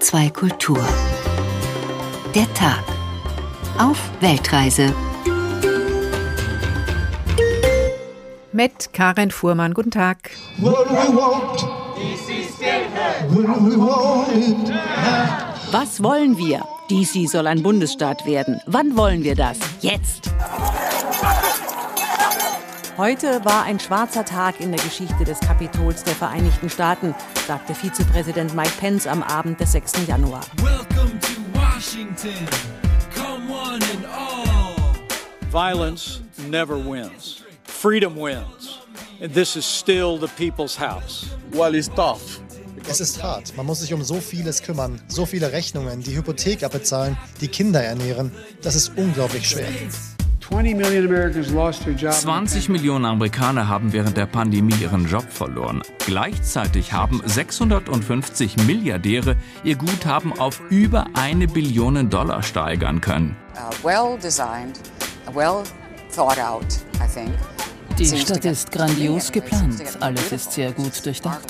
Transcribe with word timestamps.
HR2 0.00 0.32
Kultur. 0.32 0.88
Der 2.34 2.52
Tag. 2.54 2.82
Auf 3.78 3.98
Weltreise. 4.20 4.94
Mit 8.50 8.92
Karin 8.94 9.30
Fuhrmann. 9.30 9.74
Guten 9.74 9.90
Tag. 9.90 10.30
Was 15.70 16.02
wollen 16.02 16.38
wir? 16.38 16.64
DC 16.90 17.28
soll 17.28 17.46
ein 17.46 17.62
Bundesstaat 17.62 18.24
werden. 18.24 18.60
Wann 18.66 18.96
wollen 18.96 19.22
wir 19.22 19.34
das? 19.34 19.58
Jetzt! 19.80 20.30
Heute 23.00 23.42
war 23.46 23.62
ein 23.62 23.80
schwarzer 23.80 24.26
Tag 24.26 24.60
in 24.60 24.72
der 24.72 24.84
Geschichte 24.84 25.24
des 25.24 25.40
Kapitols 25.40 26.04
der 26.04 26.14
Vereinigten 26.14 26.68
Staaten, 26.68 27.14
sagte 27.46 27.74
Vizepräsident 27.74 28.54
Mike 28.54 28.74
Pence 28.78 29.06
am 29.06 29.22
Abend 29.22 29.58
des 29.58 29.72
6. 29.72 30.06
Januar. 30.06 30.42
Welcome 30.58 31.18
to 31.18 31.58
Washington. 31.58 32.46
Come 33.14 33.50
one 33.50 33.82
and 33.82 34.04
all. 34.04 34.92
Violence 35.50 36.20
never 36.50 36.76
wins. 36.76 37.42
Freedom 37.64 38.14
wins. 38.14 38.80
And 39.22 39.32
this 39.32 39.56
is 39.56 39.64
still 39.64 40.18
the 40.20 40.28
people's 40.36 40.78
house. 40.78 41.24
Well, 41.54 41.74
it's 41.74 41.88
tough. 41.88 42.42
Es 42.86 43.00
ist 43.00 43.22
hart. 43.22 43.56
Man 43.56 43.64
muss 43.64 43.80
sich 43.80 43.94
um 43.94 44.04
so 44.04 44.20
vieles 44.20 44.62
kümmern. 44.62 45.00
So 45.08 45.24
viele 45.24 45.52
Rechnungen, 45.52 46.02
die 46.02 46.14
Hypothek 46.14 46.64
abbezahlen, 46.64 47.16
die 47.40 47.48
Kinder 47.48 47.82
ernähren. 47.82 48.30
Das 48.60 48.74
ist 48.74 48.92
unglaublich 48.94 49.48
schwer. 49.48 49.70
20 50.50 52.68
Millionen 52.68 53.04
Amerikaner 53.04 53.68
haben 53.68 53.92
während 53.92 54.16
der 54.16 54.26
Pandemie 54.26 54.74
ihren 54.80 55.06
Job 55.06 55.30
verloren. 55.30 55.82
Gleichzeitig 56.04 56.92
haben 56.92 57.22
650 57.24 58.56
Milliardäre 58.66 59.36
ihr 59.62 59.76
Guthaben 59.76 60.36
auf 60.38 60.60
über 60.68 61.06
eine 61.14 61.46
Billion 61.46 62.10
Dollar 62.10 62.42
steigern 62.42 63.00
können. 63.00 63.36
Die 67.98 68.18
Stadt 68.18 68.44
ist 68.44 68.72
grandios 68.72 69.30
geplant. 69.30 69.82
Alles 70.00 70.32
ist 70.32 70.52
sehr 70.52 70.72
gut 70.72 71.06
durchdacht. 71.06 71.44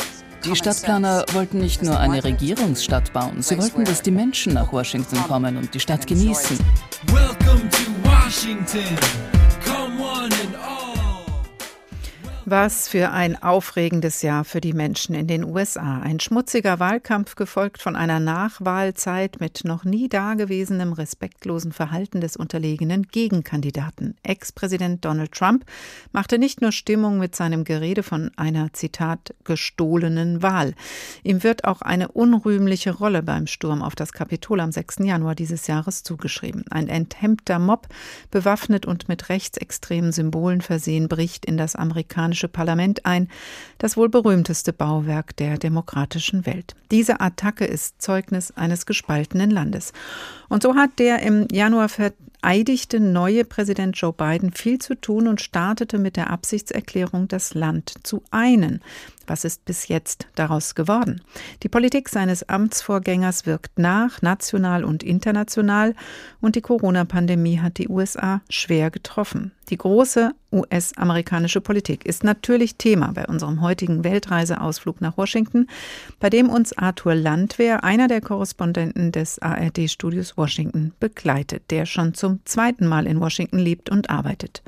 Die 0.44 0.56
Stadtplaner 0.56 1.27
wollten 1.33 1.58
nicht 1.58 1.83
nur 1.83 1.98
eine 1.98 2.24
Regierungsstadt 2.24 3.12
bauen, 3.12 3.42
sie 3.42 3.58
wollten, 3.58 3.84
dass 3.84 4.00
die 4.00 4.11
Menschen 4.11 4.55
nach 4.55 4.72
Washington 4.72 5.22
kommen 5.24 5.58
und 5.58 5.74
die 5.74 5.80
Stadt 5.80 6.06
genießen. 6.06 6.58
Welcome 7.08 7.69
to 7.69 7.89
Washington. 8.31 9.39
Was 12.46 12.88
für 12.88 13.10
ein 13.10 13.41
aufregendes 13.41 14.22
Jahr 14.22 14.44
für 14.44 14.62
die 14.62 14.72
Menschen 14.72 15.14
in 15.14 15.27
den 15.27 15.44
USA. 15.44 16.00
Ein 16.00 16.20
schmutziger 16.20 16.80
Wahlkampf 16.80 17.34
gefolgt 17.34 17.83
von 17.83 17.96
einer 17.96 18.19
Nachwahlzeit 18.19 19.36
mit 19.41 19.60
noch 19.64 19.84
nie 19.84 20.08
dagewesenem 20.08 20.94
respektlosen 20.94 21.70
Verhalten 21.70 22.22
des 22.22 22.36
unterlegenen 22.36 23.02
Gegenkandidaten. 23.02 24.16
Ex-Präsident 24.22 25.05
Donald 25.05 25.33
Trump 25.33 25.66
machte 26.12 26.38
nicht 26.38 26.62
nur 26.62 26.72
Stimmung 26.72 27.18
mit 27.18 27.36
seinem 27.36 27.64
Gerede 27.64 28.02
von 28.02 28.30
einer, 28.36 28.72
Zitat, 28.72 29.34
gestohlenen 29.44 30.42
Wahl. 30.42 30.72
Ihm 31.22 31.42
wird 31.42 31.64
auch 31.64 31.83
eine 31.83 32.08
unrühmliche 32.08 32.92
Rolle 32.92 33.22
beim 33.22 33.48
Sturm 33.48 33.83
auf 33.83 33.94
das 33.94 34.14
Kapitol 34.14 34.61
am 34.61 34.72
6. 34.72 35.00
Januar 35.00 35.34
dieses 35.34 35.66
Jahres 35.66 36.05
zugeschrieben. 36.05 36.64
Ein 36.70 36.88
enthemmter 36.88 37.58
Mob, 37.58 37.86
bewaffnet 38.30 38.86
und 38.86 39.08
mit 39.08 39.28
rechtsextremen 39.28 40.11
Symbolen 40.11 40.62
versehen, 40.62 41.06
bricht 41.08 41.44
in 41.44 41.58
das 41.58 41.77
amerikanische 41.77 42.39
amerikanische 42.41 42.48
Parlament 42.48 43.06
ein, 43.06 43.28
das 43.78 43.96
wohl 43.96 44.08
berühmteste 44.08 44.72
Bauwerk 44.72 45.36
der 45.36 45.58
demokratischen 45.58 46.46
Welt. 46.46 46.74
Diese 46.91 47.20
Attacke 47.20 47.64
ist 47.64 48.00
Zeugnis 48.00 48.52
eines 48.56 48.86
gespaltenen 48.86 49.50
Landes. 49.50 49.92
Und 50.48 50.62
so 50.62 50.74
hat 50.74 50.98
der 50.98 51.22
im 51.22 51.46
Januar 51.52 51.88
vereidigte 51.88 53.00
neue 53.00 53.44
Präsident 53.44 53.96
Joe 53.96 54.12
Biden 54.12 54.52
viel 54.52 54.78
zu 54.78 54.95
tun 54.95 55.28
und 55.28 55.40
startete 55.40 55.98
mit 55.98 56.17
der 56.17 56.30
Absichtserklärung, 56.30 57.28
das 57.28 57.55
Land 57.55 57.95
zu 58.02 58.23
einen. 58.30 58.80
Was 59.30 59.45
ist 59.45 59.64
bis 59.64 59.86
jetzt 59.86 60.27
daraus 60.35 60.74
geworden? 60.74 61.20
Die 61.63 61.68
Politik 61.68 62.08
seines 62.08 62.48
Amtsvorgängers 62.48 63.46
wirkt 63.46 63.79
nach, 63.79 64.23
national 64.23 64.83
und 64.83 65.05
international, 65.05 65.95
und 66.41 66.57
die 66.57 66.61
Corona-Pandemie 66.61 67.61
hat 67.61 67.79
die 67.79 67.89
USA 67.89 68.40
schwer 68.48 68.90
getroffen. 68.90 69.52
Die 69.69 69.77
große 69.77 70.33
US-amerikanische 70.51 71.61
Politik 71.61 72.05
ist 72.07 72.24
natürlich 72.24 72.74
Thema 72.74 73.13
bei 73.13 73.24
unserem 73.24 73.61
heutigen 73.61 74.02
Weltreiseausflug 74.02 75.01
nach 75.01 75.17
Washington, 75.17 75.69
bei 76.19 76.29
dem 76.29 76.48
uns 76.51 76.77
Arthur 76.77 77.14
Landwehr, 77.14 77.85
einer 77.85 78.08
der 78.08 78.20
Korrespondenten 78.20 79.13
des 79.13 79.39
ARD-Studios 79.39 80.36
Washington, 80.36 80.92
begleitet, 80.98 81.70
der 81.70 81.86
schon 81.86 82.14
zum 82.14 82.40
zweiten 82.46 82.85
Mal 82.85 83.07
in 83.07 83.20
Washington 83.20 83.61
lebt 83.61 83.90
und 83.90 84.11
arbeitet. 84.11 84.64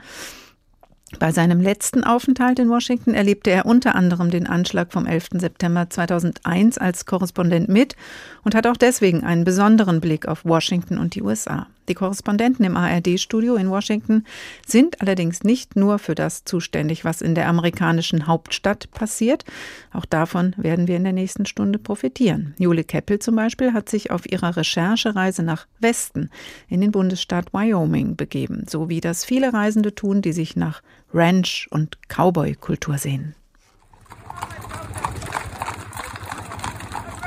Bei 1.18 1.30
seinem 1.32 1.60
letzten 1.60 2.04
Aufenthalt 2.04 2.58
in 2.58 2.68
Washington 2.68 3.14
erlebte 3.14 3.50
er 3.50 3.66
unter 3.66 3.94
anderem 3.94 4.30
den 4.30 4.46
Anschlag 4.46 4.92
vom 4.92 5.06
11. 5.06 5.28
September 5.34 5.88
2001 5.88 6.78
als 6.78 7.06
Korrespondent 7.06 7.68
mit 7.68 7.96
und 8.44 8.54
hat 8.54 8.66
auch 8.66 8.76
deswegen 8.76 9.22
einen 9.22 9.44
besonderen 9.44 10.00
Blick 10.00 10.26
auf 10.26 10.44
Washington 10.44 10.98
und 10.98 11.14
die 11.14 11.22
USA. 11.22 11.66
Die 11.88 11.94
Korrespondenten 11.94 12.64
im 12.64 12.76
ARD-Studio 12.76 13.56
in 13.56 13.68
Washington 13.68 14.24
sind 14.66 15.00
allerdings 15.00 15.42
nicht 15.42 15.74
nur 15.74 15.98
für 15.98 16.14
das 16.14 16.44
zuständig, 16.44 17.04
was 17.04 17.20
in 17.20 17.34
der 17.34 17.48
amerikanischen 17.48 18.26
Hauptstadt 18.26 18.90
passiert. 18.92 19.44
Auch 19.92 20.04
davon 20.04 20.54
werden 20.56 20.86
wir 20.86 20.96
in 20.96 21.04
der 21.04 21.12
nächsten 21.12 21.44
Stunde 21.44 21.78
profitieren. 21.78 22.54
Jule 22.58 22.84
Keppel 22.84 23.18
zum 23.18 23.34
Beispiel 23.34 23.72
hat 23.72 23.88
sich 23.88 24.10
auf 24.10 24.30
ihrer 24.30 24.56
Recherchereise 24.56 25.42
nach 25.42 25.66
Westen 25.80 26.30
in 26.68 26.80
den 26.80 26.92
Bundesstaat 26.92 27.52
Wyoming 27.52 28.16
begeben, 28.16 28.64
so 28.68 28.88
wie 28.88 29.00
das 29.00 29.24
viele 29.24 29.52
Reisende 29.52 29.94
tun, 29.94 30.22
die 30.22 30.32
sich 30.32 30.54
nach 30.54 30.82
Ranch- 31.12 31.66
und 31.70 31.98
Cowboy-Kultur 32.08 32.98
sehen. 32.98 33.34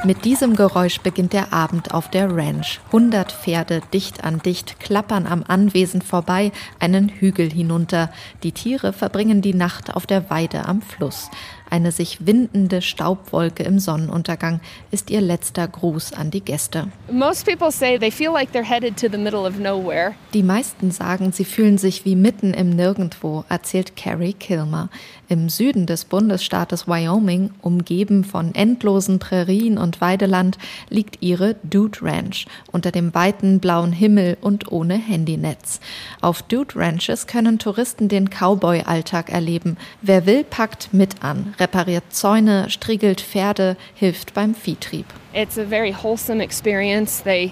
Mit 0.06 0.24
diesem 0.24 0.56
Geräusch 0.56 1.00
beginnt 1.00 1.34
der 1.34 1.52
Abend 1.52 1.96
auf 1.96 2.12
der 2.12 2.30
Ranch. 2.30 2.80
Hundert 2.92 3.32
Pferde 3.32 3.82
dicht 3.92 4.24
an 4.24 4.38
dicht 4.38 4.80
klappern 4.80 5.26
am 5.26 5.44
Anwesen 5.48 6.04
vorbei, 6.04 6.52
einen 6.80 7.10
Hügel 7.10 7.52
hinunter. 7.52 8.12
Die 8.44 8.52
Tiere 8.52 8.94
verbringen 8.94 9.42
die 9.42 9.56
Nacht 9.56 9.96
auf 9.96 10.06
der 10.06 10.30
Weide 10.30 10.66
am 10.68 10.84
Fluss. 10.84 11.32
Eine 11.76 11.92
sich 11.92 12.26
windende 12.26 12.82
Staubwolke 12.82 13.64
im 13.64 13.80
Sonnenuntergang 13.80 14.62
ist 14.92 15.10
ihr 15.10 15.20
letzter 15.20 15.68
Gruß 15.68 16.14
an 16.14 16.32
die 16.32 16.40
Gäste. 16.40 16.88
Die 20.34 20.44
meisten 20.44 20.92
sagen, 20.92 21.34
sie 21.34 21.44
fühlen 21.44 21.78
sich 21.78 22.06
wie 22.06 22.16
mitten 22.16 22.54
im 22.54 22.70
Nirgendwo, 22.70 23.44
erzählt 23.50 23.98
Carrie 23.98 24.32
Kilmer. 24.32 24.88
Im 25.28 25.50
Süden 25.50 25.86
des 25.86 26.06
Bundesstaates 26.06 26.88
Wyoming, 26.88 27.50
umgeben 27.62 28.24
von 28.24 28.56
endlosen 28.56 29.20
Prärien 29.20 29.78
und 29.78 30.00
Weideland, 30.00 30.58
liegt 30.90 31.22
ihre 31.22 31.56
Dude 31.64 32.00
Ranch 32.04 32.46
unter 32.72 32.92
dem 32.92 33.14
weiten 33.14 33.60
blauen 33.60 33.92
Himmel 33.92 34.38
und 34.40 34.72
ohne 34.72 34.94
Handynetz. 34.94 35.82
Auf 36.22 36.42
Dude 36.44 36.76
Ranches 36.76 37.28
können 37.28 37.60
Touristen 37.60 38.08
den 38.08 38.30
Cowboy-Alltag 38.30 39.30
erleben. 39.30 39.76
Wer 40.02 40.26
will, 40.26 40.46
packt 40.46 40.94
mit 40.94 41.24
an, 41.24 41.54
repariert 41.66 42.04
Zäune, 42.10 42.70
striegelt 42.70 43.22
Pferde, 43.22 43.76
hilft 43.96 44.36
beim 44.36 44.54
Viehtrieb. 44.54 45.06
It's 45.34 45.58
a 45.58 45.64
very 45.64 45.92
wholesome 45.92 46.44
experience. 46.44 47.24
They 47.24 47.52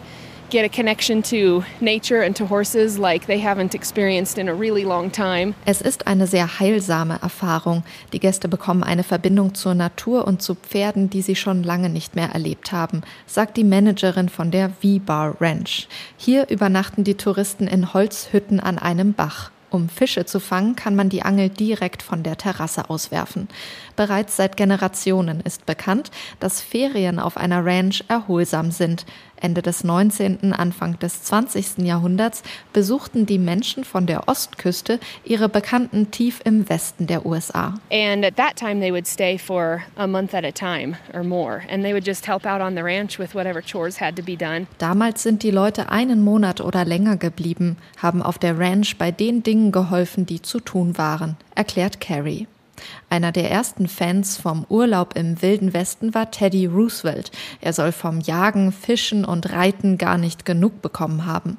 get 0.51 0.63
a 0.63 0.69
connection 0.69 1.23
to 1.23 1.63
nature 1.81 2.23
and 2.23 2.35
to 2.37 2.47
horses 2.47 2.99
like 2.99 3.25
they 3.25 3.41
haven't 3.43 3.73
experienced 3.73 4.37
in 4.37 4.47
a 4.47 4.53
really 4.53 4.83
long 4.83 5.11
time. 5.11 5.55
Es 5.65 5.81
ist 5.81 6.05
eine 6.05 6.27
sehr 6.27 6.59
heilsame 6.59 7.19
Erfahrung. 7.23 7.83
Die 8.13 8.19
Gäste 8.19 8.47
bekommen 8.47 8.83
eine 8.83 9.03
Verbindung 9.03 9.55
zur 9.55 9.73
Natur 9.73 10.27
und 10.27 10.43
zu 10.43 10.53
Pferden, 10.53 11.09
die 11.09 11.23
sie 11.23 11.35
schon 11.35 11.63
lange 11.63 11.89
nicht 11.89 12.15
mehr 12.15 12.29
erlebt 12.29 12.71
haben, 12.71 13.01
sagt 13.25 13.57
die 13.57 13.63
Managerin 13.63 14.29
von 14.29 14.51
der 14.51 14.69
V-Bar 14.69 15.41
Ranch. 15.41 15.87
Hier 16.17 16.47
übernachten 16.49 17.03
die 17.03 17.15
Touristen 17.15 17.67
in 17.67 17.95
Holzhütten 17.95 18.59
an 18.59 18.77
einem 18.77 19.13
Bach. 19.13 19.49
Um 19.73 19.89
Fische 19.89 20.23
zu 20.23 20.39
fangen, 20.39 20.75
kann 20.75 20.95
man 20.95 21.09
die 21.09 21.23
Angel 21.23 21.49
direkt 21.49 22.03
von 22.03 22.21
der 22.21 22.37
Terrasse 22.37 22.91
auswerfen. 22.91 23.47
Bereits 23.95 24.37
seit 24.37 24.55
Generationen 24.55 25.39
ist 25.39 25.65
bekannt, 25.65 26.11
dass 26.39 26.61
Ferien 26.61 27.17
auf 27.17 27.37
einer 27.37 27.65
Ranch 27.65 28.03
erholsam 28.07 28.69
sind. 28.69 29.07
Ende 29.43 29.61
des 29.61 29.83
19., 29.83 30.53
Anfang 30.53 30.97
des 30.99 31.23
20. 31.23 31.79
Jahrhunderts 31.79 32.43
besuchten 32.71 33.25
die 33.25 33.37
Menschen 33.37 33.83
von 33.83 34.05
der 34.05 34.27
Ostküste 34.27 34.99
ihre 35.25 35.49
Bekannten 35.49 36.11
tief 36.11 36.39
im 36.45 36.69
Westen 36.69 37.07
der 37.07 37.25
USA. 37.25 37.75
And 37.91 38.25
at 38.25 38.37
that 38.37 38.55
time 38.55 38.79
they 38.79 38.91
would 38.91 39.05
stay 39.05 39.37
for 39.37 39.81
a 39.97 40.07
month 40.07 40.33
at 40.33 40.45
a 40.45 40.51
time 40.51 40.95
or 41.13 41.23
more 41.23 41.61
and 41.69 41.83
they 41.83 41.93
would 41.93 42.07
just 42.07 42.27
help 42.27 42.45
out 42.45 42.61
on 42.61 42.75
the 42.75 42.81
ranch 42.81 43.19
with 43.19 43.35
whatever 43.35 43.61
chores 43.61 43.99
had 43.99 44.15
to 44.15 44.23
be 44.23 44.37
done. 44.37 44.67
Damals 44.77 45.23
sind 45.23 45.43
die 45.43 45.51
Leute 45.51 45.89
einen 45.89 46.23
Monat 46.23 46.61
oder 46.61 46.85
länger 46.85 47.17
geblieben, 47.17 47.77
haben 47.97 48.21
auf 48.21 48.39
der 48.39 48.57
Ranch 48.57 48.97
bei 48.97 49.11
den 49.11 49.43
Dingen 49.43 49.71
geholfen, 49.71 50.25
die 50.25 50.41
zu 50.41 50.61
tun 50.61 50.97
waren, 50.97 51.35
erklärt 51.55 51.99
Carrie. 51.99 52.47
Einer 53.09 53.31
der 53.31 53.49
ersten 53.51 53.87
Fans 53.87 54.37
vom 54.37 54.65
Urlaub 54.69 55.15
im 55.15 55.41
Wilden 55.41 55.73
Westen 55.73 56.13
war 56.13 56.31
Teddy 56.31 56.65
Roosevelt. 56.65 57.31
Er 57.61 57.73
soll 57.73 57.91
vom 57.91 58.19
Jagen, 58.19 58.71
Fischen 58.71 59.25
und 59.25 59.51
Reiten 59.51 59.97
gar 59.97 60.17
nicht 60.17 60.45
genug 60.45 60.81
bekommen 60.81 61.25
haben. 61.25 61.57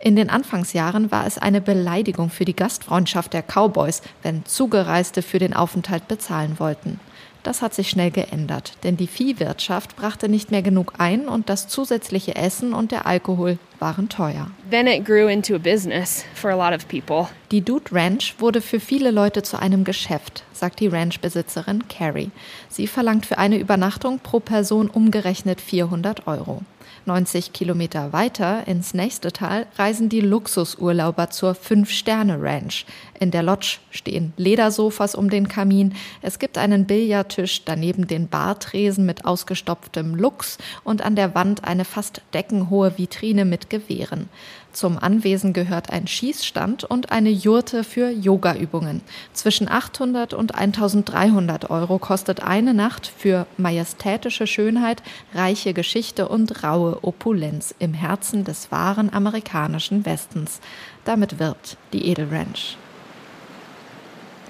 In 0.00 0.16
den 0.16 0.30
Anfangsjahren 0.30 1.10
war 1.10 1.26
es 1.26 1.38
eine 1.38 1.60
Beleidigung 1.60 2.30
für 2.30 2.44
die 2.44 2.56
Gastfreundschaft 2.56 3.32
der 3.32 3.42
Cowboys, 3.42 4.02
wenn 4.22 4.44
Zugereiste 4.44 5.22
für 5.22 5.38
den 5.38 5.54
Aufenthalt 5.54 6.08
bezahlen 6.08 6.58
wollten. 6.58 7.00
Das 7.46 7.62
hat 7.62 7.74
sich 7.74 7.88
schnell 7.88 8.10
geändert, 8.10 8.72
denn 8.82 8.96
die 8.96 9.06
Viehwirtschaft 9.06 9.94
brachte 9.94 10.28
nicht 10.28 10.50
mehr 10.50 10.62
genug 10.62 10.94
ein 10.98 11.28
und 11.28 11.48
das 11.48 11.68
zusätzliche 11.68 12.34
Essen 12.34 12.74
und 12.74 12.90
der 12.90 13.06
Alkohol 13.06 13.60
waren 13.78 14.08
teuer. 14.08 14.50
Then 14.68 14.88
it 14.88 15.04
grew 15.04 15.28
into 15.28 15.54
a 15.54 15.58
business 15.58 16.24
for 16.34 16.50
a 16.50 16.56
lot 16.56 16.76
of 16.76 16.88
people. 16.88 17.28
Die 17.52 17.60
Dude 17.60 17.92
Ranch 17.92 18.34
wurde 18.40 18.60
für 18.60 18.80
viele 18.80 19.12
Leute 19.12 19.44
zu 19.44 19.60
einem 19.60 19.84
Geschäft, 19.84 20.42
sagt 20.52 20.80
die 20.80 20.88
Ranchbesitzerin 20.88 21.86
Carrie. 21.86 22.32
Sie 22.68 22.88
verlangt 22.88 23.26
für 23.26 23.38
eine 23.38 23.58
Übernachtung 23.58 24.18
pro 24.18 24.40
Person 24.40 24.90
umgerechnet 24.90 25.60
400 25.60 26.26
Euro. 26.26 26.62
90 27.06 27.52
Kilometer 27.52 28.12
weiter 28.12 28.66
ins 28.66 28.92
nächste 28.92 29.32
Tal 29.32 29.66
reisen 29.76 30.08
die 30.08 30.20
Luxusurlauber 30.20 31.30
zur 31.30 31.54
Fünf-Sterne-Ranch. 31.54 32.84
In 33.20 33.30
der 33.30 33.42
Lodge 33.42 33.78
stehen 33.90 34.32
Ledersofas 34.36 35.14
um 35.14 35.30
den 35.30 35.48
Kamin. 35.48 35.94
Es 36.22 36.38
gibt 36.38 36.58
einen 36.58 36.86
Billardtisch, 36.86 37.64
daneben 37.64 38.06
den 38.06 38.28
Bartresen 38.28 39.06
mit 39.06 39.24
ausgestopftem 39.24 40.14
Lux 40.14 40.58
und 40.84 41.02
an 41.02 41.16
der 41.16 41.34
Wand 41.34 41.64
eine 41.64 41.84
fast 41.84 42.22
deckenhohe 42.34 42.98
Vitrine 42.98 43.44
mit 43.44 43.70
Gewehren. 43.70 44.28
Zum 44.76 44.98
Anwesen 44.98 45.54
gehört 45.54 45.88
ein 45.88 46.06
Schießstand 46.06 46.84
und 46.84 47.10
eine 47.10 47.30
Jurte 47.30 47.82
für 47.82 48.10
Yogaübungen. 48.10 49.00
Zwischen 49.32 49.70
800 49.70 50.34
und 50.34 50.54
1300 50.54 51.70
Euro 51.70 51.98
kostet 51.98 52.42
eine 52.42 52.74
Nacht 52.74 53.06
für 53.06 53.46
majestätische 53.56 54.46
Schönheit, 54.46 55.02
reiche 55.32 55.72
Geschichte 55.72 56.28
und 56.28 56.62
raue 56.62 57.02
Opulenz 57.02 57.74
im 57.78 57.94
Herzen 57.94 58.44
des 58.44 58.70
wahren 58.70 59.10
amerikanischen 59.10 60.04
Westens. 60.04 60.60
Damit 61.06 61.38
wirbt 61.38 61.78
die 61.94 62.10
Edelranch. 62.10 62.76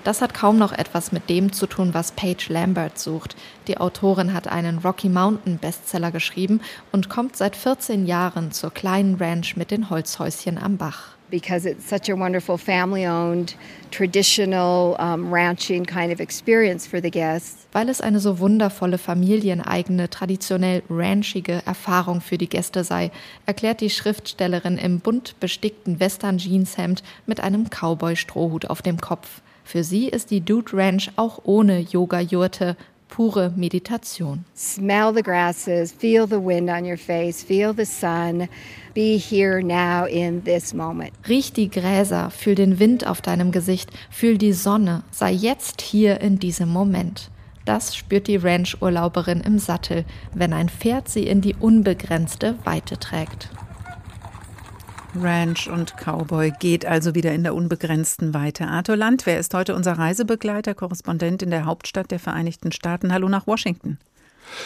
Das 0.06 0.23
hat 0.23 0.35
kaum 0.35 0.56
noch 0.56 0.70
etwas 0.70 1.11
mit 1.11 1.29
dem 1.29 1.53
zu 1.53 1.67
tun, 1.67 1.93
was 1.93 2.12
Paige 2.12 2.47
Lambert 2.50 2.97
sucht. 2.97 3.35
Die 3.67 3.79
Autorin 3.79 4.32
hat 4.32 4.47
einen 4.47 4.79
Rocky 4.79 5.08
Mountain 5.08 5.58
Bestseller 5.58 6.12
geschrieben 6.12 6.61
und 6.93 7.08
kommt 7.08 7.37
seit 7.37 7.56
14 7.56 8.06
Jahren 8.06 8.53
zur 8.53 8.70
kleinen 8.73 9.17
Ranch 9.17 9.56
mit 9.56 9.73
den 9.73 9.91
Holzhäuschen 9.91 10.58
am 10.58 10.76
Bach. 10.76 11.17
Because 11.29 11.69
it's 11.69 11.91
such 11.91 12.08
a 12.08 12.17
wonderful 12.17 12.56
family-owned, 12.56 13.56
traditional 13.91 14.94
um, 15.00 15.35
ranching 15.35 15.85
kind 15.85 16.12
of 16.12 16.20
experience 16.20 16.87
for 16.87 17.02
the 17.02 17.11
guests. 17.11 17.67
Weil 17.73 17.88
es 17.88 18.00
eine 18.00 18.20
so 18.20 18.38
wundervolle 18.38 18.99
familieneigene, 18.99 20.09
traditionell 20.09 20.85
ranchige 20.88 21.62
Erfahrung 21.67 22.20
für 22.20 22.38
die 22.38 22.49
Gäste 22.49 22.85
sei, 22.85 23.11
erklärt 23.44 23.81
die 23.81 23.91
Schriftstellerin 23.91 24.79
im 24.79 25.00
bunt 25.00 25.41
bestickten 25.41 25.99
Western-Jeanshemd 25.99 27.02
mit 27.26 27.41
einem 27.41 27.70
Cowboy-Strohhut 27.70 28.67
auf 28.70 28.82
dem 28.82 29.00
Kopf. 29.00 29.43
Für 29.67 29.83
sie 29.83 30.07
ist 30.07 30.31
die 30.31 30.43
Dude 30.43 30.77
Ranch 30.77 31.11
auch 31.17 31.41
ohne 31.43 31.81
Yoga-Jurte 31.81 32.77
pure 33.09 33.53
Meditation. 33.57 34.45
Smell 34.55 35.13
the 35.13 35.25
grasses, 35.25 35.91
feel 35.91 36.25
the 36.25 36.39
wind 36.39 36.71
on 36.71 36.85
your 36.85 36.97
face, 36.97 37.43
feel 37.43 37.75
the 37.77 37.85
sun. 37.85 38.49
Be 38.95 39.19
here 39.19 39.61
now 39.61 40.07
in 40.07 40.45
this 40.45 40.73
moment. 40.73 41.11
Riech 41.27 41.53
die 41.53 41.69
Gräser, 41.69 42.31
fühl 42.31 42.55
den 42.55 42.79
Wind 42.79 43.09
auf 43.09 43.21
deinem 43.21 43.51
Gesicht, 43.51 43.91
fühl 44.09 44.39
die 44.39 44.53
Sonne, 44.53 45.03
sei 45.11 45.33
jetzt 45.33 45.83
hier 45.83 46.21
in 46.21 46.39
diesem 46.39 46.69
Moment. 46.69 47.33
Das 47.65 47.97
spürt 47.97 48.29
die 48.29 48.37
Ranch-Urlauberin 48.37 49.41
im 49.41 49.59
Sattel, 49.59 50.05
wenn 50.33 50.53
ein 50.53 50.69
Pferd 50.69 51.09
sie 51.09 51.27
in 51.27 51.41
die 51.41 51.57
unbegrenzte 51.59 52.55
Weite 52.65 53.01
trägt. 53.01 53.51
Ranch 55.23 55.69
und 55.69 55.95
Cowboy 55.97 56.53
geht 56.59 56.87
also 56.87 57.15
wieder 57.15 57.33
in 57.33 57.43
der 57.43 57.55
unbegrenzten 57.55 58.35
Weite. 58.35 58.67
Arthur 58.67 58.97
Landwehr 58.97 59.39
ist 59.39 59.55
heute 59.55 59.75
unser 59.75 59.93
Reisebegleiter, 59.93 60.75
Korrespondent 60.75 61.43
in 61.43 61.51
der 61.51 61.65
Hauptstadt 61.65 62.11
der 62.11 62.19
Vereinigten 62.19 62.73
Staaten. 62.73 63.13
Hallo 63.13 63.29
nach 63.29 63.47
Washington. 63.47 63.99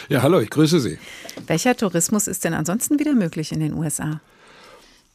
Ja, 0.09 0.21
hallo, 0.21 0.39
ich 0.39 0.49
grüße 0.49 0.79
Sie. 0.79 0.99
Welcher 1.47 1.75
Tourismus 1.75 2.27
ist 2.27 2.43
denn 2.43 2.53
ansonsten 2.53 2.99
wieder 2.99 3.13
möglich 3.13 3.51
in 3.51 3.59
den 3.59 3.73
USA? 3.73 4.21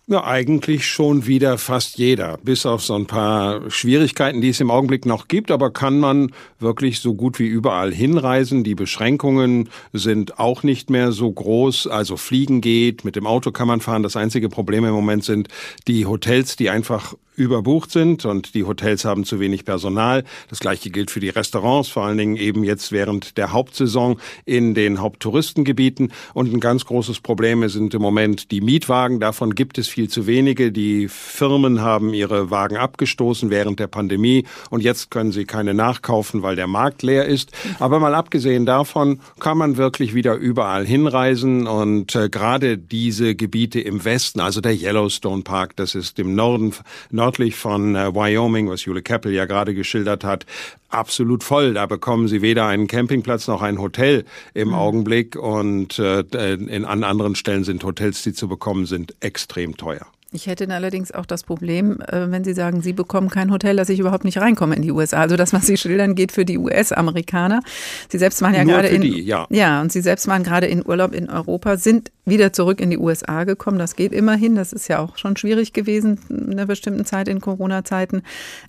Ja, 0.08 0.22
eigentlich 0.22 0.86
schon 0.86 1.26
wieder 1.26 1.58
fast 1.58 1.98
jeder, 1.98 2.38
bis 2.44 2.64
auf 2.64 2.80
so 2.80 2.94
ein 2.94 3.06
paar 3.06 3.68
Schwierigkeiten, 3.72 4.40
die 4.40 4.50
es 4.50 4.60
im 4.60 4.70
Augenblick 4.70 5.04
noch 5.04 5.26
gibt. 5.26 5.50
Aber 5.50 5.72
kann 5.72 5.98
man 5.98 6.30
wirklich 6.60 7.00
so 7.00 7.14
gut 7.14 7.40
wie 7.40 7.48
überall 7.48 7.92
hinreisen? 7.92 8.62
Die 8.62 8.76
Beschränkungen 8.76 9.68
sind 9.92 10.38
auch 10.38 10.62
nicht 10.62 10.90
mehr 10.90 11.10
so 11.10 11.32
groß. 11.32 11.88
Also 11.88 12.16
Fliegen 12.16 12.60
geht, 12.60 13.04
mit 13.04 13.16
dem 13.16 13.26
Auto 13.26 13.50
kann 13.50 13.66
man 13.66 13.80
fahren. 13.80 14.04
Das 14.04 14.14
einzige 14.14 14.48
Problem 14.48 14.84
im 14.84 14.92
Moment 14.92 15.24
sind 15.24 15.48
die 15.88 16.06
Hotels, 16.06 16.54
die 16.54 16.70
einfach 16.70 17.14
überbucht 17.36 17.90
sind 17.90 18.24
und 18.24 18.54
die 18.54 18.64
Hotels 18.64 19.04
haben 19.04 19.24
zu 19.24 19.38
wenig 19.38 19.64
Personal. 19.64 20.24
Das 20.48 20.58
gleiche 20.60 20.90
gilt 20.90 21.10
für 21.10 21.20
die 21.20 21.28
Restaurants, 21.28 21.88
vor 21.88 22.04
allen 22.04 22.18
Dingen 22.18 22.36
eben 22.36 22.64
jetzt 22.64 22.92
während 22.92 23.36
der 23.36 23.52
Hauptsaison 23.52 24.18
in 24.46 24.74
den 24.74 25.00
Haupttouristengebieten. 25.00 26.12
Und 26.34 26.52
ein 26.52 26.60
ganz 26.60 26.86
großes 26.86 27.20
Problem 27.20 27.68
sind 27.68 27.92
im 27.94 28.02
Moment 28.02 28.50
die 28.50 28.60
Mietwagen. 28.60 29.20
Davon 29.20 29.54
gibt 29.54 29.78
es 29.78 29.88
viel 29.88 30.08
zu 30.08 30.26
wenige. 30.26 30.72
Die 30.72 31.08
Firmen 31.08 31.82
haben 31.82 32.14
ihre 32.14 32.50
Wagen 32.50 32.76
abgestoßen 32.76 33.50
während 33.50 33.78
der 33.80 33.86
Pandemie 33.86 34.46
und 34.70 34.82
jetzt 34.82 35.10
können 35.10 35.32
sie 35.32 35.44
keine 35.44 35.74
nachkaufen, 35.74 36.42
weil 36.42 36.56
der 36.56 36.66
Markt 36.66 37.02
leer 37.02 37.26
ist. 37.26 37.52
Aber 37.78 38.00
mal 38.00 38.14
abgesehen 38.14 38.64
davon 38.64 39.20
kann 39.40 39.58
man 39.58 39.76
wirklich 39.76 40.14
wieder 40.14 40.34
überall 40.34 40.86
hinreisen 40.86 41.66
und 41.66 42.14
äh, 42.14 42.30
gerade 42.30 42.78
diese 42.78 43.34
Gebiete 43.34 43.80
im 43.80 44.04
Westen, 44.04 44.40
also 44.40 44.60
der 44.60 44.74
Yellowstone 44.74 45.42
Park, 45.42 45.76
das 45.76 45.94
ist 45.94 46.18
im 46.18 46.34
Norden, 46.34 46.72
Norden 47.10 47.25
nördlich 47.26 47.56
von 47.56 47.96
äh, 47.96 48.14
Wyoming, 48.14 48.68
was 48.68 48.84
Jule 48.84 49.02
Keppel 49.02 49.32
ja 49.32 49.46
gerade 49.46 49.74
geschildert 49.74 50.22
hat, 50.22 50.46
absolut 50.90 51.42
voll. 51.42 51.74
Da 51.74 51.86
bekommen 51.86 52.28
sie 52.28 52.40
weder 52.40 52.66
einen 52.66 52.86
Campingplatz 52.86 53.48
noch 53.48 53.62
ein 53.62 53.80
Hotel 53.80 54.24
im 54.54 54.68
mhm. 54.68 54.74
Augenblick 54.74 55.34
und 55.34 55.98
äh, 55.98 56.20
in, 56.20 56.84
an 56.84 57.02
anderen 57.02 57.34
Stellen 57.34 57.64
sind 57.64 57.82
Hotels, 57.82 58.22
die 58.22 58.32
zu 58.32 58.46
bekommen 58.46 58.86
sind, 58.86 59.16
extrem 59.18 59.76
teuer. 59.76 60.06
Ich 60.32 60.48
hätte 60.48 60.68
allerdings 60.68 61.12
auch 61.12 61.24
das 61.24 61.44
Problem, 61.44 62.00
äh, 62.00 62.30
wenn 62.30 62.42
Sie 62.42 62.52
sagen, 62.52 62.82
Sie 62.82 62.92
bekommen 62.92 63.30
kein 63.30 63.52
Hotel, 63.52 63.76
dass 63.76 63.88
ich 63.88 64.00
überhaupt 64.00 64.24
nicht 64.24 64.38
reinkomme 64.38 64.74
in 64.74 64.82
die 64.82 64.90
USA. 64.90 65.20
Also 65.20 65.36
das, 65.36 65.52
was 65.52 65.66
Sie 65.66 65.76
schildern, 65.76 66.16
geht 66.16 66.32
für 66.32 66.44
die 66.44 66.58
US-Amerikaner. 66.58 67.60
Sie 68.08 68.18
selbst 68.18 68.42
waren 68.42 68.52
ja 68.52 68.64
Nur 68.64 68.74
gerade 68.74 68.88
in 68.88 69.02
die, 69.02 69.22
ja. 69.22 69.46
ja 69.50 69.80
und 69.80 69.92
Sie 69.92 70.00
selbst 70.00 70.26
waren 70.26 70.42
gerade 70.42 70.66
in 70.66 70.84
Urlaub 70.84 71.14
in 71.14 71.30
Europa, 71.30 71.76
sind 71.76 72.10
wieder 72.24 72.52
zurück 72.52 72.80
in 72.80 72.90
die 72.90 72.98
USA 72.98 73.44
gekommen. 73.44 73.78
Das 73.78 73.94
geht 73.94 74.12
immerhin. 74.12 74.56
Das 74.56 74.72
ist 74.72 74.88
ja 74.88 74.98
auch 74.98 75.16
schon 75.16 75.36
schwierig 75.36 75.72
gewesen 75.72 76.18
in 76.28 76.50
einer 76.50 76.66
bestimmten 76.66 77.04
Zeit 77.04 77.28
in 77.28 77.40
Corona-Zeiten. 77.40 78.22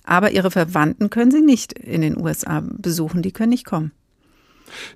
Aber 0.04 0.30
Ihre 0.30 0.52
Verwandten 0.52 1.10
können 1.10 1.32
Sie 1.32 1.42
nicht 1.42 1.72
in 1.72 2.02
den 2.02 2.16
USA 2.16 2.62
besuchen. 2.64 3.20
Die 3.20 3.32
können 3.32 3.50
nicht 3.50 3.66
kommen. 3.66 3.90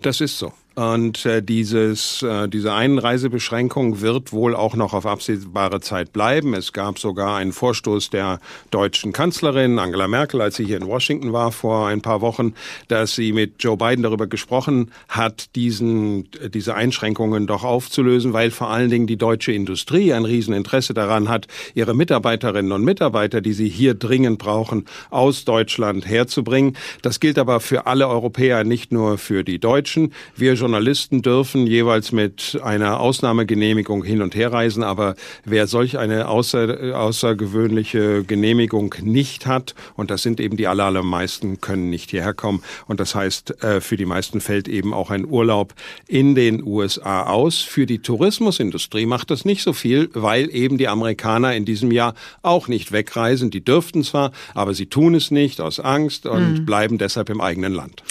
Das 0.00 0.20
ist 0.20 0.38
so. 0.38 0.52
Und 0.74 1.26
äh, 1.26 1.42
dieses, 1.42 2.22
äh, 2.22 2.48
diese 2.48 2.72
Einreisebeschränkung 2.72 4.00
wird 4.00 4.32
wohl 4.32 4.54
auch 4.56 4.74
noch 4.74 4.94
auf 4.94 5.04
absehbare 5.04 5.80
Zeit 5.80 6.12
bleiben. 6.14 6.54
Es 6.54 6.72
gab 6.72 6.98
sogar 6.98 7.36
einen 7.36 7.52
Vorstoß 7.52 8.08
der 8.08 8.40
deutschen 8.70 9.12
Kanzlerin 9.12 9.78
Angela 9.78 10.08
Merkel, 10.08 10.40
als 10.40 10.56
sie 10.56 10.64
hier 10.64 10.78
in 10.78 10.86
Washington 10.86 11.32
war 11.34 11.52
vor 11.52 11.88
ein 11.88 12.00
paar 12.00 12.22
Wochen, 12.22 12.54
dass 12.88 13.14
sie 13.14 13.32
mit 13.32 13.62
Joe 13.62 13.76
Biden 13.76 14.02
darüber 14.02 14.26
gesprochen 14.26 14.90
hat, 15.08 15.54
diesen, 15.56 16.28
diese 16.54 16.74
Einschränkungen 16.74 17.46
doch 17.46 17.64
aufzulösen, 17.64 18.32
weil 18.32 18.50
vor 18.50 18.70
allen 18.70 18.88
Dingen 18.88 19.06
die 19.06 19.18
deutsche 19.18 19.52
Industrie 19.52 20.14
ein 20.14 20.24
Rieseninteresse 20.24 20.94
daran 20.94 21.28
hat, 21.28 21.48
ihre 21.74 21.94
Mitarbeiterinnen 21.94 22.72
und 22.72 22.82
Mitarbeiter, 22.82 23.42
die 23.42 23.52
sie 23.52 23.68
hier 23.68 23.92
dringend 23.92 24.38
brauchen, 24.38 24.86
aus 25.10 25.44
Deutschland 25.44 26.06
herzubringen. 26.06 26.78
Das 27.02 27.20
gilt 27.20 27.38
aber 27.38 27.60
für 27.60 27.86
alle 27.86 28.08
Europäer, 28.08 28.64
nicht 28.64 28.90
nur 28.90 29.18
für 29.18 29.44
die 29.44 29.58
Deutschen. 29.58 30.14
Wir 30.34 30.56
Journalisten 30.62 31.23
dürfen 31.23 31.66
jeweils 31.66 32.12
mit 32.12 32.61
einer 32.62 33.00
Ausnahmegenehmigung 33.00 34.04
hin 34.04 34.23
und 34.23 34.37
her 34.37 34.52
reisen, 34.52 34.85
aber 34.85 35.16
wer 35.45 35.66
solch 35.66 35.99
eine 35.99 36.28
außer, 36.28 36.97
außergewöhnliche 36.97 38.23
Genehmigung 38.23 38.95
nicht 39.02 39.47
hat, 39.47 39.75
und 39.97 40.12
das 40.12 40.23
sind 40.23 40.38
eben 40.38 40.57
die 40.57 40.69
aller, 40.69 40.85
allermeisten, 40.85 41.61
können 41.61 41.90
nicht 41.90 42.11
hierher 42.11 42.33
kommen. 42.33 42.62
Und 42.87 43.00
das 43.00 43.16
heißt, 43.16 43.64
äh, 43.64 43.81
für 43.81 43.97
die 43.97 44.07
meisten 44.07 44.40
fällt 44.40 44.69
eben 44.69 44.95
auch 44.95 45.11
ein 45.11 45.26
Urlaub 45.26 45.75
in 46.07 46.37
den 46.37 46.62
USA 46.62 47.25
aus. 47.25 47.59
Für 47.62 47.85
die 47.85 47.99
Tourismusindustrie 47.99 49.07
macht 49.07 49.33
das 49.33 49.45
nicht 49.45 49.64
so 49.64 49.73
viel, 49.73 50.11
weil 50.12 50.49
eben 50.54 50.78
die 50.78 50.87
Amerikaner 50.87 51.57
in 51.57 51.64
diesem 51.64 51.90
Jahr 51.90 52.14
auch 52.42 52.69
nicht 52.69 52.92
wegreisen. 52.92 53.50
Die 53.50 53.64
dürften 53.64 54.04
zwar, 54.04 54.31
aber 54.54 54.75
sie 54.75 54.87
tun 54.87 55.16
es 55.16 55.33
nicht 55.33 55.61
aus 55.61 55.81
Angst 55.81 56.25
und 56.25 56.61
mhm. 56.61 56.64
bleiben 56.66 56.99
deshalb 56.99 57.31
im 57.31 57.40
eigenen 57.40 57.75
Land. 57.75 58.04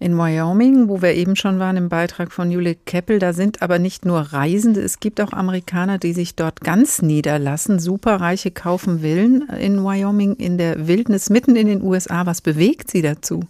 In 0.00 0.16
Wyoming, 0.16 0.88
wo 0.88 1.02
wir 1.02 1.14
eben 1.14 1.34
schon 1.34 1.58
waren 1.58 1.76
im 1.76 1.88
Beitrag 1.88 2.30
von 2.30 2.52
Jule 2.52 2.76
Keppel, 2.76 3.18
da 3.18 3.32
sind 3.32 3.62
aber 3.62 3.80
nicht 3.80 4.04
nur 4.04 4.20
Reisende, 4.20 4.80
es 4.80 5.00
gibt 5.00 5.20
auch 5.20 5.32
Amerikaner, 5.32 5.98
die 5.98 6.12
sich 6.12 6.36
dort 6.36 6.60
ganz 6.60 7.02
niederlassen. 7.02 7.80
Superreiche 7.80 8.52
kaufen 8.52 9.00
Villen 9.00 9.48
in 9.60 9.82
Wyoming 9.82 10.36
in 10.36 10.56
der 10.56 10.86
Wildnis 10.86 11.30
mitten 11.30 11.56
in 11.56 11.66
den 11.66 11.82
USA. 11.82 12.26
Was 12.26 12.40
bewegt 12.40 12.92
sie 12.92 13.02
dazu? 13.02 13.40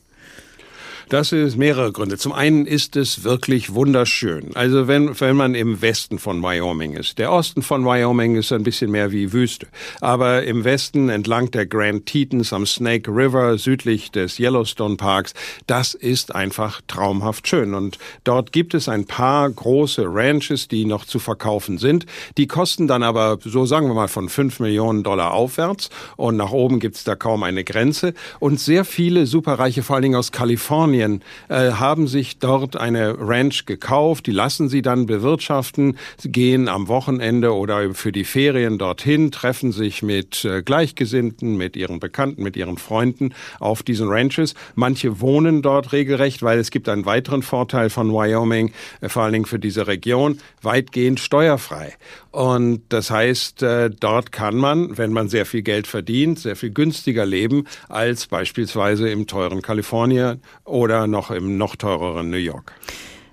Das 1.08 1.32
ist 1.32 1.56
mehrere 1.56 1.90
Gründe. 1.90 2.18
Zum 2.18 2.32
einen 2.32 2.66
ist 2.66 2.94
es 2.94 3.24
wirklich 3.24 3.72
wunderschön. 3.72 4.50
Also 4.54 4.88
wenn, 4.88 5.18
wenn 5.18 5.36
man 5.36 5.54
im 5.54 5.80
Westen 5.80 6.18
von 6.18 6.42
Wyoming 6.42 6.92
ist. 6.92 7.16
Der 7.16 7.32
Osten 7.32 7.62
von 7.62 7.86
Wyoming 7.86 8.36
ist 8.36 8.52
ein 8.52 8.62
bisschen 8.62 8.90
mehr 8.90 9.10
wie 9.10 9.32
Wüste. 9.32 9.68
Aber 10.02 10.42
im 10.42 10.64
Westen 10.64 11.08
entlang 11.08 11.50
der 11.50 11.64
Grand 11.64 12.04
Tetons 12.04 12.52
am 12.52 12.66
Snake 12.66 13.10
River 13.10 13.56
südlich 13.56 14.10
des 14.10 14.38
Yellowstone 14.38 14.96
Parks, 14.96 15.32
das 15.66 15.94
ist 15.94 16.34
einfach 16.34 16.82
traumhaft 16.86 17.48
schön. 17.48 17.72
Und 17.72 17.96
dort 18.24 18.52
gibt 18.52 18.74
es 18.74 18.86
ein 18.86 19.06
paar 19.06 19.48
große 19.48 20.04
Ranches, 20.06 20.68
die 20.68 20.84
noch 20.84 21.06
zu 21.06 21.18
verkaufen 21.18 21.78
sind. 21.78 22.04
Die 22.36 22.46
kosten 22.46 22.86
dann 22.86 23.02
aber, 23.02 23.38
so 23.42 23.64
sagen 23.64 23.88
wir 23.88 23.94
mal, 23.94 24.08
von 24.08 24.28
fünf 24.28 24.60
Millionen 24.60 25.04
Dollar 25.04 25.32
aufwärts. 25.32 25.88
Und 26.16 26.36
nach 26.36 26.52
oben 26.52 26.80
gibt 26.80 26.96
es 26.96 27.04
da 27.04 27.14
kaum 27.14 27.44
eine 27.44 27.64
Grenze. 27.64 28.12
Und 28.40 28.60
sehr 28.60 28.84
viele 28.84 29.24
Superreiche, 29.24 29.82
vor 29.82 29.96
allen 29.96 30.02
Dingen 30.02 30.16
aus 30.16 30.32
Kalifornien, 30.32 30.98
äh, 31.00 31.73
haben 31.73 32.07
sich 32.07 32.38
dort 32.38 32.76
eine 32.76 33.17
Ranch 33.19 33.67
gekauft. 33.67 34.26
Die 34.26 34.33
lassen 34.33 34.69
sie 34.69 34.83
dann 34.83 35.07
bewirtschaften, 35.07 35.99
gehen 36.25 36.69
am 36.69 36.88
Wochenende 36.88 37.55
oder 37.55 37.95
für 37.95 38.12
die 38.12 38.25
Ferien 38.25 38.78
dorthin, 38.78 39.31
treffen 39.31 39.73
sich 39.73 40.02
mit 40.02 40.45
äh, 40.45 40.62
Gleichgesinnten, 40.62 41.57
mit 41.57 41.76
ihren 41.76 42.00
Bekannten, 42.00 42.43
mit 42.43 42.57
ihren 42.57 42.78
Freunden 42.78 43.35
auf 43.61 43.83
diesen 43.83 44.09
Ranches. 44.09 44.55
Manche 44.75 45.21
wohnen 45.21 45.62
dort 45.62 45.93
regelrecht, 45.93 46.43
weil 46.43 46.59
es 46.59 46.71
gibt 46.71 46.88
einen 46.88 47.07
weiteren 47.07 47.43
Vorteil 47.43 47.90
von 47.90 48.12
Wyoming, 48.12 48.73
äh, 49.00 49.09
vor 49.09 49.23
allen 49.23 49.33
Dingen 49.33 49.47
für 49.47 49.59
diese 49.59 49.87
Region, 49.87 50.38
weitgehend 50.62 51.21
steuerfrei. 51.21 51.95
Und 52.38 52.83
das 52.90 53.11
heißt, 53.11 53.64
äh, 53.64 53.90
dort 53.90 54.30
kann 54.30 54.54
man, 54.54 54.97
wenn 54.97 55.12
man 55.12 55.28
sehr 55.28 55.45
viel 55.45 55.62
Geld 55.62 55.88
verdient, 55.88 56.38
sehr 56.38 56.54
viel 56.54 56.71
günstiger 56.71 57.26
leben 57.26 57.64
als 57.88 58.28
beispielsweise 58.28 59.09
im 59.09 59.26
teuren 59.26 59.61
Kalifornien 59.61 60.40
oder 60.64 61.09
noch 61.09 61.33
im 61.33 61.59
noch 61.59 61.75
teureren 61.75 62.30
New 62.30 62.37
York. 62.37 62.75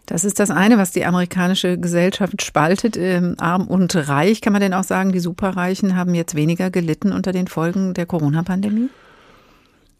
Das 0.07 0.25
ist 0.25 0.39
das 0.39 0.49
eine, 0.49 0.79
was 0.79 0.89
die 0.89 1.05
amerikanische 1.05 1.77
Gesellschaft 1.77 2.41
spaltet, 2.41 2.97
ähm, 2.97 3.35
arm 3.37 3.67
und 3.67 3.95
reich. 3.95 4.41
Kann 4.41 4.53
man 4.53 4.61
denn 4.63 4.73
auch 4.73 4.83
sagen, 4.83 5.11
die 5.11 5.19
Superreichen 5.19 5.95
haben 5.95 6.15
jetzt 6.15 6.33
weniger 6.33 6.71
gelitten 6.71 7.11
unter 7.11 7.31
den 7.31 7.45
Folgen 7.45 7.93
der 7.93 8.07
Corona-Pandemie? 8.07 8.89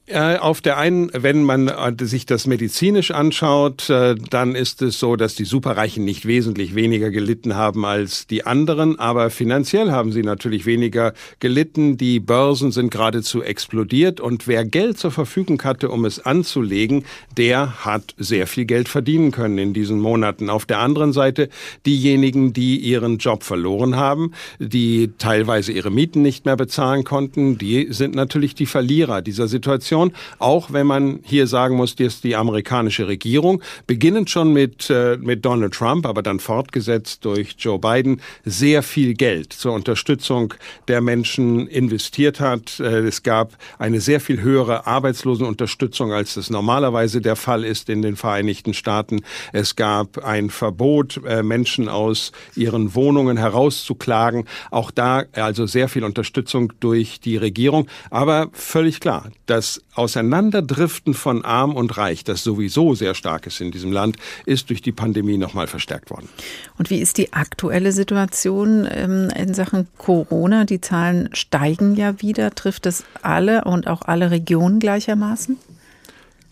Äh, 0.08 0.38
auf 0.38 0.62
der 0.62 0.78
einen, 0.78 1.10
wenn 1.14 1.44
man 1.44 1.68
äh, 1.68 2.06
sich 2.06 2.28
das 2.28 2.46
medizinisch 2.46 3.10
anschaut, 3.10 3.90
äh, 3.90 4.14
dann 4.30 4.54
ist 4.54 4.84
es 4.84 5.00
so, 5.00 5.16
dass 5.16 5.34
die 5.34 5.46
Superreichen 5.46 6.06
nicht 6.06 6.28
wesentlich 6.28 6.76
weniger 6.76 7.10
gelitten 7.10 7.56
haben 7.56 7.86
als 7.86 8.28
die 8.28 8.46
anderen, 8.46 9.00
aber 9.00 9.32
finanziell 9.32 9.90
haben 9.90 10.12
sie 10.12 10.22
natürlich 10.22 10.68
weniger 10.68 11.14
gelitten. 11.40 11.98
Die 11.98 12.20
Börsen 12.20 12.72
sind 12.72 12.92
geradezu 12.92 13.42
explodiert 13.42 14.20
und 14.20 14.48
wer 14.48 14.64
Geld 14.64 15.00
zur 15.00 15.10
Verfügung 15.10 15.60
hatte, 15.64 15.90
um 15.90 16.06
es 16.06 16.24
anzulegen, 16.24 17.04
der 17.36 17.84
hat 17.84 18.14
sehr 18.20 18.46
viel 18.46 18.66
Geld 18.66 18.88
verdienen 18.88 19.32
können 19.32 19.58
in 19.58 19.74
diesen 19.74 20.00
Monaten. 20.00 20.52
Auf 20.52 20.68
der 20.68 20.82
anderen 20.82 21.14
Seite 21.14 21.50
diejenigen, 21.88 22.54
die 22.54 22.78
ihren 22.78 23.18
Job 23.18 23.44
verloren 23.44 23.96
haben, 23.96 24.34
die 24.60 25.14
teilweise 25.18 25.72
ihre 25.72 25.90
Mieten 25.90 26.22
nicht 26.22 26.46
mehr 26.46 26.58
bezahlen 26.58 27.06
konnten, 27.06 27.58
die 27.58 27.88
sind 27.90 28.14
natürlich 28.14 28.54
die 28.54 28.68
Verlierer 28.68 29.24
dieser 29.24 29.48
Situation. 29.48 29.95
Situation, 29.96 30.12
auch 30.40 30.74
wenn 30.74 30.88
man 30.88 31.20
hier 31.24 31.48
sagen 31.48 31.76
muss, 31.76 31.96
dass 31.96 32.22
die 32.22 32.36
amerikanische 32.36 33.08
Regierung, 33.08 33.62
beginnend 33.88 34.30
schon 34.30 34.52
mit, 34.52 34.90
äh, 34.90 35.18
mit 35.18 35.46
Donald 35.46 35.74
Trump, 35.74 36.06
aber 36.06 36.22
dann 36.22 36.40
fortgesetzt 36.40 37.24
durch 37.24 37.56
Joe 37.58 37.80
Biden, 37.80 38.22
sehr 38.44 38.84
viel 38.84 39.14
Geld 39.14 39.54
zur 39.54 39.74
Unterstützung 39.74 40.54
der 40.88 41.02
Menschen 41.02 41.68
investiert 41.68 42.40
hat. 42.40 42.80
Äh, 42.80 43.08
es 43.08 43.24
gab 43.24 43.54
eine 43.80 44.02
sehr 44.02 44.20
viel 44.20 44.42
höhere 44.42 44.86
Arbeitslosenunterstützung, 44.86 46.12
als 46.12 46.36
das 46.36 46.50
normalerweise 46.50 47.22
der 47.22 47.36
Fall 47.36 47.64
ist 47.64 47.90
in 47.90 48.02
den 48.02 48.16
Vereinigten 48.16 48.74
Staaten. 48.74 49.22
Es 49.54 49.76
gab 49.76 50.24
ein 50.24 50.50
Verbot, 50.50 51.22
äh, 51.26 51.44
Menschen 51.44 51.88
aus 51.88 52.32
ihren 52.56 52.96
Wohnungen 52.96 53.38
herauszuklagen. 53.38 54.46
Auch 54.72 54.92
da 54.92 55.24
also 55.34 55.66
sehr 55.66 55.88
viel 55.88 56.04
Unterstützung 56.04 56.74
durch 56.80 57.20
die 57.20 57.38
Regierung. 57.38 57.88
Aber 58.10 58.50
völlig 58.54 59.00
klar, 59.00 59.30
das 59.46 59.85
Auseinanderdriften 59.96 61.14
von 61.14 61.44
Arm 61.44 61.76
und 61.76 61.98
Reich, 61.98 62.24
das 62.24 62.44
sowieso 62.44 62.96
sehr 62.96 63.16
stark 63.16 63.48
ist 63.48 63.62
in 63.62 63.72
diesem 63.72 63.92
Land, 63.92 64.18
ist 64.46 64.70
durch 64.70 64.82
die 64.82 64.92
Pandemie 64.92 65.38
nochmal 65.38 65.68
verstärkt 65.68 66.10
worden. 66.10 66.30
Und 66.78 66.90
wie 66.90 67.00
ist 67.00 67.18
die 67.18 67.34
aktuelle 67.34 67.92
Situation 67.92 68.88
ähm, 68.90 69.30
in 69.36 69.54
Sachen 69.54 69.88
Corona? 69.98 70.66
Die 70.66 70.82
Zahlen 70.82 71.30
steigen 71.34 71.96
ja 71.96 72.22
wieder. 72.22 72.54
Trifft 72.54 72.86
es 72.86 73.04
alle 73.22 73.64
und 73.64 73.88
auch 73.88 74.02
alle 74.04 74.32
Regionen 74.32 74.80
gleichermaßen? 74.80 75.58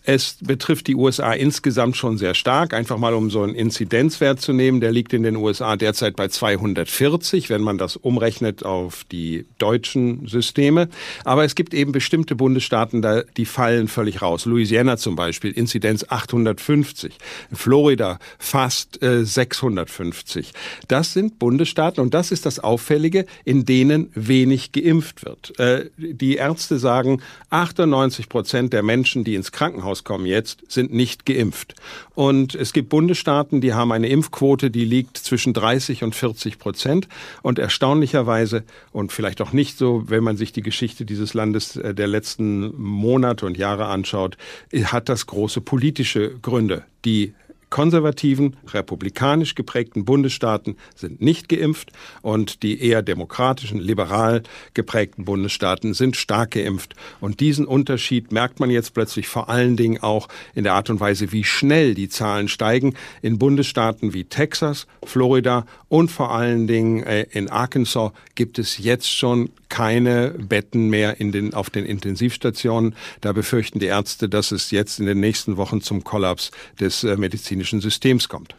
Es 0.06 0.36
betrifft 0.42 0.86
die 0.86 0.96
USA 0.96 1.32
insgesamt 1.32 1.96
schon 1.96 2.18
sehr 2.18 2.34
stark. 2.34 2.74
Einfach 2.74 2.98
mal 2.98 3.14
um 3.14 3.30
so 3.30 3.42
einen 3.42 3.54
Inzidenzwert 3.54 4.38
zu 4.38 4.52
nehmen, 4.52 4.82
der 4.82 4.92
liegt 4.92 5.14
in 5.14 5.22
den 5.22 5.36
USA 5.36 5.76
derzeit 5.76 6.14
bei 6.14 6.28
240, 6.28 7.48
wenn 7.48 7.62
man 7.62 7.78
das 7.78 7.96
umrechnet 7.96 8.66
auf 8.66 9.04
die 9.10 9.46
deutschen 9.56 10.28
Systeme. 10.28 10.90
Aber 11.24 11.44
es 11.44 11.54
gibt 11.54 11.72
eben 11.72 11.92
bestimmte 11.92 12.34
Bundesstaaten, 12.34 13.02
die 13.38 13.46
fallen 13.46 13.88
völlig 13.88 14.20
raus. 14.20 14.44
Louisiana 14.44 14.98
zum 14.98 15.16
Beispiel, 15.16 15.52
Inzidenz 15.52 16.04
850. 16.06 17.14
Florida 17.50 18.18
fast 18.38 19.02
äh, 19.02 19.24
650. 19.24 20.52
Das 20.86 21.14
sind 21.14 21.38
Bundesstaaten 21.38 22.02
und 22.02 22.12
das 22.12 22.30
ist 22.30 22.44
das 22.44 22.58
Auffällige, 22.58 23.24
in 23.44 23.64
denen 23.64 24.10
wenig 24.14 24.72
geimpft 24.72 25.24
wird. 25.24 25.58
Äh, 25.58 25.88
die 25.96 26.34
Ärzte 26.36 26.78
sagen, 26.78 27.22
98 27.48 28.28
Prozent 28.28 28.74
der 28.74 28.82
Menschen, 28.82 29.24
die 29.24 29.34
ins 29.34 29.50
Krankenhaus 29.50 29.93
rauskommen 29.94 30.26
jetzt, 30.26 30.64
sind 30.68 30.92
nicht 30.92 31.24
geimpft. 31.24 31.74
Und 32.14 32.54
es 32.54 32.72
gibt 32.72 32.88
Bundesstaaten, 32.88 33.60
die 33.60 33.74
haben 33.74 33.92
eine 33.92 34.08
Impfquote, 34.08 34.70
die 34.70 34.84
liegt 34.84 35.16
zwischen 35.18 35.52
30 35.52 36.02
und 36.02 36.14
40 36.14 36.58
Prozent. 36.58 37.08
Und 37.42 37.58
erstaunlicherweise 37.58 38.64
und 38.92 39.12
vielleicht 39.12 39.40
auch 39.40 39.52
nicht 39.52 39.78
so, 39.78 40.04
wenn 40.06 40.24
man 40.24 40.36
sich 40.36 40.52
die 40.52 40.62
Geschichte 40.62 41.04
dieses 41.04 41.34
Landes 41.34 41.76
äh, 41.76 41.94
der 41.94 42.08
letzten 42.08 42.74
Monate 42.76 43.46
und 43.46 43.56
Jahre 43.56 43.86
anschaut, 43.86 44.36
hat 44.84 45.08
das 45.08 45.26
große 45.26 45.60
politische 45.60 46.30
Gründe. 46.42 46.82
Die 47.04 47.34
konservativen, 47.74 48.54
republikanisch 48.68 49.56
geprägten 49.56 50.04
Bundesstaaten 50.04 50.76
sind 50.94 51.20
nicht 51.20 51.48
geimpft 51.48 51.90
und 52.22 52.62
die 52.62 52.80
eher 52.80 53.02
demokratischen, 53.02 53.80
liberal 53.80 54.44
geprägten 54.74 55.24
Bundesstaaten 55.24 55.92
sind 55.92 56.14
stark 56.14 56.52
geimpft. 56.52 56.94
Und 57.20 57.40
diesen 57.40 57.66
Unterschied 57.66 58.30
merkt 58.30 58.60
man 58.60 58.70
jetzt 58.70 58.94
plötzlich 58.94 59.26
vor 59.26 59.48
allen 59.48 59.76
Dingen 59.76 60.00
auch 60.04 60.28
in 60.54 60.62
der 60.62 60.74
Art 60.74 60.88
und 60.88 61.00
Weise, 61.00 61.32
wie 61.32 61.42
schnell 61.42 61.94
die 61.94 62.08
Zahlen 62.08 62.46
steigen 62.46 62.94
in 63.22 63.40
Bundesstaaten 63.40 64.14
wie 64.14 64.22
Texas, 64.22 64.86
Florida 65.04 65.66
und 65.88 66.12
vor 66.12 66.30
allen 66.30 66.68
Dingen 66.68 67.02
äh, 67.02 67.26
in 67.32 67.50
Arkansas 67.50 68.12
gibt 68.36 68.60
es 68.60 68.78
jetzt 68.78 69.10
schon 69.10 69.50
keine 69.74 70.30
Betten 70.38 70.88
mehr 70.88 71.18
in 71.18 71.32
den, 71.32 71.52
auf 71.52 71.68
den 71.68 71.84
Intensivstationen. 71.84 72.94
Da 73.20 73.32
befürchten 73.32 73.80
die 73.80 73.86
Ärzte, 73.86 74.28
dass 74.28 74.52
es 74.52 74.70
jetzt 74.70 75.00
in 75.00 75.06
den 75.06 75.18
nächsten 75.18 75.56
Wochen 75.56 75.80
zum 75.80 76.04
Kollaps 76.04 76.52
des 76.78 77.02
äh, 77.02 77.16
medizinischen 77.16 77.80
Systems 77.80 78.28
kommt. 78.28 78.54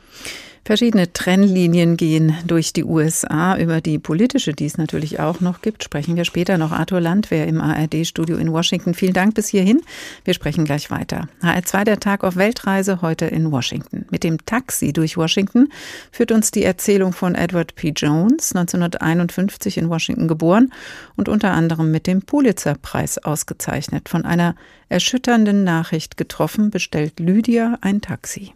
Verschiedene 0.67 1.13
Trennlinien 1.13 1.95
gehen 1.95 2.35
durch 2.47 2.73
die 2.73 2.83
USA. 2.83 3.55
Über 3.55 3.81
die 3.81 3.99
politische, 3.99 4.51
die 4.51 4.65
es 4.65 4.79
natürlich 4.79 5.19
auch 5.19 5.39
noch 5.39 5.61
gibt, 5.61 5.83
sprechen 5.83 6.15
wir 6.15 6.25
später 6.25 6.57
noch. 6.57 6.71
Arthur 6.71 6.99
Landwehr 6.99 7.45
im 7.45 7.61
ARD-Studio 7.61 8.37
in 8.37 8.51
Washington. 8.51 8.95
Vielen 8.95 9.13
Dank 9.13 9.35
bis 9.35 9.47
hierhin. 9.47 9.81
Wir 10.23 10.33
sprechen 10.33 10.65
gleich 10.65 10.89
weiter. 10.89 11.27
HR2 11.43 11.83
der 11.83 11.99
Tag 11.99 12.23
auf 12.23 12.35
Weltreise 12.35 13.03
heute 13.03 13.25
in 13.27 13.51
Washington. 13.51 14.07
Mit 14.09 14.23
dem 14.23 14.43
Taxi 14.43 14.91
durch 14.91 15.17
Washington 15.17 15.69
führt 16.11 16.31
uns 16.31 16.49
die 16.49 16.63
Erzählung 16.63 17.13
von 17.13 17.35
Edward 17.35 17.75
P. 17.75 17.93
Jones, 17.95 18.55
1951 18.55 19.77
in 19.77 19.87
Washington 19.89 20.27
geboren 20.27 20.73
und 21.15 21.29
unter 21.29 21.51
anderem 21.51 21.91
mit 21.91 22.07
dem 22.07 22.23
Pulitzer-Preis 22.23 23.19
ausgezeichnet. 23.19 24.09
Von 24.09 24.25
einer 24.25 24.55
erschütternden 24.89 25.63
Nachricht 25.63 26.17
getroffen, 26.17 26.71
bestellt 26.71 27.19
Lydia 27.19 27.77
ein 27.81 28.01
Taxi. 28.01 28.53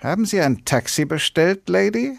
Haben 0.00 0.26
Sie 0.26 0.40
ein 0.40 0.64
Taxi 0.64 1.04
bestellt, 1.04 1.68
Lady? 1.68 2.18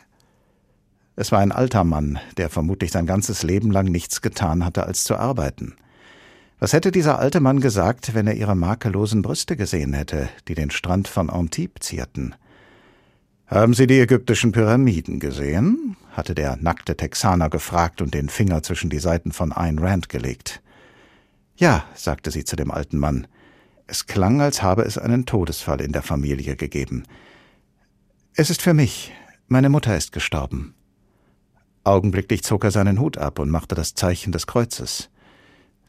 Es 1.15 1.31
war 1.31 1.39
ein 1.39 1.53
alter 1.53 1.86
Mann, 1.86 2.19
der 2.36 2.50
vermutlich 2.50 2.91
sein 2.91 3.05
ganzes 3.05 3.43
Leben 3.43 3.71
lang 3.71 3.86
nichts 3.86 4.21
getan 4.21 4.65
hatte, 4.65 4.86
als 4.86 5.05
zu 5.05 5.15
arbeiten. 5.15 5.75
Was 6.59 6.74
hätte 6.74 6.91
dieser 6.91 7.19
alte 7.19 7.39
Mann 7.39 7.62
gesagt, 7.62 8.13
wenn 8.13 8.27
er 8.27 8.33
ihre 8.33 8.55
makellosen 8.55 9.21
Brüste 9.21 9.55
gesehen 9.55 9.93
hätte, 9.93 10.27
die 10.50 10.55
den 10.55 10.71
Strand 10.71 11.07
von 11.07 11.29
Antibes 11.29 11.88
zierten? 11.88 12.36
Haben 13.48 13.74
Sie 13.74 13.88
die 13.88 14.00
ägyptischen 14.00 14.51
Pyramiden 14.51 15.19
gesehen? 15.19 15.95
hatte 16.12 16.36
der 16.36 16.57
nackte 16.57 16.98
Texaner 16.98 17.50
gefragt 17.50 18.01
und 18.01 18.13
den 18.13 18.27
Finger 18.27 18.62
zwischen 18.62 18.89
die 18.89 19.00
Seiten 19.00 19.31
von 19.31 19.53
Ayn 19.53 19.79
Rand 19.79 20.09
gelegt. 20.09 20.62
Ja, 21.55 21.86
sagte 21.95 22.29
sie 22.29 22.43
zu 22.43 22.57
dem 22.57 22.71
alten 22.71 22.98
Mann. 22.98 23.25
Es 23.88 24.05
klang, 24.05 24.41
als 24.41 24.62
habe 24.62 24.83
es 24.83 24.98
einen 24.98 25.25
Todesfall 25.25 25.79
in 25.79 25.93
der 25.93 26.01
Familie 26.01 26.57
gegeben. 26.57 27.03
Es 28.41 28.50
ist 28.50 28.62
für 28.62 28.74
mich. 28.74 29.12
Meine 29.50 29.67
Mutter 29.67 29.98
ist 29.98 30.13
gestorben. 30.13 30.74
Augenblicklich 31.84 32.41
zog 32.41 32.63
er 32.63 32.72
seinen 32.72 32.98
Hut 32.98 33.17
ab 33.17 33.38
und 33.38 33.50
machte 33.50 33.75
das 33.75 33.96
Zeichen 33.96 34.31
des 34.31 34.48
Kreuzes. 34.48 35.10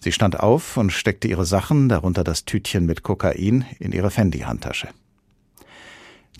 Sie 0.00 0.10
stand 0.10 0.40
auf 0.40 0.76
und 0.76 0.90
steckte 0.90 1.28
ihre 1.28 1.44
Sachen, 1.44 1.88
darunter 1.88 2.24
das 2.24 2.46
Tütchen 2.46 2.86
mit 2.86 3.04
Kokain, 3.04 3.66
in 3.78 3.92
ihre 3.92 4.10
Fendi-Handtasche. 4.10 4.88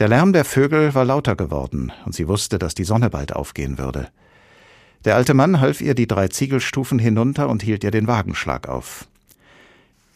Der 0.01 0.09
Lärm 0.09 0.33
der 0.33 0.45
Vögel 0.45 0.97
war 0.97 1.05
lauter 1.05 1.37
geworden, 1.37 1.93
und 2.05 2.13
sie 2.13 2.27
wusste, 2.27 2.59
dass 2.59 2.75
die 2.75 2.83
Sonne 2.83 3.09
bald 3.09 3.33
aufgehen 3.33 3.79
würde. 3.79 4.09
Der 5.05 5.15
alte 5.15 5.33
Mann 5.33 5.61
half 5.61 5.81
ihr 5.81 5.95
die 5.95 6.09
drei 6.09 6.27
Ziegelstufen 6.27 6.99
hinunter 6.99 7.49
und 7.49 7.63
hielt 7.63 7.85
ihr 7.85 7.93
den 7.93 8.09
Wagenschlag 8.09 8.69
auf. 8.69 9.07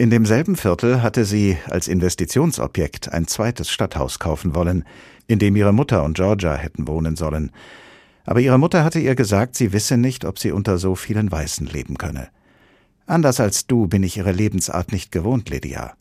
In 0.04 0.10
demselben 0.10 0.54
Viertel 0.54 1.00
hatte 1.00 1.24
sie 1.24 1.56
als 1.70 1.88
Investitionsobjekt 1.88 3.10
ein 3.10 3.26
zweites 3.26 3.70
Stadthaus 3.70 4.18
kaufen 4.18 4.54
wollen, 4.54 4.84
in 5.28 5.38
dem 5.38 5.56
ihre 5.56 5.72
Mutter 5.72 6.04
und 6.04 6.14
Georgia 6.14 6.56
hätten 6.56 6.86
wohnen 6.86 7.16
sollen. 7.16 7.52
Aber 8.26 8.40
ihre 8.40 8.58
Mutter 8.58 8.84
hatte 8.84 9.00
ihr 9.00 9.14
gesagt, 9.14 9.56
sie 9.56 9.72
wisse 9.72 9.96
nicht, 9.96 10.26
ob 10.26 10.38
sie 10.38 10.52
unter 10.52 10.76
so 10.76 10.94
vielen 10.94 11.32
Weißen 11.32 11.66
leben 11.68 11.96
könne. 11.96 12.28
Anders 13.06 13.40
als 13.40 13.66
du 13.66 13.86
bin 13.86 14.02
ich 14.02 14.18
ihre 14.18 14.32
Lebensart 14.32 14.92
nicht 14.92 15.10
gewohnt, 15.10 15.48
Lydia. 15.48 15.94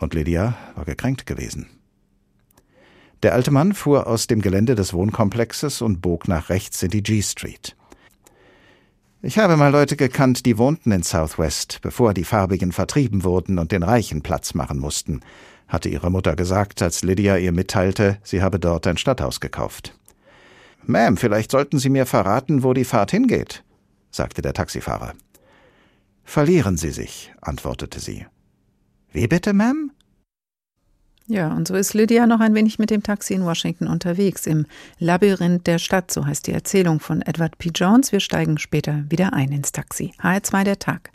Und 0.00 0.12
Lydia 0.12 0.56
war 0.74 0.84
gekränkt 0.84 1.24
gewesen. 1.24 1.68
Der 3.22 3.32
alte 3.32 3.52
Mann 3.52 3.74
fuhr 3.74 4.08
aus 4.08 4.26
dem 4.26 4.42
Gelände 4.42 4.74
des 4.74 4.92
Wohnkomplexes 4.92 5.82
und 5.82 6.00
bog 6.00 6.26
nach 6.26 6.48
rechts 6.48 6.82
in 6.82 6.90
die 6.90 7.04
G 7.04 7.22
Street. 7.22 7.76
Ich 9.26 9.38
habe 9.38 9.56
mal 9.56 9.72
Leute 9.72 9.96
gekannt, 9.96 10.44
die 10.44 10.58
wohnten 10.58 10.92
in 10.92 11.02
Southwest, 11.02 11.78
bevor 11.80 12.12
die 12.12 12.24
Farbigen 12.24 12.72
vertrieben 12.72 13.24
wurden 13.24 13.58
und 13.58 13.72
den 13.72 13.82
Reichen 13.82 14.20
Platz 14.20 14.52
machen 14.52 14.78
mussten, 14.78 15.22
hatte 15.66 15.88
ihre 15.88 16.10
Mutter 16.10 16.36
gesagt, 16.36 16.82
als 16.82 17.02
Lydia 17.02 17.38
ihr 17.38 17.52
mitteilte, 17.52 18.18
sie 18.22 18.42
habe 18.42 18.60
dort 18.60 18.86
ein 18.86 18.98
Stadthaus 18.98 19.40
gekauft. 19.40 19.98
Ma'am, 20.86 21.16
vielleicht 21.16 21.52
sollten 21.52 21.78
Sie 21.78 21.88
mir 21.88 22.04
verraten, 22.04 22.62
wo 22.62 22.74
die 22.74 22.84
Fahrt 22.84 23.12
hingeht, 23.12 23.64
sagte 24.10 24.42
der 24.42 24.52
Taxifahrer. 24.52 25.14
Verlieren 26.22 26.76
Sie 26.76 26.90
sich, 26.90 27.32
antwortete 27.40 28.00
sie. 28.00 28.26
Wie 29.10 29.26
bitte, 29.26 29.52
Ma'am? 29.52 29.88
Ja, 31.26 31.54
und 31.54 31.66
so 31.66 31.74
ist 31.74 31.94
Lydia 31.94 32.26
noch 32.26 32.40
ein 32.40 32.54
wenig 32.54 32.78
mit 32.78 32.90
dem 32.90 33.02
Taxi 33.02 33.32
in 33.32 33.46
Washington 33.46 33.88
unterwegs, 33.88 34.46
im 34.46 34.66
Labyrinth 34.98 35.66
der 35.66 35.78
Stadt, 35.78 36.10
so 36.10 36.26
heißt 36.26 36.46
die 36.46 36.52
Erzählung 36.52 37.00
von 37.00 37.22
Edward 37.22 37.56
P. 37.56 37.70
Jones. 37.74 38.12
Wir 38.12 38.20
steigen 38.20 38.58
später 38.58 39.04
wieder 39.08 39.32
ein 39.32 39.50
ins 39.50 39.72
Taxi. 39.72 40.12
HR2 40.20 40.64
der 40.64 40.78
Tag. 40.78 41.10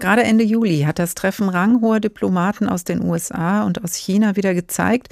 Gerade 0.00 0.24
Ende 0.24 0.44
Juli 0.44 0.80
hat 0.80 0.98
das 0.98 1.14
Treffen 1.14 1.50
ranghoher 1.50 2.00
Diplomaten 2.00 2.66
aus 2.66 2.84
den 2.84 3.04
USA 3.04 3.64
und 3.64 3.84
aus 3.84 3.94
China 3.94 4.34
wieder 4.34 4.54
gezeigt, 4.54 5.08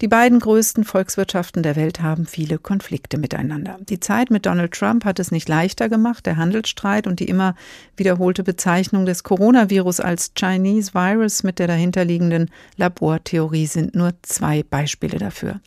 die 0.00 0.08
beiden 0.08 0.40
größten 0.40 0.84
Volkswirtschaften 0.84 1.62
der 1.62 1.76
Welt 1.76 2.00
haben 2.00 2.24
viele 2.24 2.58
Konflikte 2.58 3.18
miteinander. 3.18 3.76
Die 3.88 4.00
Zeit 4.00 4.30
mit 4.30 4.46
Donald 4.46 4.72
Trump 4.72 5.04
hat 5.04 5.18
es 5.18 5.30
nicht 5.30 5.46
leichter 5.46 5.90
gemacht, 5.90 6.24
der 6.24 6.38
Handelsstreit 6.38 7.06
und 7.06 7.20
die 7.20 7.28
immer 7.28 7.54
wiederholte 7.96 8.42
Bezeichnung 8.42 9.04
des 9.04 9.24
Coronavirus 9.24 10.00
als 10.00 10.32
Chinese 10.34 10.94
Virus 10.94 11.42
mit 11.42 11.58
der 11.58 11.66
dahinterliegenden 11.66 12.50
Labortheorie 12.78 13.66
sind 13.66 13.94
nur 13.94 14.14
zwei 14.22 14.62
Beispiele 14.62 15.18
dafür. 15.18 15.60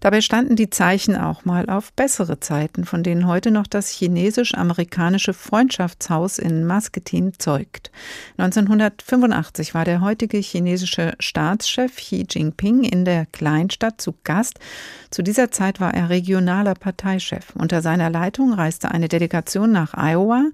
Dabei 0.00 0.20
standen 0.20 0.56
die 0.56 0.70
Zeichen 0.70 1.16
auch 1.16 1.44
mal 1.44 1.68
auf 1.68 1.92
bessere 1.92 2.40
Zeiten, 2.40 2.84
von 2.84 3.02
denen 3.02 3.26
heute 3.26 3.50
noch 3.50 3.66
das 3.66 3.88
chinesisch-amerikanische 3.90 5.32
Freundschaftshaus 5.32 6.38
in 6.38 6.66
Muscatine 6.66 7.32
zeugt. 7.32 7.90
1985 8.38 9.74
war 9.74 9.84
der 9.84 10.00
heutige 10.00 10.38
chinesische 10.38 11.14
Staatschef 11.18 11.96
Xi 11.96 12.26
Jinping 12.28 12.84
in 12.84 13.04
der 13.04 13.26
Kleinstadt 13.26 14.00
zu 14.00 14.14
Gast. 14.24 14.58
Zu 15.10 15.22
dieser 15.22 15.50
Zeit 15.50 15.80
war 15.80 15.94
er 15.94 16.10
regionaler 16.10 16.74
Parteichef. 16.74 17.54
Unter 17.54 17.82
seiner 17.82 18.10
Leitung 18.10 18.52
reiste 18.52 18.90
eine 18.90 19.08
Delegation 19.08 19.72
nach 19.72 19.94
Iowa, 19.94 20.44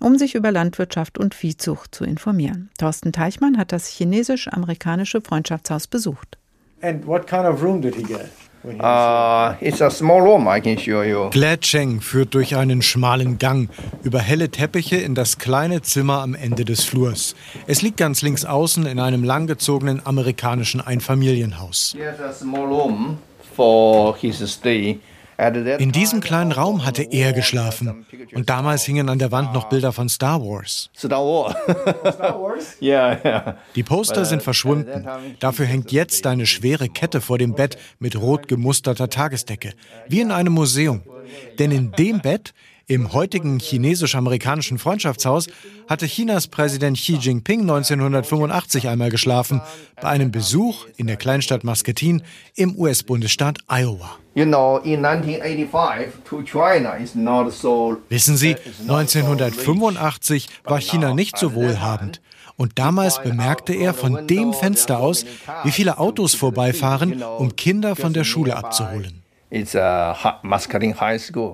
um 0.00 0.18
sich 0.18 0.34
über 0.34 0.52
Landwirtschaft 0.52 1.18
und 1.18 1.34
Viehzucht 1.34 1.94
zu 1.94 2.04
informieren. 2.04 2.70
Thorsten 2.78 3.12
Teichmann 3.12 3.58
hat 3.58 3.72
das 3.72 3.86
chinesisch-amerikanische 3.88 5.20
Freundschaftshaus 5.20 5.86
besucht. 5.86 6.38
And 6.82 7.06
what 7.06 7.26
kind 7.26 7.46
of 7.46 7.62
room 7.62 7.80
did 7.80 7.94
he 7.94 8.02
get? 8.02 8.30
Uh, 8.66 9.54
it's 9.60 9.80
a 9.80 9.90
small 9.90 10.20
room, 10.20 10.48
I 10.48 10.60
can 10.60 10.76
show 10.76 11.02
you. 11.02 11.30
Glad 11.30 11.60
Cheng 11.60 12.00
führt 12.00 12.34
durch 12.34 12.56
einen 12.56 12.82
schmalen 12.82 13.38
Gang 13.38 13.68
über 14.02 14.18
helle 14.18 14.50
Teppiche 14.50 14.96
in 14.96 15.14
das 15.14 15.38
kleine 15.38 15.82
Zimmer 15.82 16.20
am 16.20 16.34
Ende 16.34 16.64
des 16.64 16.82
Flurs. 16.82 17.36
Es 17.68 17.82
liegt 17.82 17.96
ganz 17.96 18.22
links 18.22 18.44
außen 18.44 18.84
in 18.86 18.98
einem 18.98 19.22
langgezogenen 19.22 20.02
amerikanischen 20.04 20.80
Einfamilienhaus. 20.80 21.94
Here's 21.96 22.20
a 22.20 22.32
small 22.32 22.66
room 22.66 23.18
for 23.54 24.16
his 24.16 24.38
stay. 24.50 24.98
In 25.38 25.92
diesem 25.92 26.20
kleinen 26.20 26.52
Raum 26.52 26.86
hatte 26.86 27.02
er 27.02 27.32
geschlafen. 27.32 28.06
Und 28.34 28.48
damals 28.48 28.84
hingen 28.84 29.08
an 29.08 29.18
der 29.18 29.32
Wand 29.32 29.52
noch 29.52 29.68
Bilder 29.68 29.92
von 29.92 30.08
Star 30.08 30.40
Wars. 30.40 30.90
Star 30.96 31.20
Wars? 31.20 32.76
ja, 32.80 33.18
ja. 33.22 33.58
Die 33.74 33.82
Poster 33.82 34.24
sind 34.24 34.42
verschwunden. 34.42 35.06
Dafür 35.38 35.66
hängt 35.66 35.92
jetzt 35.92 36.26
eine 36.26 36.46
schwere 36.46 36.88
Kette 36.88 37.20
vor 37.20 37.36
dem 37.36 37.54
Bett 37.54 37.76
mit 37.98 38.16
rot 38.16 38.48
gemusterter 38.48 39.10
Tagesdecke. 39.10 39.74
Wie 40.08 40.20
in 40.20 40.30
einem 40.30 40.54
Museum. 40.54 41.02
Denn 41.58 41.70
in 41.70 41.92
dem 41.92 42.20
Bett 42.20 42.54
im 42.88 43.12
heutigen 43.12 43.58
chinesisch-amerikanischen 43.58 44.78
Freundschaftshaus 44.78 45.48
hatte 45.88 46.06
Chinas 46.06 46.46
Präsident 46.46 46.96
Xi 46.96 47.14
Jinping 47.14 47.62
1985 47.62 48.88
einmal 48.88 49.10
geschlafen, 49.10 49.60
bei 50.00 50.08
einem 50.08 50.30
Besuch 50.30 50.86
in 50.96 51.08
der 51.08 51.16
Kleinstadt 51.16 51.64
Muscatine 51.64 52.22
im 52.54 52.76
US-Bundesstaat 52.78 53.58
Iowa. 53.66 54.18
Wissen 58.08 58.36
Sie, 58.36 58.54
1985 58.82 60.48
war 60.64 60.80
China 60.80 61.12
nicht 61.12 61.38
so 61.38 61.54
wohlhabend. 61.54 62.20
Und 62.56 62.78
damals 62.78 63.20
bemerkte 63.20 63.74
er 63.74 63.94
von 63.94 64.28
dem 64.28 64.52
Fenster 64.52 65.00
aus, 65.00 65.26
wie 65.64 65.72
viele 65.72 65.98
Autos 65.98 66.34
vorbeifahren, 66.34 67.22
um 67.22 67.56
Kinder 67.56 67.96
von 67.96 68.12
der 68.12 68.24
Schule 68.24 68.56
abzuholen. 68.56 69.25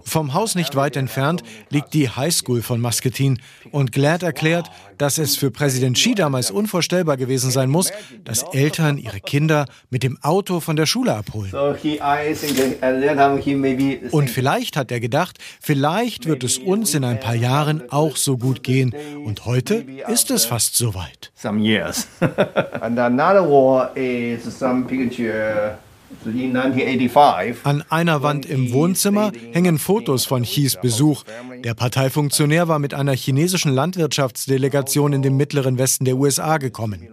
Vom 0.05 0.35
Haus 0.35 0.55
nicht 0.55 0.77
weit 0.77 0.97
entfernt 0.97 1.43
liegt 1.69 1.93
die 1.93 2.09
High 2.09 2.33
School 2.33 2.63
von 2.63 2.81
Muscatine 2.81 3.37
und 3.71 3.93
Glad 3.93 4.23
erklärt, 4.23 4.71
dass 4.97 5.19
es 5.19 5.37
für 5.37 5.51
Präsident 5.51 5.99
Xi 5.99 6.15
damals 6.15 6.51
unvorstellbar 6.51 7.19
gewesen 7.19 7.51
sein 7.51 7.69
muss, 7.69 7.93
dass 8.25 8.45
Eltern 8.45 8.97
ihre 8.97 9.21
Kinder 9.21 9.67
mit 9.91 10.05
dem 10.05 10.17
Auto 10.23 10.61
von 10.61 10.77
der 10.77 10.87
Schule 10.87 11.15
abholen. 11.15 11.53
Und 14.11 14.31
vielleicht 14.31 14.77
hat 14.77 14.91
er 14.91 15.01
gedacht, 15.01 15.39
vielleicht 15.61 16.27
wird 16.27 16.45
es 16.45 16.57
uns 16.57 16.95
in 16.95 17.05
ein 17.05 17.21
paar 17.21 17.35
Jahren 17.35 17.91
auch 17.91 18.17
so 18.17 18.39
gut 18.39 18.63
gehen. 18.63 18.95
Und 19.23 19.45
heute 19.45 19.85
ist 20.09 20.31
es 20.31 20.47
fast 20.47 20.77
so 20.77 20.95
weit. 20.95 21.31
Some 21.35 21.61
years. 21.61 22.07
And 22.81 22.99
another 22.99 23.47
one 23.47 23.91
is 23.97 24.45
some 24.59 24.87
picture 24.87 25.77
an 27.65 27.85
einer 27.89 28.23
Wand 28.23 28.47
im 28.47 28.73
Wohnzimmer 28.73 29.33
hängen 29.53 29.79
Fotos 29.79 30.25
von 30.25 30.43
Xis 30.43 30.79
Besuch. 30.81 31.25
Der 31.65 31.75
Parteifunktionär 31.75 32.69
war 32.69 32.79
mit 32.79 32.95
einer 32.95 33.15
chinesischen 33.15 33.73
Landwirtschaftsdelegation 33.73 35.13
in 35.13 35.23
den 35.23 35.37
mittleren 35.37 35.79
Westen 35.79 36.05
der 36.05 36.17
USA 36.17 36.59
gekommen. 36.59 37.09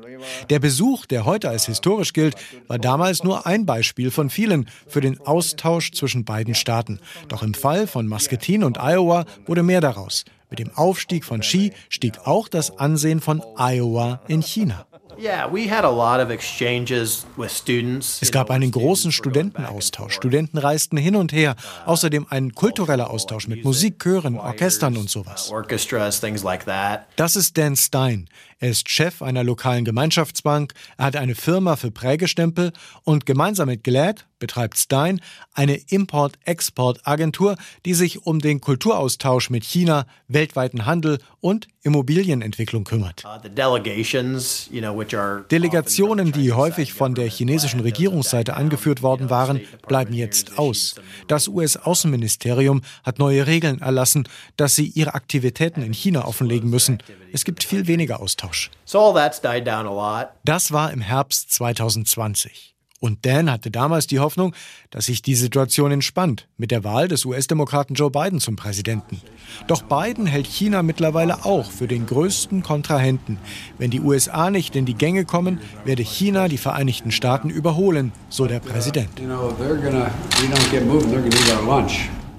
Der 0.50 0.60
Besuch, 0.60 1.06
der 1.06 1.26
heute 1.26 1.50
als 1.50 1.66
historisch 1.66 2.14
gilt, 2.14 2.36
war 2.68 2.78
damals 2.78 3.24
nur 3.24 3.46
ein 3.46 3.66
Beispiel 3.66 4.12
von 4.12 4.30
vielen 4.30 4.70
für 4.88 5.02
den 5.02 5.20
Austausch 5.22 5.92
zwischen 5.92 6.26
beiden 6.26 6.56
Staaten. 6.56 7.00
Doch 7.28 7.44
im 7.44 7.54
Fall 7.54 7.88
von 7.88 8.08
Muscatine 8.08 8.66
und 8.66 8.78
Iowa 8.78 9.26
wurde 9.46 9.64
mehr 9.64 9.82
daraus. 9.82 10.26
Mit 10.50 10.60
dem 10.60 10.72
Aufstieg 10.76 11.26
von 11.26 11.42
Xi 11.42 11.72
stieg 11.90 12.20
auch 12.26 12.48
das 12.48 12.78
Ansehen 12.80 13.22
von 13.22 13.42
Iowa 13.56 14.22
in 14.28 14.42
China. 14.42 14.86
Es 18.22 18.32
gab 18.32 18.50
einen 18.50 18.72
großen 18.72 19.12
Studentenaustausch. 19.12 20.14
Studenten 20.14 20.58
reisten 20.58 20.96
hin 20.96 21.16
und 21.16 21.34
her. 21.34 21.56
Außerdem 21.86 22.28
ein 22.30 22.54
kultureller 22.56 23.10
Austausch 23.10 23.48
mit 23.48 23.66
Musik, 23.66 24.00
Chören, 24.02 24.38
Orchestern 24.38 24.96
und 24.96 25.10
sowas. 25.10 25.52
Das 27.18 27.36
ist 27.36 27.58
Dan 27.58 27.76
Stein. 27.76 28.30
Er 28.62 28.72
ist 28.72 28.90
Chef 28.90 29.22
einer 29.22 29.46
lokalen 29.46 29.86
Gemeinschaftsbank, 29.86 30.74
er 30.98 31.06
hat 31.06 31.16
eine 31.16 31.36
Firma 31.36 31.78
für 31.78 31.92
Prägestempel 31.92 32.74
und 33.04 33.26
gemeinsam 33.26 33.70
mit 33.70 33.86
Glad 33.86 34.26
betreibt 34.40 34.78
Stein 34.78 35.22
eine 35.54 35.76
Import-Export-Agentur, 35.76 37.58
die 37.86 37.94
sich 37.94 38.26
um 38.26 38.40
den 38.40 38.62
Kulturaustausch 38.62 39.50
mit 39.50 39.64
China, 39.64 40.06
weltweiten 40.28 40.86
Handel 40.86 41.20
und 41.42 41.68
Immobilienentwicklung 41.84 42.84
kümmert. 42.84 43.24
Uh, 43.26 43.38
Delegationen, 45.52 46.32
die 46.32 46.52
häufig 46.52 46.94
von 46.94 47.16
der 47.16 47.30
chinesischen 47.30 47.80
Regierungsseite 47.80 48.56
angeführt 48.56 49.02
worden 49.02 49.30
waren, 49.30 49.62
bleiben 49.88 50.14
jetzt 50.14 50.58
aus. 50.58 50.96
Das 51.28 51.48
US-Außenministerium 51.48 52.82
hat 53.04 53.20
neue 53.20 53.48
Regeln 53.48 53.80
erlassen, 53.80 54.28
dass 54.58 54.76
sie 54.76 54.88
ihre 54.88 55.14
Aktivitäten 55.14 55.82
in 55.82 55.94
China 55.94 56.26
offenlegen 56.26 56.70
müssen. 56.70 56.98
Es 57.32 57.46
gibt 57.46 57.64
viel 57.64 57.88
weniger 57.88 58.20
Austausch. 58.20 58.49
Das 60.46 60.72
war 60.72 60.92
im 60.92 61.02
Herbst 61.02 61.52
2020. 61.54 62.76
Und 63.00 63.26
Dan 63.26 63.50
hatte 63.50 63.72
damals 63.72 64.08
die 64.08 64.20
Hoffnung, 64.20 64.54
dass 64.90 65.06
sich 65.06 65.22
die 65.22 65.36
Situation 65.36 65.92
entspannt 65.92 66.48
mit 66.58 66.70
der 66.70 66.84
Wahl 66.84 67.08
des 67.08 67.24
US-Demokraten 67.24 67.94
Joe 67.94 68.12
Biden 68.12 68.42
zum 68.42 68.58
Präsidenten. 68.58 69.22
Doch 69.68 69.84
Biden 69.84 70.26
hält 70.26 70.48
China 70.48 70.84
mittlerweile 70.84 71.46
auch 71.46 71.72
für 71.72 71.88
den 71.88 72.06
größten 72.06 72.62
Kontrahenten. 72.62 73.40
Wenn 73.78 73.90
die 73.90 74.02
USA 74.02 74.50
nicht 74.50 74.76
in 74.76 74.86
die 74.86 74.96
Gänge 74.96 75.24
kommen, 75.24 75.62
werde 75.86 76.04
China 76.04 76.50
die 76.50 76.58
Vereinigten 76.58 77.12
Staaten 77.12 77.50
überholen, 77.50 78.12
so 78.28 78.48
der 78.48 78.60
Präsident. 78.60 79.18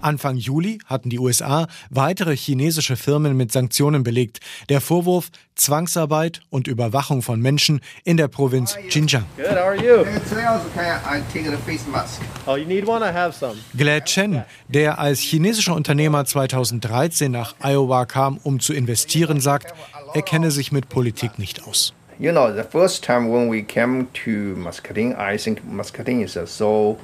Anfang 0.02 0.36
Juli 0.36 0.78
hatten 0.86 1.10
die 1.10 1.18
USA 1.18 1.66
weitere 1.90 2.36
chinesische 2.36 2.96
Firmen 2.96 3.36
mit 3.36 3.52
Sanktionen 3.52 4.02
belegt. 4.02 4.40
Der 4.68 4.80
Vorwurf 4.80 5.30
Zwangsarbeit 5.54 6.40
und 6.50 6.66
Überwachung 6.66 7.22
von 7.22 7.40
Menschen 7.40 7.80
in 8.04 8.16
der 8.16 8.28
Provinz 8.28 8.76
Xinjiang. 8.88 9.24
Glad 13.76 14.04
Chen, 14.06 14.44
der 14.68 14.98
als 14.98 15.20
chinesischer 15.20 15.74
Unternehmer 15.74 16.24
2013 16.24 17.30
nach 17.30 17.54
Iowa 17.62 18.06
kam, 18.06 18.38
um 18.42 18.60
zu 18.60 18.72
investieren, 18.72 19.40
sagt, 19.40 19.74
er 20.14 20.22
kenne 20.22 20.50
sich 20.50 20.72
mit 20.72 20.88
Politik 20.88 21.38
nicht 21.38 21.64
aus. 21.64 21.92
You 22.18 22.32
know, 22.32 22.52
the 22.54 22.64
first 22.64 23.02
time 23.02 23.30
when 23.30 23.50
we 23.50 23.62
came 23.62 24.06
to 24.24 24.30
Muscatine, 24.30 25.16
I 25.16 25.38
think 25.38 25.64
Muscatine 25.64 26.22
is 26.22 26.34
so 26.34 26.98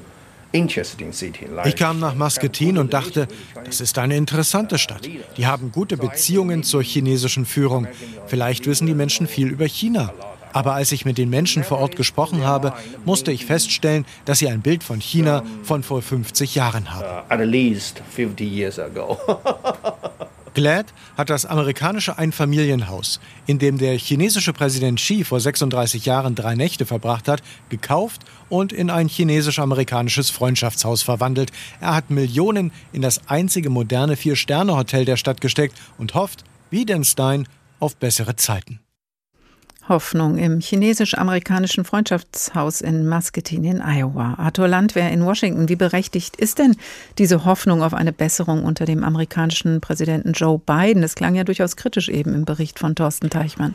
ich 1.65 1.77
kam 1.77 2.01
nach 2.01 2.15
Muscatine 2.15 2.81
und 2.81 2.93
dachte, 2.93 3.29
das 3.65 3.81
ist 3.81 3.99
eine 3.99 4.17
interessante 4.17 4.79
Stadt. 4.79 5.09
Die 5.37 5.47
haben 5.47 5.73
gute 5.73 5.97
Beziehungen 5.97 6.63
zur 6.63 6.83
chinesischen 6.83 7.47
Führung. 7.47 7.87
Vielleicht 8.27 8.67
wissen 8.67 8.87
die 8.87 8.95
Menschen 8.95 9.27
viel 9.27 9.49
über 9.49 9.67
China. 9.67 10.13
Aber 10.53 10.73
als 10.73 10.91
ich 10.93 11.05
mit 11.05 11.19
den 11.19 11.29
Menschen 11.29 11.65
vor 11.65 11.79
Ort 11.81 11.97
gesprochen 11.97 12.45
habe, 12.45 12.73
musste 13.05 13.31
ich 13.31 13.45
feststellen, 13.45 14.07
dass 14.25 14.39
sie 14.39 14.49
ein 14.49 14.63
Bild 14.63 14.83
von 14.83 15.01
China 15.01 15.43
von 15.63 15.83
vor 15.83 16.01
50 16.01 16.55
Jahren 16.55 16.95
haben. 16.95 17.29
Glad 20.57 20.87
hat 21.19 21.29
das 21.29 21.45
amerikanische 21.45 22.17
Einfamilienhaus, 22.17 23.21
in 23.45 23.59
dem 23.59 23.77
der 23.77 23.99
chinesische 23.99 24.55
Präsident 24.55 24.99
Xi 24.99 25.23
vor 25.23 25.39
36 25.39 26.07
Jahren 26.07 26.35
drei 26.35 26.55
Nächte 26.55 26.87
verbracht 26.87 27.29
hat, 27.29 27.43
gekauft 27.69 28.23
und 28.49 28.73
in 28.73 28.89
ein 28.89 29.07
chinesisch-amerikanisches 29.07 30.31
Freundschaftshaus 30.31 31.03
verwandelt. 31.03 31.53
Er 31.83 31.95
hat 31.95 32.09
Millionen 32.09 32.73
in 32.95 33.03
das 33.03 33.29
einzige 33.29 33.69
moderne 33.69 34.17
Vier-Sterne-Hotel 34.17 35.05
der 35.05 35.19
Stadt 35.19 35.43
gesteckt 35.43 35.77
und 35.99 36.15
hofft, 36.15 36.45
wie 36.71 36.87
den 36.87 37.05
Stein, 37.05 37.47
auf 37.79 37.99
bessere 37.99 38.37
Zeiten. 38.37 38.81
Hoffnung 39.89 40.39
im 40.39 40.61
chinesisch-amerikanischen 40.61 41.85
Freundschaftshaus 41.85 42.81
in 42.81 43.09
Muscatine 43.09 43.71
in 43.71 43.83
Iowa. 43.83 44.35
Arthur 44.39 44.69
Landwehr 44.69 45.11
in 45.11 45.25
Washington. 45.25 45.69
Wie 45.69 45.77
berechtigt 45.77 46.37
ist 46.37 46.59
denn 46.59 46.77
diese 47.19 47.45
Hoffnung 47.45 47.83
auf 47.83 47.95
eine 47.95 48.13
Besserung 48.13 48.65
unter 48.65 48.85
dem 48.85 49.05
amerikanischen 49.05 49.81
Präsidenten 49.81 50.33
Joe 50.33 50.59
Biden? 50.59 51.03
Das 51.03 51.15
klang 51.15 51.35
ja 51.35 51.45
durchaus 51.45 51.77
kritisch 51.77 52.09
eben 52.09 52.35
im 52.35 52.45
Bericht 52.45 52.79
von 52.79 52.95
Thorsten 52.95 53.31
Teichmann. 53.31 53.75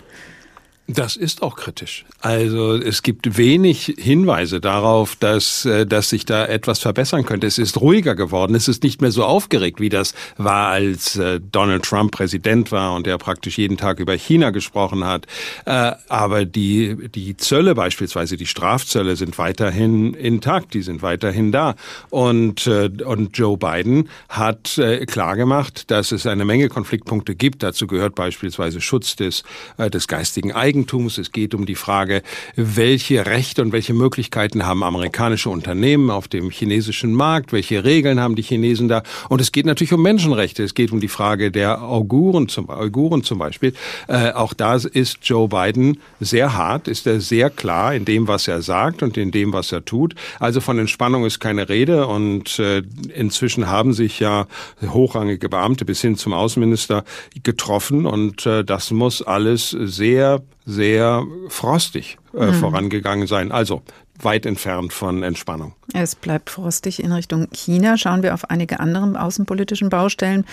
Das 0.94 1.16
ist 1.16 1.42
auch 1.42 1.56
kritisch. 1.56 2.06
Also 2.20 2.76
es 2.76 3.02
gibt 3.02 3.38
wenig 3.38 3.96
Hinweise 3.98 4.60
darauf, 4.60 5.16
dass, 5.16 5.66
äh, 5.66 5.86
dass 5.86 6.10
sich 6.10 6.26
da 6.26 6.46
etwas 6.46 6.80
verbessern 6.80 7.26
könnte. 7.26 7.48
Es 7.48 7.58
ist 7.58 7.80
ruhiger 7.80 8.16
geworden. 8.16 8.56
Es 8.56 8.68
ist 8.68 8.84
nicht 8.84 9.02
mehr 9.02 9.12
so 9.12 9.24
aufgeregt, 9.24 9.80
wie 9.80 9.90
das 9.90 10.14
war, 10.38 10.68
als 10.68 11.16
äh, 11.16 11.40
Donald 11.40 11.84
Trump 11.84 12.12
Präsident 12.12 12.72
war 12.72 12.94
und 12.94 13.08
er 13.08 13.18
praktisch 13.18 13.58
jeden 13.58 13.78
Tag 13.78 14.00
über 14.00 14.14
China 14.14 14.50
gesprochen 14.50 15.06
hat. 15.06 15.28
Äh, 15.66 15.94
aber 16.10 16.46
die, 16.46 17.10
die 17.10 17.38
Zölle 17.38 17.74
beispielsweise, 17.74 18.36
die 18.36 18.48
Strafzölle 18.48 19.16
sind 19.16 19.38
weiterhin 19.38 20.14
intakt. 20.14 20.74
Die 20.74 20.82
sind 20.82 21.02
weiterhin 21.02 21.52
da. 21.52 21.76
Und, 22.10 22.68
und 22.68 23.38
Joe 23.38 23.58
Biden 23.58 24.10
hat 24.30 24.80
klargemacht, 25.08 25.90
dass 25.90 26.12
es 26.12 26.26
eine 26.26 26.46
Menge 26.46 26.70
Konfliktpunkte 26.70 27.36
gibt. 27.36 27.64
Dazu 27.64 27.88
gehört 27.88 28.16
beispielsweise 28.16 28.82
Schutz 28.82 29.16
des, 29.16 29.44
des 29.78 30.08
geistigen 30.08 30.52
Eigentums 30.52 30.81
Eigentums. 30.82 31.18
Es 31.18 31.32
geht 31.32 31.54
um 31.54 31.66
die 31.66 31.76
Frage, 31.76 32.24
welche 32.56 33.26
Rechte 33.26 33.62
und 33.62 33.72
welche 33.72 33.94
Möglichkeiten 33.94 34.66
haben 34.66 34.84
amerikanische 34.84 35.50
Unternehmen 35.50 36.10
auf 36.10 36.28
dem 36.28 36.50
chinesischen 36.50 37.14
Markt, 37.14 37.54
welche 37.54 37.84
Regeln 37.84 38.20
haben 38.20 38.36
die 38.36 38.42
Chinesen 38.42 38.88
da. 38.88 39.04
Und 39.30 39.42
es 39.42 39.52
geht 39.52 39.66
natürlich 39.66 39.94
um 39.94 40.02
Menschenrechte. 40.02 40.64
Es 40.64 40.74
geht 40.74 40.92
um 40.92 41.00
die 41.00 41.08
Frage 41.08 41.52
der 41.52 41.82
Uiguren 41.84 42.48
zum, 42.48 42.70
Uiguren 42.70 43.24
zum 43.24 43.38
Beispiel. 43.38 43.74
Äh, 44.08 44.32
auch 44.32 44.54
da 44.54 44.76
ist 44.76 45.20
Joe 45.22 45.48
Biden 45.48 46.00
sehr 46.20 46.56
hart, 46.56 46.88
ist 46.88 47.06
er 47.06 47.22
sehr 47.22 47.50
klar 47.50 47.94
in 47.94 48.06
dem, 48.06 48.28
was 48.28 48.48
er 48.48 48.62
sagt 48.62 49.04
und 49.04 49.18
in 49.18 49.32
dem, 49.32 49.54
was 49.54 49.72
er 49.72 49.86
tut. 49.86 50.16
Also 50.40 50.62
von 50.62 50.80
Entspannung 50.80 51.26
ist 51.26 51.40
keine 51.40 51.70
Rede. 51.70 52.08
Und 52.08 52.58
äh, 52.60 52.82
inzwischen 53.14 53.68
haben 53.68 53.94
sich 53.94 54.20
ja 54.20 54.48
hochrangige 54.82 55.48
Beamte 55.48 55.86
bis 55.86 56.02
hin 56.02 56.16
zum 56.16 56.34
Außenminister 56.34 57.04
getroffen. 57.44 58.06
Und 58.06 58.46
äh, 58.46 58.64
das 58.64 58.92
muss 58.92 59.22
alles 59.22 59.70
sehr 59.70 60.42
sehr 60.72 61.26
frostig 61.50 62.18
äh, 62.34 62.48
mhm. 62.48 62.54
vorangegangen 62.54 63.28
sein. 63.28 63.52
Also 63.52 63.82
weit 64.24 64.46
entfernt 64.46 64.94
von 64.94 65.24
Entspannung. 65.24 65.74
Es 65.94 66.16
bleibt 66.16 66.50
frostig 66.50 67.04
in 67.04 67.12
Richtung 67.12 67.48
China. 67.52 67.98
Schauen 67.98 68.24
wir 68.24 68.34
auf 68.34 68.50
einige 68.50 68.80
andere 68.80 69.20
außenpolitischen 69.20 69.90
Baustellen, 69.90 70.46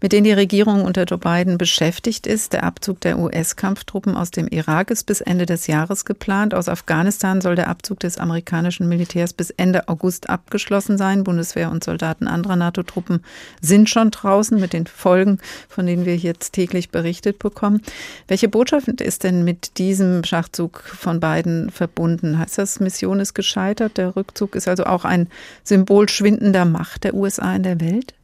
mit 0.00 0.12
denen 0.12 0.24
die 0.24 0.32
Regierung 0.32 0.84
unter 0.84 1.04
Joe 1.04 1.18
Biden 1.18 1.58
beschäftigt 1.58 2.26
ist. 2.26 2.54
Der 2.54 2.64
Abzug 2.64 3.00
der 3.00 3.18
US-Kampftruppen 3.18 4.16
aus 4.16 4.30
dem 4.30 4.48
Irak 4.48 4.90
ist 4.90 5.04
bis 5.04 5.20
Ende 5.20 5.44
des 5.44 5.66
Jahres 5.66 6.04
geplant. 6.04 6.54
Aus 6.54 6.68
Afghanistan 6.68 7.40
soll 7.40 7.56
der 7.56 7.68
Abzug 7.68 8.00
des 8.00 8.16
amerikanischen 8.16 8.88
Militärs 8.88 9.34
bis 9.34 9.50
Ende 9.50 9.88
August 9.88 10.30
abgeschlossen 10.30 10.96
sein. 10.96 11.24
Bundeswehr 11.24 11.70
und 11.70 11.84
Soldaten 11.84 12.26
anderer 12.26 12.56
NATO-Truppen 12.56 13.22
sind 13.60 13.90
schon 13.90 14.10
draußen 14.10 14.58
mit 14.58 14.72
den 14.72 14.86
Folgen, 14.86 15.38
von 15.68 15.86
denen 15.86 16.06
wir 16.06 16.16
jetzt 16.16 16.52
täglich 16.52 16.90
berichtet 16.90 17.38
bekommen. 17.38 17.82
Welche 18.28 18.48
Botschaft 18.48 18.88
ist 19.00 19.24
denn 19.24 19.44
mit 19.44 19.78
diesem 19.78 20.24
Schachzug 20.24 20.82
von 20.84 21.20
Biden 21.20 21.70
verbunden? 21.70 22.38
Heißt 22.38 22.58
das, 22.58 22.80
Mission 22.80 23.15
ist 23.20 23.34
gescheitert? 23.34 23.96
Der 23.96 24.16
Rückzug 24.16 24.54
ist 24.54 24.68
also 24.68 24.84
auch 24.84 25.04
ein 25.04 25.28
Symbol 25.64 26.08
schwindender 26.08 26.64
Macht 26.64 27.04
der 27.04 27.14
USA 27.14 27.54
in 27.54 27.62
der 27.62 27.80
Welt? 27.80 28.14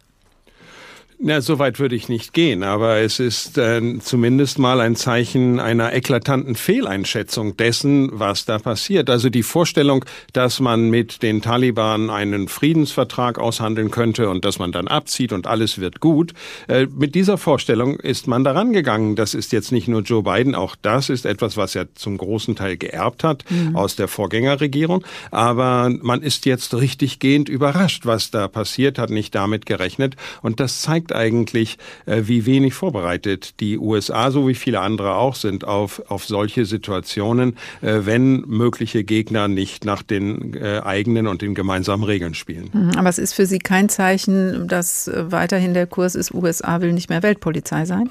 Na, 1.24 1.40
so 1.40 1.61
weit 1.61 1.78
würde 1.78 1.94
ich 1.94 2.08
nicht 2.08 2.32
gehen, 2.32 2.64
aber 2.64 2.96
es 2.96 3.20
ist 3.20 3.56
äh, 3.56 3.80
zumindest 4.00 4.58
mal 4.58 4.80
ein 4.80 4.96
Zeichen 4.96 5.61
einer 5.61 5.92
eklatanten 5.92 6.56
Fehleinschätzung 6.56 7.56
dessen, 7.56 8.08
was 8.12 8.44
da 8.44 8.58
passiert. 8.58 9.08
Also 9.08 9.30
die 9.30 9.44
Vorstellung, 9.44 10.04
dass 10.32 10.58
man 10.58 10.90
mit 10.90 11.22
den 11.22 11.40
Taliban 11.40 12.11
einen 12.11 12.48
Friedensvertrag 12.48 13.38
aushandeln 13.38 13.92
könnte 13.92 14.30
und 14.30 14.44
dass 14.44 14.58
man 14.58 14.72
dann 14.72 14.88
abzieht 14.88 15.32
und 15.32 15.46
alles 15.46 15.78
wird 15.78 16.00
gut, 16.00 16.32
äh, 16.66 16.88
mit 16.92 17.14
dieser 17.14 17.38
Vorstellung 17.38 18.00
ist 18.00 18.26
man 18.26 18.42
daran 18.42 18.72
gegangen. 18.72 19.14
Das 19.14 19.35
ist 19.35 19.52
jetzt 19.52 19.70
nicht 19.70 19.87
nur 19.87 20.00
Joe 20.00 20.24
Biden, 20.24 20.56
auch 20.56 20.74
das 20.82 21.08
ist 21.08 21.24
etwas, 21.24 21.56
was 21.56 21.76
er 21.76 21.94
zum 21.94 22.18
großen 22.18 22.56
Teil 22.56 22.76
geerbt 22.76 23.22
hat 23.22 23.44
mhm. 23.48 23.76
aus 23.76 23.94
der 23.94 24.08
Vorgängerregierung. 24.08 25.04
Aber 25.30 25.88
man 25.88 26.20
ist 26.20 26.46
jetzt 26.46 26.74
richtig 26.74 27.20
gehend 27.20 27.48
überrascht, 27.48 28.06
was 28.06 28.32
da 28.32 28.48
passiert, 28.48 28.98
hat 28.98 29.11
nicht 29.11 29.37
damit 29.37 29.66
gerechnet 29.66 30.16
und 30.42 30.58
das 30.58 30.80
zeigt 30.80 31.12
eigentlich, 31.14 31.79
äh, 32.07 32.22
wie 32.25 32.46
wenig 32.46 32.75
vorbereitet 32.75 33.61
die 33.61 33.79
USA, 33.79 34.31
so 34.31 34.48
wie 34.48 34.55
viele 34.55 34.81
andere 34.81 35.14
auch 35.14 35.35
sind, 35.35 35.64
auf, 35.64 36.03
auf 36.09 36.25
solche 36.25 36.64
Situationen, 36.64 37.57
äh, 37.81 38.01
wenn 38.03 38.40
mögliche 38.42 39.05
Gegner 39.05 39.48
nicht 39.48 39.85
nach 39.85 40.03
den 40.03 40.55
äh, 40.55 40.81
eigenen 40.85 41.27
und 41.27 41.42
den 41.42 41.55
gemeinsamen 41.55 42.05
Regeln 42.05 42.35
spielen. 42.35 42.70
Mhm, 42.72 42.92
aber 42.96 43.09
es 43.09 43.18
ist 43.18 43.35
für 43.35 43.46
Sie 43.46 43.59
kein 43.59 43.88
Zeichen, 43.88 44.68
dass 44.68 45.11
weiterhin 45.14 45.75
der 45.75 45.87
Kurs 45.87 46.14
ist, 46.14 46.33
USA 46.33 46.81
will 46.81 46.92
nicht 46.92 47.11
mehr 47.11 47.22
Weltpolizei 47.22 47.85
sein? 47.85 48.11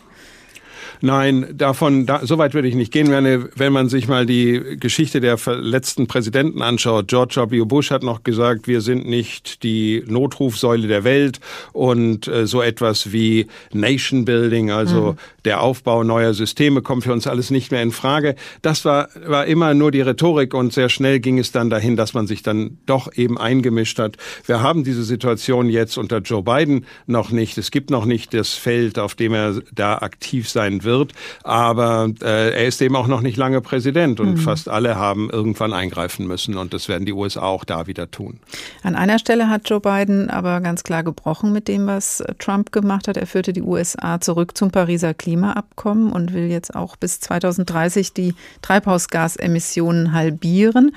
Nein, 1.00 1.48
davon, 1.54 2.06
da, 2.06 2.26
so 2.26 2.38
weit 2.38 2.54
würde 2.54 2.68
ich 2.68 2.76
nicht 2.76 2.92
gehen. 2.92 3.10
Wenn, 3.12 3.50
wenn 3.56 3.74
man 3.74 3.90
sich 3.90 4.08
mal 4.08 4.26
die 4.26 4.78
Geschichte 4.80 5.22
der 5.22 5.38
letzten 5.48 6.08
Präsidenten 6.08 6.62
anschaut, 6.62 7.08
George 7.08 7.46
W. 7.50 7.64
Bush 7.66 7.92
hat 7.92 8.04
noch 8.04 8.24
gesagt, 8.24 8.68
wir 8.68 8.82
sind 8.82 9.08
nicht 9.08 9.64
die 9.64 10.04
Notrufsäule 10.08 10.88
der 10.88 11.04
Welt 11.04 11.40
und 11.74 12.28
äh, 12.28 12.46
so 12.48 12.62
etwas 12.62 13.12
wie 13.12 13.48
Nation 13.74 14.26
Building, 14.26 14.72
also 14.72 15.14
mhm. 15.14 15.18
der 15.46 15.62
Aufbau 15.62 16.04
neuer 16.04 16.34
Systeme 16.34 16.82
kommt 16.82 17.04
für 17.04 17.14
uns 17.14 17.28
alles 17.28 17.50
nicht 17.50 17.72
mehr 17.72 17.82
in 17.82 17.92
Frage. 17.92 18.36
Das 18.62 18.86
war, 18.86 19.10
war 19.26 19.46
immer 19.46 19.74
nur 19.74 19.92
die 19.92 20.02
Rhetorik 20.02 20.54
und 20.54 20.74
sehr 20.74 20.90
schnell 20.90 21.20
ging 21.20 21.40
es 21.40 21.52
dann 21.52 21.70
dahin, 21.70 21.96
dass 21.96 22.14
man 22.14 22.28
sich 22.28 22.44
dann 22.44 22.78
doch 22.86 23.14
eben 23.16 23.38
eingemischt 23.38 24.00
hat. 24.00 24.18
Wir 24.46 24.62
haben 24.62 24.84
diese 24.84 25.04
Situation 25.04 25.70
jetzt 25.70 25.98
unter 25.98 26.20
Joe 26.20 26.44
Biden 26.44 26.86
noch 27.08 27.32
nicht. 27.32 27.58
Es 27.58 27.72
gibt 27.72 27.90
noch 27.90 28.06
nicht 28.06 28.34
das 28.34 28.54
Feld, 28.54 29.00
auf 29.00 29.16
dem 29.16 29.34
er 29.34 29.62
da 29.74 29.98
aktiv 29.98 30.50
sein 30.50 30.81
wird 30.84 30.92
wird. 30.92 31.14
Aber 31.44 32.12
äh, 32.22 32.52
er 32.52 32.68
ist 32.68 32.82
eben 32.82 32.96
auch 32.96 33.08
noch 33.08 33.22
nicht 33.22 33.38
lange 33.38 33.62
Präsident 33.62 34.20
und 34.20 34.34
mhm. 34.34 34.38
fast 34.38 34.70
alle 34.70 34.96
haben 34.96 35.30
irgendwann 35.30 35.74
eingreifen 35.74 36.28
müssen 36.28 36.58
und 36.58 36.74
das 36.74 36.88
werden 36.88 37.06
die 37.06 37.14
USA 37.14 37.42
auch 37.42 37.64
da 37.64 37.88
wieder 37.88 38.12
tun. 38.12 38.40
An 38.84 38.96
einer 38.96 39.20
Stelle 39.20 39.50
hat 39.50 39.70
Joe 39.70 39.80
Biden 39.80 40.30
aber 40.30 40.62
ganz 40.62 40.84
klar 40.84 41.04
gebrochen 41.04 41.52
mit 41.52 41.68
dem, 41.68 41.88
was 41.88 42.24
Trump 42.40 42.72
gemacht 42.72 43.08
hat. 43.08 43.18
Er 43.18 43.28
führte 43.28 43.54
die 43.54 43.62
USA 43.62 44.20
zurück 44.20 44.58
zum 44.58 44.72
Pariser 44.72 45.14
Klimaabkommen 45.14 46.12
und 46.12 46.34
will 46.34 46.50
jetzt 46.50 46.76
auch 46.76 46.96
bis 46.96 47.20
2030 47.22 48.14
die 48.14 48.36
Treibhausgasemissionen 48.62 50.14
halbieren. 50.14 50.92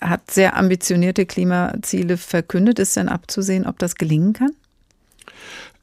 hat 0.00 0.30
sehr 0.30 0.56
ambitionierte 0.56 1.26
Klimaziele 1.26 2.16
verkündet. 2.16 2.78
Ist 2.78 2.96
denn 2.96 3.08
abzusehen, 3.08 3.66
ob 3.66 3.78
das 3.78 3.94
gelingen 3.94 4.34
kann? 4.34 4.50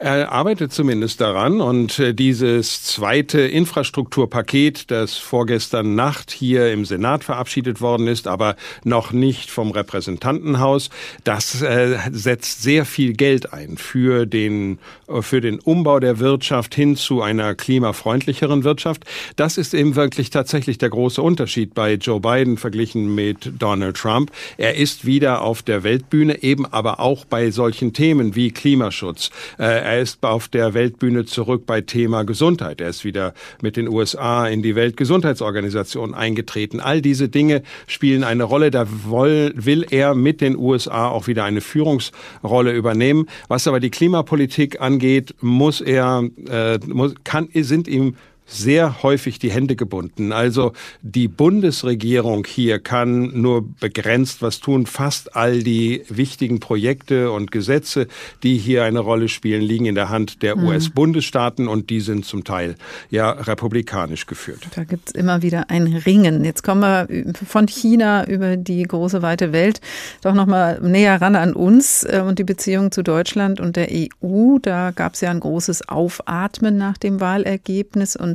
Er 0.04 0.34
arbeitet 0.34 0.74
zumindest 0.74 1.22
daran 1.22 1.62
und 1.62 1.98
äh, 1.98 2.14
dieses 2.14 2.84
zweite 2.84 3.40
Infrastrukturpaket, 3.40 4.92
das 4.92 5.16
vorgestern 5.16 5.96
Nacht 5.96 6.30
hier 6.30 6.74
im 6.74 6.84
Senat 6.84 7.24
verabschiedet 7.24 7.80
worden 7.80 8.08
ist, 8.08 8.28
aber 8.28 8.58
noch 8.84 9.14
nicht 9.14 9.50
vom 9.50 9.72
Repräsentantenhaus, 9.72 10.90
das 11.24 11.62
äh, 11.62 11.98
setzt 12.12 12.64
sehr 12.64 12.84
viel 12.84 13.14
Geld 13.14 13.54
ein 13.54 13.78
für 13.78 14.26
den, 14.26 14.78
äh, 15.08 15.22
für 15.22 15.40
den 15.40 15.62
Umbau 15.62 16.02
der 16.02 16.20
Wirtschaft 16.20 16.76
hin 16.76 16.98
zu 16.98 17.22
einer 17.22 17.56
klimafreundlicheren 17.56 18.66
Wirtschaft. 18.66 19.06
Das 19.38 19.58
ist 19.58 19.74
eben 19.74 19.96
wirklich 19.96 20.32
tatsächlich 20.32 20.78
der 20.80 20.90
große 20.90 21.22
Unterschied 21.22 21.74
bei 21.74 21.94
Joe 21.94 22.20
Biden 22.20 22.58
verglichen 22.58 23.16
mit 23.16 23.54
Donald 23.58 23.96
Trump. 23.96 24.34
Er 24.58 24.76
ist 24.76 25.06
wieder 25.06 25.44
auf 25.44 25.62
der 25.62 25.84
Weltbühne, 25.84 26.44
eben 26.44 26.66
aber 26.66 27.00
auch 27.00 27.24
bei 27.24 27.52
solchen 27.52 27.94
Themen 27.94 28.36
wie 28.36 28.52
Klimaschutz. 28.52 29.30
Äh, 29.58 29.93
er 29.94 30.02
ist 30.02 30.24
auf 30.24 30.48
der 30.48 30.74
Weltbühne 30.74 31.26
zurück 31.26 31.68
bei 31.68 31.82
Thema 31.82 32.24
Gesundheit. 32.24 32.82
Er 32.82 32.90
ist 32.90 33.06
wieder 33.06 33.36
mit 33.62 33.78
den 33.78 33.88
USA 33.88 34.48
in 34.48 34.64
die 34.64 34.76
Weltgesundheitsorganisation 34.76 36.16
eingetreten. 36.16 36.80
All 36.80 37.02
diese 37.02 37.30
Dinge 37.30 37.62
spielen 37.86 38.24
eine 38.24 38.44
Rolle. 38.44 38.72
Da 38.72 38.88
will 38.90 39.86
er 39.92 40.16
mit 40.16 40.42
den 40.42 40.58
USA 40.58 41.10
auch 41.10 41.28
wieder 41.28 41.44
eine 41.44 41.62
Führungsrolle 41.62 42.74
übernehmen. 42.74 43.28
Was 43.50 43.68
aber 43.68 43.80
die 43.80 43.92
Klimapolitik 43.92 44.82
angeht, 44.82 45.36
muss 45.42 45.80
er, 45.80 46.24
äh, 46.50 46.80
muss, 46.88 47.14
kann, 47.24 47.50
sind 47.54 47.88
ihm 47.88 48.16
sehr 48.46 49.04
häufig 49.04 49.40
die 49.40 49.52
Hände 49.52 49.76
gebunden. 49.76 50.32
Also 50.32 50.74
die 51.02 51.28
Bundesregierung 51.28 52.46
hier 52.46 52.80
kann 52.80 53.42
nur 53.42 53.68
begrenzt 53.80 54.42
was 54.42 54.60
tun. 54.60 54.86
Fast 54.86 55.36
all 55.36 55.64
die 55.64 56.04
wichtigen 56.10 56.60
Projekte 56.60 57.32
und 57.32 57.52
Gesetze, 57.52 58.08
die 58.44 58.58
hier 58.58 58.84
eine 58.84 59.00
Rolle 59.00 59.30
spielen, 59.30 59.62
liegen 59.62 59.86
in 59.86 59.96
der 59.96 60.10
Hand 60.10 60.42
der 60.42 60.56
mhm. 60.56 60.68
US-Bundesstaaten 60.68 61.68
und 61.68 61.90
die 61.90 62.02
sind 62.02 62.26
zum 62.26 62.44
Teil 62.44 62.76
ja 63.10 63.32
republikanisch 63.32 64.26
geführt. 64.26 64.68
Da 64.76 64.84
gibt 64.84 65.10
es 65.10 65.16
immer 65.16 65.42
wieder 65.42 65.70
ein 65.70 65.88
Ringen. 65.88 66.44
Jetzt 66.44 66.64
kommen 66.64 66.82
wir 66.82 67.34
von 67.48 67.68
China 67.68 68.26
über 68.28 68.58
die 68.58 68.84
große 68.84 69.22
weite 69.22 69.52
Welt 69.52 69.82
doch 70.22 70.34
noch 70.34 70.46
mal 70.46 70.80
näher 70.82 71.22
ran 71.22 71.36
an 71.36 71.54
uns 71.54 72.04
äh, 72.04 72.24
und 72.26 72.40
die 72.40 72.44
Beziehung 72.44 72.92
zu 72.92 73.04
Deutschland 73.04 73.60
und 73.60 73.76
der 73.76 73.90
EU. 73.92 74.58
Da 74.62 74.92
gab 74.92 75.14
es 75.14 75.22
ja 75.22 75.32
ein 75.32 75.40
großes 75.40 75.90
Aufatmen 75.90 76.78
nach 76.78 76.98
dem 76.98 77.20
Wahlergebnis 77.20 78.16
und 78.16 78.33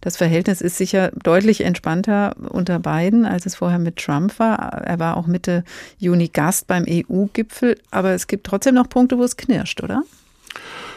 das 0.00 0.16
Verhältnis 0.16 0.60
ist 0.60 0.76
sicher 0.76 1.10
deutlich 1.22 1.62
entspannter 1.62 2.34
unter 2.48 2.78
beiden, 2.78 3.24
als 3.24 3.46
es 3.46 3.54
vorher 3.54 3.78
mit 3.78 3.96
Trump 3.96 4.38
war. 4.38 4.82
Er 4.84 4.98
war 4.98 5.16
auch 5.16 5.26
Mitte 5.26 5.64
Juni 5.98 6.28
Gast 6.28 6.66
beim 6.66 6.84
EU-Gipfel, 6.88 7.78
aber 7.90 8.10
es 8.10 8.26
gibt 8.26 8.46
trotzdem 8.46 8.74
noch 8.74 8.88
Punkte, 8.88 9.18
wo 9.18 9.24
es 9.24 9.36
knirscht, 9.36 9.82
oder? 9.82 10.02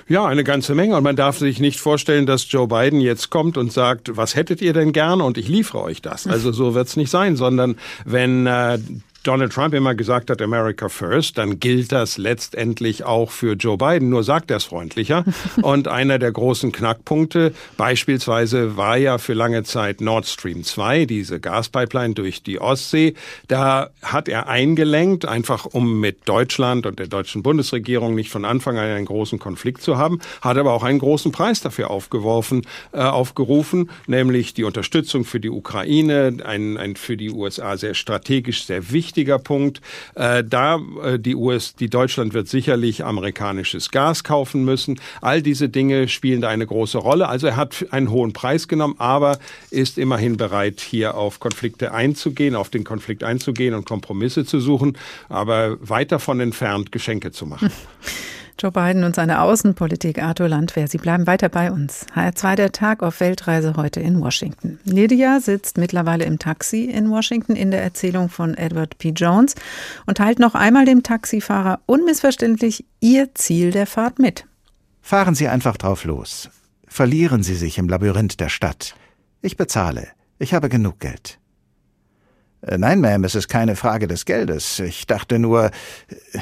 Ja, 0.07 0.25
eine 0.25 0.43
ganze 0.43 0.75
Menge. 0.75 0.97
Und 0.97 1.03
man 1.03 1.15
darf 1.15 1.37
sich 1.37 1.59
nicht 1.59 1.79
vorstellen, 1.79 2.25
dass 2.25 2.51
Joe 2.51 2.67
Biden 2.67 2.99
jetzt 2.99 3.29
kommt 3.29 3.57
und 3.57 3.71
sagt, 3.71 4.15
was 4.17 4.35
hättet 4.35 4.61
ihr 4.61 4.73
denn 4.73 4.91
gerne 4.91 5.23
und 5.23 5.37
ich 5.37 5.47
liefere 5.47 5.81
euch 5.83 6.01
das. 6.01 6.27
Also 6.27 6.51
so 6.51 6.73
wird 6.73 6.87
es 6.87 6.97
nicht 6.97 7.09
sein, 7.09 7.35
sondern 7.35 7.77
wenn 8.05 8.45
äh, 8.45 8.79
Donald 9.23 9.53
Trump 9.53 9.73
immer 9.73 9.95
gesagt 9.95 10.29
hat, 10.29 10.41
America 10.41 10.89
First, 10.89 11.37
dann 11.37 11.57
gilt 11.57 11.93
das 11.93 12.17
letztendlich 12.17 13.05
auch 13.05 13.31
für 13.31 13.53
Joe 13.53 13.77
Biden, 13.77 14.09
nur 14.09 14.23
sagt 14.23 14.51
er 14.51 14.57
es 14.57 14.65
freundlicher. 14.65 15.23
Und 15.61 15.87
einer 15.87 16.19
der 16.19 16.33
großen 16.33 16.73
Knackpunkte 16.73 17.53
beispielsweise 17.77 18.75
war 18.75 18.97
ja 18.97 19.17
für 19.17 19.33
lange 19.33 19.63
Zeit 19.63 20.01
Nord 20.01 20.25
Stream 20.25 20.65
2, 20.65 21.05
diese 21.05 21.39
Gaspipeline 21.39 22.15
durch 22.15 22.43
die 22.43 22.59
Ostsee. 22.59 23.13
Da 23.47 23.91
hat 24.01 24.27
er 24.27 24.47
eingelenkt, 24.47 25.25
einfach 25.25 25.65
um 25.65 26.01
mit 26.01 26.27
Deutschland 26.27 26.85
und 26.85 26.99
der 26.99 27.07
deutschen 27.07 27.43
Bundesregierung 27.43 28.15
nicht 28.15 28.29
von 28.29 28.43
Anfang 28.43 28.77
an 28.77 28.87
einen 28.87 29.05
großen 29.05 29.39
Konflikt 29.39 29.81
zu 29.81 29.97
haben, 29.97 30.19
hat 30.41 30.57
aber 30.57 30.73
auch 30.73 30.83
einen 30.83 30.99
großen 30.99 31.31
Preis 31.31 31.61
dafür 31.61 31.91
aufgeworfen, 31.91 32.63
äh, 32.91 32.97
aufgerufen, 32.97 33.89
nämlich 34.05 34.53
die 34.53 34.65
Unterstützung 34.65 35.23
für 35.23 35.39
die 35.39 35.49
Ukraine, 35.49 36.35
ein, 36.43 36.75
ein 36.75 36.97
für 36.97 37.15
die 37.15 37.29
USA 37.29 37.77
sehr 37.77 37.93
strategisch 37.93 38.65
sehr 38.65 38.91
wichtig 38.91 39.12
wichtiger 39.13 39.37
Punkt. 39.37 39.79
Äh, 40.15 40.43
da 40.43 40.79
äh, 41.03 41.19
die 41.19 41.35
US, 41.35 41.75
die 41.75 41.87
Deutschland 41.89 42.33
wird 42.33 42.47
sicherlich 42.47 43.05
amerikanisches 43.05 43.91
Gas 43.91 44.23
kaufen 44.23 44.65
müssen. 44.65 44.99
All 45.21 45.43
diese 45.43 45.69
Dinge 45.69 46.07
spielen 46.07 46.41
da 46.41 46.49
eine 46.49 46.65
große 46.65 46.97
Rolle. 46.97 47.29
Also 47.29 47.45
er 47.45 47.55
hat 47.55 47.85
einen 47.91 48.09
hohen 48.09 48.33
Preis 48.33 48.67
genommen, 48.67 48.95
aber 48.97 49.37
ist 49.69 49.99
immerhin 49.99 50.37
bereit, 50.37 50.81
hier 50.81 51.15
auf 51.15 51.39
Konflikte 51.39 51.93
einzugehen, 51.93 52.55
auf 52.55 52.69
den 52.69 52.83
Konflikt 52.83 53.23
einzugehen 53.23 53.75
und 53.75 53.85
Kompromisse 53.85 54.45
zu 54.45 54.59
suchen, 54.59 54.97
aber 55.29 55.77
weit 55.87 56.11
davon 56.11 56.39
entfernt, 56.39 56.91
Geschenke 56.91 57.31
zu 57.31 57.45
machen. 57.45 57.71
Joe 58.59 58.71
Biden 58.71 59.03
und 59.03 59.15
seine 59.15 59.41
Außenpolitik, 59.41 60.21
Arthur 60.21 60.47
Landwehr. 60.47 60.87
Sie 60.87 60.97
bleiben 60.97 61.27
weiter 61.27 61.49
bei 61.49 61.71
uns. 61.71 62.05
HR2 62.15 62.55
der 62.55 62.71
Tag 62.71 63.03
auf 63.03 63.19
Weltreise 63.19 63.75
heute 63.75 63.99
in 63.99 64.21
Washington. 64.21 64.79
Lydia 64.85 65.39
sitzt 65.39 65.77
mittlerweile 65.77 66.25
im 66.25 66.39
Taxi 66.39 66.85
in 66.85 67.09
Washington 67.09 67.55
in 67.55 67.71
der 67.71 67.83
Erzählung 67.83 68.29
von 68.29 68.55
Edward 68.55 68.97
P. 68.97 69.09
Jones 69.09 69.55
und 70.05 70.17
teilt 70.17 70.39
noch 70.39 70.55
einmal 70.55 70.85
dem 70.85 71.03
Taxifahrer 71.03 71.79
unmissverständlich 71.85 72.85
ihr 72.99 73.33
Ziel 73.35 73.71
der 73.71 73.87
Fahrt 73.87 74.19
mit. 74.19 74.45
Fahren 75.01 75.35
Sie 75.35 75.47
einfach 75.47 75.77
drauf 75.77 76.05
los. 76.05 76.49
Verlieren 76.87 77.43
Sie 77.43 77.55
sich 77.55 77.77
im 77.77 77.89
Labyrinth 77.89 78.39
der 78.39 78.49
Stadt. 78.49 78.95
Ich 79.41 79.57
bezahle. 79.57 80.07
Ich 80.39 80.53
habe 80.53 80.69
genug 80.69 80.99
Geld. 80.99 81.39
Äh, 82.65 82.77
nein, 82.77 83.03
Ma'am, 83.03 83.25
es 83.25 83.35
ist 83.35 83.47
keine 83.47 83.75
Frage 83.75 84.07
des 84.07 84.25
Geldes. 84.25 84.79
Ich 84.79 85.05
dachte 85.05 85.39
nur, 85.39 85.71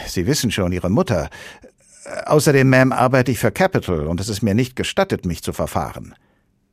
Sie 0.08 0.28
wissen 0.28 0.52
schon, 0.52 0.72
Ihre 0.72 0.90
Mutter. 0.90 1.30
Außerdem, 2.26 2.74
Ma'am, 2.74 2.94
arbeite 2.94 3.32
ich 3.32 3.40
für 3.40 3.52
Capital 3.52 4.08
und 4.08 4.20
es 4.20 4.30
ist 4.30 4.42
mir 4.42 4.56
nicht 4.56 4.76
gestattet, 4.76 5.26
mich 5.26 5.44
zu 5.44 5.54
verfahren. 5.54 6.16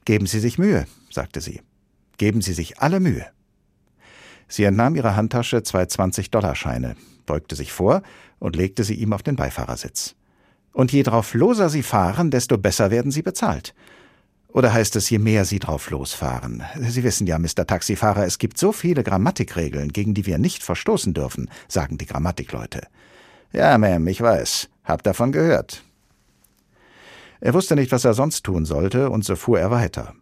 Geben 0.05 0.27
Sie 0.27 0.41
sich 0.41 0.59
Mühe, 0.59 0.87
sagte 1.11 1.41
sie. 1.41 1.61
Geben 2.17 2.41
Sie 2.41 2.55
sich 2.55 2.81
alle 2.81 2.99
Mühe. 2.99 3.27
Sie 4.49 4.64
entnahm 4.64 4.97
ihrer 4.97 5.17
Handtasche 5.17 5.62
zwei 5.62 5.83
20-Dollar-Scheine, 5.83 6.97
beugte 7.27 7.55
sich 7.55 7.73
vor 7.73 8.03
und 8.38 8.57
legte 8.57 8.83
sie 8.85 8.95
ihm 8.95 9.12
auf 9.12 9.23
den 9.23 9.37
Beifahrersitz. 9.37 10.14
Und 10.73 10.93
je 10.93 11.03
drauf 11.03 11.35
loser 11.35 11.69
Sie 11.69 11.83
fahren, 11.83 12.31
desto 12.31 12.57
besser 12.57 12.91
werden 12.91 13.11
Sie 13.11 13.23
bezahlt. 13.23 13.75
Oder 14.49 14.73
heißt 14.73 14.97
es, 14.97 15.11
je 15.11 15.19
mehr 15.19 15.45
Sie 15.45 15.59
drauf 15.59 15.91
losfahren? 15.91 16.62
Sie 16.81 17.05
wissen 17.05 17.27
ja, 17.27 17.38
Mr. 17.38 17.67
Taxifahrer, 17.67 18.25
es 18.25 18.38
gibt 18.38 18.57
so 18.57 18.73
viele 18.73 19.05
Grammatikregeln, 19.05 19.93
gegen 19.93 20.14
die 20.14 20.25
wir 20.25 20.38
nicht 20.38 20.62
verstoßen 20.62 21.12
dürfen, 21.12 21.51
sagen 21.69 21.99
die 21.99 22.07
Grammatikleute. 22.07 22.87
Ja, 23.53 23.75
Ma'am, 23.77 24.09
ich 24.09 24.21
weiß. 24.21 24.69
Hab 24.88 25.03
davon 25.03 25.33
gehört. 25.33 25.85
Er 27.40 27.55
wusste 27.55 27.77
nicht, 27.77 27.92
was 27.92 28.05
er 28.05 28.14
sonst 28.14 28.42
tun 28.42 28.64
sollte, 28.64 29.11
und 29.11 29.24
so 29.24 29.37
fuhr 29.37 29.61
er 29.61 29.70
weiter. 29.70 30.14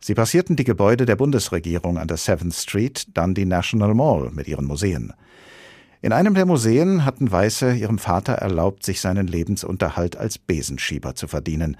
Sie 0.00 0.14
passierten 0.14 0.54
die 0.54 0.64
Gebäude 0.64 1.04
der 1.04 1.16
Bundesregierung 1.16 1.98
an 1.98 2.06
der 2.06 2.16
Seventh 2.16 2.54
Street, 2.54 3.08
dann 3.14 3.34
die 3.34 3.44
National 3.44 3.92
Mall 3.92 4.30
mit 4.30 4.46
ihren 4.46 4.66
Museen. 4.66 5.12
In 6.00 6.12
einem 6.12 6.34
der 6.34 6.46
Museen 6.46 7.04
hatten 7.04 7.30
Weiße 7.30 7.74
ihrem 7.74 7.98
Vater 7.98 8.34
erlaubt, 8.34 8.84
sich 8.84 9.00
seinen 9.00 9.26
Lebensunterhalt 9.26 10.16
als 10.16 10.38
Besenschieber 10.38 11.16
zu 11.16 11.26
verdienen. 11.26 11.76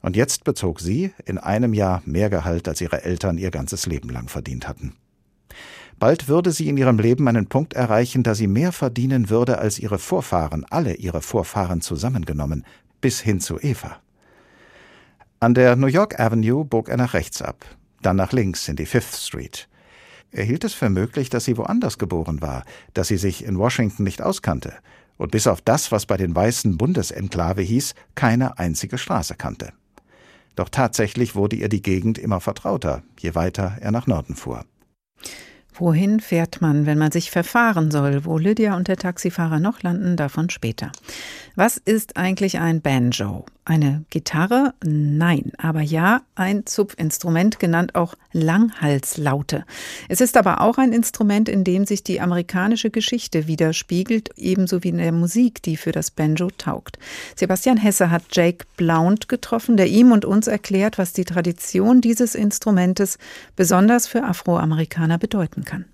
Und 0.00 0.16
jetzt 0.16 0.44
bezog 0.44 0.80
sie 0.80 1.12
in 1.26 1.36
einem 1.36 1.74
Jahr 1.74 2.00
mehr 2.06 2.30
Gehalt, 2.30 2.68
als 2.68 2.80
ihre 2.80 3.04
Eltern 3.04 3.36
ihr 3.36 3.50
ganzes 3.50 3.84
Leben 3.84 4.08
lang 4.08 4.28
verdient 4.28 4.66
hatten. 4.66 4.94
Bald 5.98 6.28
würde 6.28 6.52
sie 6.52 6.68
in 6.68 6.76
ihrem 6.76 6.98
Leben 6.98 7.26
einen 7.26 7.48
Punkt 7.48 7.74
erreichen, 7.74 8.22
da 8.22 8.34
sie 8.34 8.46
mehr 8.46 8.70
verdienen 8.72 9.30
würde 9.30 9.58
als 9.58 9.78
ihre 9.78 9.98
Vorfahren, 9.98 10.64
alle 10.70 10.94
ihre 10.94 11.22
Vorfahren 11.22 11.80
zusammengenommen, 11.80 12.64
bis 13.00 13.20
hin 13.20 13.40
zu 13.40 13.58
Eva. 13.58 13.96
An 15.40 15.54
der 15.54 15.76
New 15.76 15.86
York 15.88 16.18
Avenue 16.20 16.64
bog 16.64 16.88
er 16.88 16.96
nach 16.96 17.14
rechts 17.14 17.42
ab, 17.42 17.64
dann 18.00 18.16
nach 18.16 18.32
links 18.32 18.68
in 18.68 18.76
die 18.76 18.86
Fifth 18.86 19.16
Street. 19.16 19.68
Er 20.30 20.44
hielt 20.44 20.64
es 20.64 20.74
für 20.74 20.90
möglich, 20.90 21.30
dass 21.30 21.44
sie 21.44 21.56
woanders 21.56 21.98
geboren 21.98 22.42
war, 22.42 22.64
dass 22.94 23.08
sie 23.08 23.16
sich 23.16 23.44
in 23.44 23.58
Washington 23.58 24.04
nicht 24.04 24.22
auskannte 24.22 24.74
und 25.16 25.32
bis 25.32 25.46
auf 25.46 25.60
das, 25.60 25.90
was 25.90 26.06
bei 26.06 26.16
den 26.16 26.34
weißen 26.34 26.78
Bundesenklave 26.78 27.62
hieß, 27.62 27.94
keine 28.14 28.58
einzige 28.58 28.98
Straße 28.98 29.34
kannte. 29.34 29.72
Doch 30.54 30.68
tatsächlich 30.68 31.34
wurde 31.34 31.56
ihr 31.56 31.68
die 31.68 31.82
Gegend 31.82 32.18
immer 32.18 32.40
vertrauter, 32.40 33.02
je 33.18 33.34
weiter 33.34 33.76
er 33.80 33.90
nach 33.90 34.06
Norden 34.06 34.36
fuhr. 34.36 34.64
Wohin 35.78 36.18
fährt 36.18 36.60
man, 36.60 36.86
wenn 36.86 36.98
man 36.98 37.12
sich 37.12 37.30
verfahren 37.30 37.90
soll? 37.90 38.24
Wo 38.24 38.36
Lydia 38.36 38.76
und 38.76 38.88
der 38.88 38.96
Taxifahrer 38.96 39.60
noch 39.60 39.82
landen, 39.82 40.16
davon 40.16 40.50
später. 40.50 40.90
Was 41.54 41.76
ist 41.76 42.16
eigentlich 42.16 42.58
ein 42.58 42.80
Banjo? 42.80 43.46
Eine 43.68 44.06
Gitarre? 44.08 44.72
Nein, 44.82 45.52
aber 45.58 45.82
ja, 45.82 46.22
ein 46.34 46.64
Zupfinstrument, 46.64 47.58
genannt 47.58 47.96
auch 47.96 48.14
Langhalslaute. 48.32 49.66
Es 50.08 50.22
ist 50.22 50.38
aber 50.38 50.62
auch 50.62 50.78
ein 50.78 50.94
Instrument, 50.94 51.50
in 51.50 51.64
dem 51.64 51.84
sich 51.84 52.02
die 52.02 52.22
amerikanische 52.22 52.88
Geschichte 52.88 53.46
widerspiegelt, 53.46 54.30
ebenso 54.36 54.84
wie 54.84 54.88
in 54.88 54.96
der 54.96 55.12
Musik, 55.12 55.62
die 55.62 55.76
für 55.76 55.92
das 55.92 56.10
Banjo 56.10 56.48
taugt. 56.56 56.98
Sebastian 57.36 57.76
Hesse 57.76 58.10
hat 58.10 58.22
Jake 58.32 58.64
Blount 58.78 59.28
getroffen, 59.28 59.76
der 59.76 59.88
ihm 59.88 60.12
und 60.12 60.24
uns 60.24 60.46
erklärt, 60.46 60.96
was 60.96 61.12
die 61.12 61.26
Tradition 61.26 62.00
dieses 62.00 62.34
Instrumentes 62.34 63.18
besonders 63.54 64.08
für 64.08 64.22
Afroamerikaner 64.22 65.18
bedeuten 65.18 65.66
kann. 65.66 65.84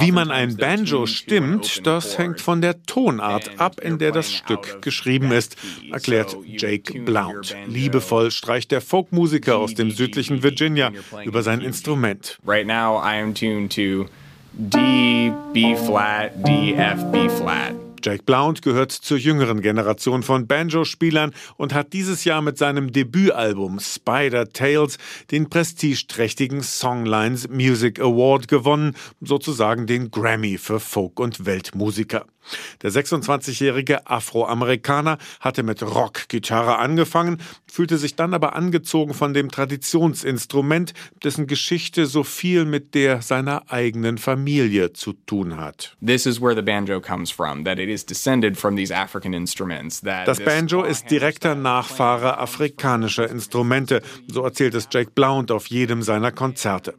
Wie 0.00 0.12
man 0.12 0.30
ein 0.30 0.56
Banjo 0.56 1.06
stimmt, 1.06 1.86
das 1.86 2.18
hängt 2.18 2.40
von 2.40 2.60
der 2.60 2.82
Tonart 2.82 3.58
ab, 3.58 3.80
in 3.80 3.98
der 3.98 4.12
das 4.12 4.32
Stück 4.32 4.82
geschrieben 4.82 5.32
ist, 5.32 5.56
erklärt 5.90 6.36
Jake 6.46 7.00
Blount. 7.00 7.56
Liebevoll 7.66 8.30
streicht 8.30 8.70
der 8.70 8.80
Folkmusiker 8.80 9.56
aus 9.56 9.74
dem 9.74 9.90
südlichen 9.90 10.42
Virginia 10.42 10.92
über 11.24 11.42
sein 11.42 11.62
Instrument. 11.62 12.38
Right 12.46 12.66
now 12.66 13.00
I 13.02 13.20
am 13.20 13.34
tuned 13.34 13.74
to 13.74 14.06
D, 14.52 15.32
B 15.52 15.74
flat, 15.74 16.32
D, 16.46 16.74
F, 16.74 17.10
B 17.12 17.28
flat. 17.28 17.85
Jake 18.06 18.22
Blount 18.22 18.62
gehört 18.62 18.92
zur 18.92 19.18
jüngeren 19.18 19.60
Generation 19.60 20.22
von 20.22 20.46
Banjo-Spielern 20.46 21.34
und 21.56 21.74
hat 21.74 21.92
dieses 21.92 22.24
Jahr 22.24 22.40
mit 22.40 22.56
seinem 22.56 22.92
Debütalbum 22.92 23.80
Spider 23.80 24.48
Tales 24.48 24.98
den 25.32 25.50
prestigeträchtigen 25.50 26.60
Songlines 26.60 27.48
Music 27.48 27.98
Award 27.98 28.46
gewonnen, 28.46 28.94
sozusagen 29.20 29.88
den 29.88 30.12
Grammy 30.12 30.56
für 30.56 30.78
Folk- 30.78 31.18
und 31.18 31.46
Weltmusiker. 31.46 32.26
Der 32.82 32.90
26-jährige 32.90 34.06
Afroamerikaner 34.06 35.18
hatte 35.40 35.62
mit 35.62 35.82
Rockgitarre 35.82 36.78
angefangen, 36.78 37.38
fühlte 37.66 37.98
sich 37.98 38.16
dann 38.16 38.34
aber 38.34 38.54
angezogen 38.54 39.14
von 39.14 39.34
dem 39.34 39.50
Traditionsinstrument, 39.50 40.92
dessen 41.24 41.46
Geschichte 41.46 42.06
so 42.06 42.24
viel 42.24 42.64
mit 42.64 42.94
der 42.94 43.22
seiner 43.22 43.70
eigenen 43.70 44.18
Familie 44.18 44.92
zu 44.92 45.12
tun 45.12 45.56
hat. 45.56 45.96
This 46.04 46.26
is 46.26 46.40
where 46.40 46.54
the 46.54 46.62
banjo 46.62 47.00
comes 47.00 47.30
from, 47.30 47.64
that 47.64 47.78
it 47.78 47.88
is 47.88 48.04
descended 48.04 48.56
from 48.56 48.76
these 48.76 48.94
African 48.94 49.32
instruments. 49.32 50.00
Das 50.00 50.40
Banjo 50.40 50.82
ist 50.82 51.10
direkter 51.10 51.54
Nachfahre 51.54 52.38
afrikanischer 52.38 53.28
Instrumente, 53.28 54.02
so 54.26 54.42
erzählt 54.42 54.74
es 54.74 54.88
Jake 54.90 55.10
Blount 55.14 55.50
auf 55.50 55.66
jedem 55.66 56.02
seiner 56.02 56.32
Konzerte. 56.32 56.94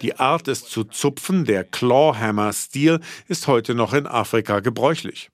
Die 0.00 0.16
Art, 0.16 0.48
es 0.48 0.64
zu 0.64 0.84
zupfen, 0.84 1.44
der 1.44 1.64
Clawhammer-Stil, 1.64 3.00
ist 3.28 3.46
heute 3.46 3.74
noch 3.74 3.92
in 3.92 4.06
Afrika 4.06 4.60
gebräuchlich. 4.60 5.30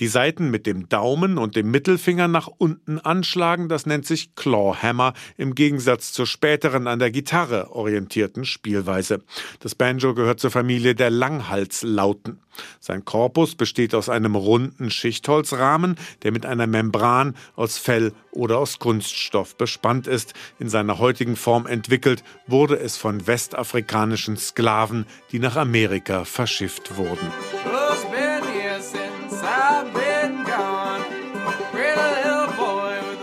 Die 0.00 0.08
Saiten 0.08 0.50
mit 0.50 0.66
dem 0.66 0.88
Daumen 0.88 1.38
und 1.38 1.56
dem 1.56 1.70
Mittelfinger 1.70 2.28
nach 2.28 2.48
unten 2.48 2.98
anschlagen, 2.98 3.68
das 3.68 3.86
nennt 3.86 4.06
sich 4.06 4.34
Clawhammer 4.34 5.12
im 5.36 5.54
Gegensatz 5.54 6.12
zur 6.12 6.26
späteren 6.26 6.86
an 6.86 6.98
der 6.98 7.10
Gitarre 7.10 7.72
orientierten 7.72 8.44
Spielweise. 8.44 9.22
Das 9.60 9.74
Banjo 9.74 10.14
gehört 10.14 10.40
zur 10.40 10.50
Familie 10.50 10.94
der 10.94 11.10
Langhalslauten. 11.10 12.40
Sein 12.78 13.04
Korpus 13.04 13.54
besteht 13.54 13.94
aus 13.94 14.08
einem 14.08 14.34
runden 14.34 14.90
Schichtholzrahmen, 14.90 15.96
der 16.22 16.32
mit 16.32 16.46
einer 16.46 16.66
Membran 16.66 17.36
aus 17.56 17.78
Fell 17.78 18.12
oder 18.32 18.58
aus 18.58 18.78
Kunststoff 18.78 19.56
bespannt 19.56 20.06
ist. 20.06 20.34
In 20.58 20.68
seiner 20.68 20.98
heutigen 20.98 21.36
Form 21.36 21.66
entwickelt 21.66 22.24
wurde 22.46 22.78
es 22.78 22.96
von 22.96 23.26
westafrikanischen 23.26 24.36
Sklaven, 24.36 25.06
die 25.32 25.38
nach 25.38 25.56
Amerika 25.56 26.24
verschifft 26.24 26.96
wurden. 26.96 27.30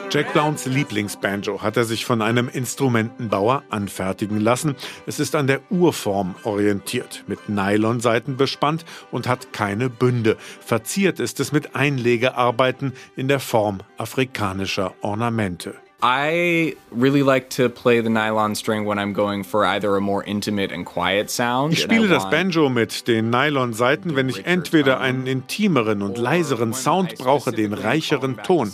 Jack 0.10 0.32
Blounds 0.32 0.66
Lieblingsbanjo 0.66 1.62
hat 1.62 1.76
er 1.76 1.84
sich 1.84 2.06
von 2.06 2.22
einem 2.22 2.48
Instrumentenbauer 2.48 3.64
anfertigen 3.70 4.40
lassen. 4.40 4.76
Es 5.06 5.20
ist 5.20 5.36
an 5.36 5.48
der 5.48 5.60
Urform 5.70 6.36
orientiert, 6.44 7.26
mit 7.28 7.50
Nylonseiten 7.50 8.38
bespannt 8.38 8.86
und 9.12 9.28
hat 9.28 9.52
keine 9.52 9.90
Bünde. 9.90 10.38
Verziert 10.62 11.20
ist 11.20 11.42
es 11.42 11.52
mit 11.52 11.76
Einlegearbeiten 11.76 12.94
in 13.18 13.28
der 13.28 13.42
Form 13.42 13.80
afrikanischer 13.98 14.94
Ornamente. 15.02 15.76
I 16.02 16.76
really 16.92 17.24
like 17.24 17.50
to 17.50 17.70
play 17.70 18.02
the 18.02 18.10
nylon 18.10 18.54
string 18.54 18.86
when 18.86 19.00
I'm 19.00 19.14
going 19.14 19.44
for 19.44 19.66
either 19.66 19.98
a 19.98 20.00
more 20.00 20.24
intimate 20.24 20.72
and 20.72 20.86
quiet 20.86 21.32
sound. 21.32 21.74
Ich 21.74 21.82
spiele 21.82 22.08
das 22.08 22.30
Banjo 22.30 22.70
mit 22.70 23.08
den 23.08 23.32
Nylon-Saiten, 23.32 24.16
wenn 24.16 24.30
ich 24.30 24.46
entweder 24.46 25.00
einen 25.00 25.26
intimeren 25.26 26.04
und 26.04 26.20
leiseren 26.20 26.74
Sound 26.74 27.16
brauche, 27.18 27.52
den 27.52 27.74
reicheren 27.74 28.38
Ton, 28.44 28.72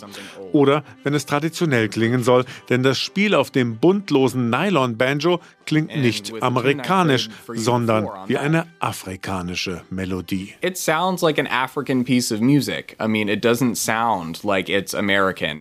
oder 0.54 0.84
wenn 1.02 1.12
es 1.12 1.26
traditionell 1.26 1.88
klingen 1.88 2.22
soll, 2.22 2.44
denn 2.70 2.82
das 2.82 2.98
Spiel 2.98 3.34
auf 3.34 3.50
dem 3.50 3.76
buntlosen 3.76 4.48
Nylon-Banjo 4.48 5.40
klingt 5.66 5.94
nicht 5.96 6.32
amerikanisch, 6.42 7.28
sondern 7.52 8.08
wie 8.26 8.38
eine 8.38 8.66
afrikanische 8.78 9.82
Melodie. 9.90 10.54
It 10.62 10.78
sounds 10.78 11.22
like 11.22 11.38
an 11.38 11.46
African 11.46 12.04
piece 12.04 12.32
of 12.32 12.40
music. 12.40 12.96
I 13.00 13.08
mean, 13.08 13.28
it 13.28 13.44
doesn't 13.44 13.76
sound 13.76 14.44
like 14.44 14.68
it's 14.68 14.94
American. 14.94 15.60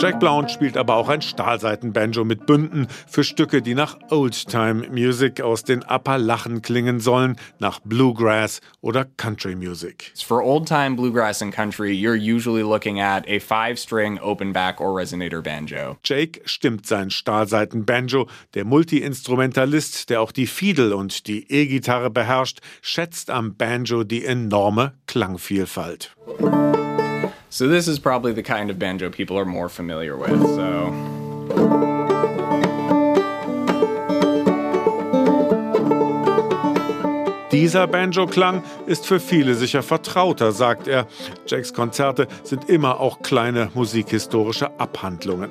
Jack 0.00 0.20
Blount 0.20 0.48
spielt 0.52 0.76
aber 0.76 0.94
auch 0.94 1.08
ein 1.08 1.22
Stahlseitenbanjo 1.22 2.24
mit 2.24 2.46
Bünden 2.46 2.86
für 3.08 3.24
Stücke, 3.24 3.62
die 3.62 3.74
nach 3.74 3.98
Oldtime 4.10 4.88
Music 4.90 5.40
aus 5.40 5.64
den 5.64 5.82
Appalachen 5.82 6.62
klingen 6.62 7.00
sollen, 7.00 7.34
nach 7.58 7.80
Bluegrass 7.80 8.60
oder 8.80 9.04
Country 9.04 9.56
Music. 9.56 10.12
For 10.24 10.40
old-time 10.40 10.94
bluegrass 10.94 11.42
and 11.42 11.52
country, 11.52 11.90
you're 11.90 12.14
usually 12.14 12.62
looking 12.62 13.00
at 13.00 13.24
a 13.28 13.40
five-string 13.40 14.20
open 14.20 14.52
back 14.52 14.80
or 14.80 14.94
resonator 14.96 15.42
banjo. 15.42 15.96
Jake 16.04 16.42
stimmt 16.44 16.86
sein 16.86 17.10
Stahlseitenbanjo. 17.10 18.28
Der 18.54 18.64
Multi-Instrumentalist, 18.64 20.10
der 20.10 20.20
auch 20.20 20.30
die 20.30 20.46
Fiedel 20.46 20.92
und 20.92 21.26
die 21.26 21.50
E-Gitarre 21.50 22.10
beherrscht, 22.10 22.60
schätzt 22.82 23.30
am 23.30 23.56
Banjo 23.56 24.04
die 24.04 24.24
enorme 24.24 24.94
Klangvielfalt. 25.06 26.14
So 27.50 27.68
this 27.68 27.88
is 27.88 27.98
probably 27.98 28.32
the 28.32 28.42
kind 28.42 28.70
of 28.70 28.78
banjo 28.78 29.10
people 29.10 29.38
are 29.38 29.44
more 29.44 29.68
familiar 29.68 30.16
with. 30.16 30.40
So. 30.42 31.87
Dieser 37.58 37.88
Banjo-Klang 37.88 38.62
ist 38.86 39.04
für 39.04 39.18
viele 39.18 39.56
sicher 39.56 39.82
vertrauter, 39.82 40.52
sagt 40.52 40.86
er. 40.86 41.08
Jacks 41.48 41.74
Konzerte 41.74 42.28
sind 42.44 42.70
immer 42.70 43.00
auch 43.00 43.20
kleine 43.20 43.72
musikhistorische 43.74 44.78
Abhandlungen. 44.78 45.50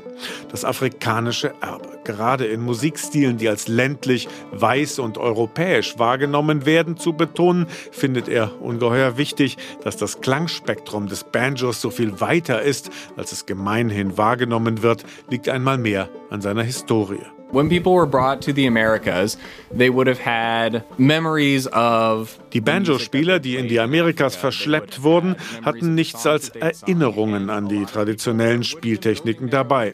Das 0.49 0.63
afrikanische 0.63 1.53
Erbe, 1.59 1.99
gerade 2.05 2.45
in 2.45 2.61
Musikstilen, 2.61 3.35
die 3.35 3.49
als 3.49 3.67
ländlich, 3.67 4.29
weiß 4.51 4.99
und 4.99 5.17
europäisch 5.17 5.99
wahrgenommen 5.99 6.65
werden, 6.65 6.95
zu 6.95 7.11
betonen, 7.11 7.67
findet 7.91 8.29
er 8.29 8.61
ungeheuer 8.61 9.17
wichtig, 9.17 9.57
dass 9.83 9.97
das 9.97 10.21
Klangspektrum 10.21 11.07
des 11.07 11.25
Banjos 11.25 11.81
so 11.81 11.89
viel 11.89 12.21
weiter 12.21 12.61
ist, 12.61 12.89
als 13.17 13.33
es 13.33 13.45
gemeinhin 13.45 14.17
wahrgenommen 14.17 14.81
wird, 14.81 15.03
liegt 15.29 15.49
einmal 15.49 15.77
mehr 15.77 16.07
an 16.29 16.39
seiner 16.39 16.63
Historie. 16.63 17.36
When 17.49 17.69
people 17.69 17.93
were 17.93 18.05
brought 18.05 18.41
to 18.41 18.53
the 18.53 18.67
Americas, 18.67 19.37
they 19.71 19.89
would 19.89 20.07
have 20.07 20.19
had 20.19 20.83
memories 20.97 21.65
of 21.67 22.37
Die 22.51 22.59
Banjo-Spieler, 22.59 23.39
die 23.39 23.55
in 23.55 23.69
die 23.69 23.79
Amerikas 23.79 24.35
verschleppt 24.35 25.01
wurden, 25.01 25.37
hatten 25.63 25.95
nichts 25.95 26.27
als 26.27 26.49
Erinnerungen 26.49 27.49
an 27.49 27.69
die 27.69 27.85
traditionellen 27.85 28.63
Spieltechniken 28.63 29.49
dabei. 29.49 29.93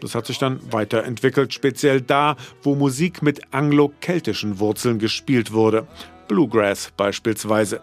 Das 0.00 0.14
hat 0.14 0.26
sich 0.26 0.38
dann 0.38 0.60
weiterentwickelt, 0.70 1.52
speziell 1.52 2.00
da, 2.00 2.36
wo 2.62 2.76
Musik 2.76 3.22
mit 3.22 3.40
anglo-keltischen 3.52 4.60
Wurzeln 4.60 5.00
gespielt 5.00 5.52
wurde. 5.52 5.88
Bluegrass 6.28 6.92
beispielsweise. 6.96 7.80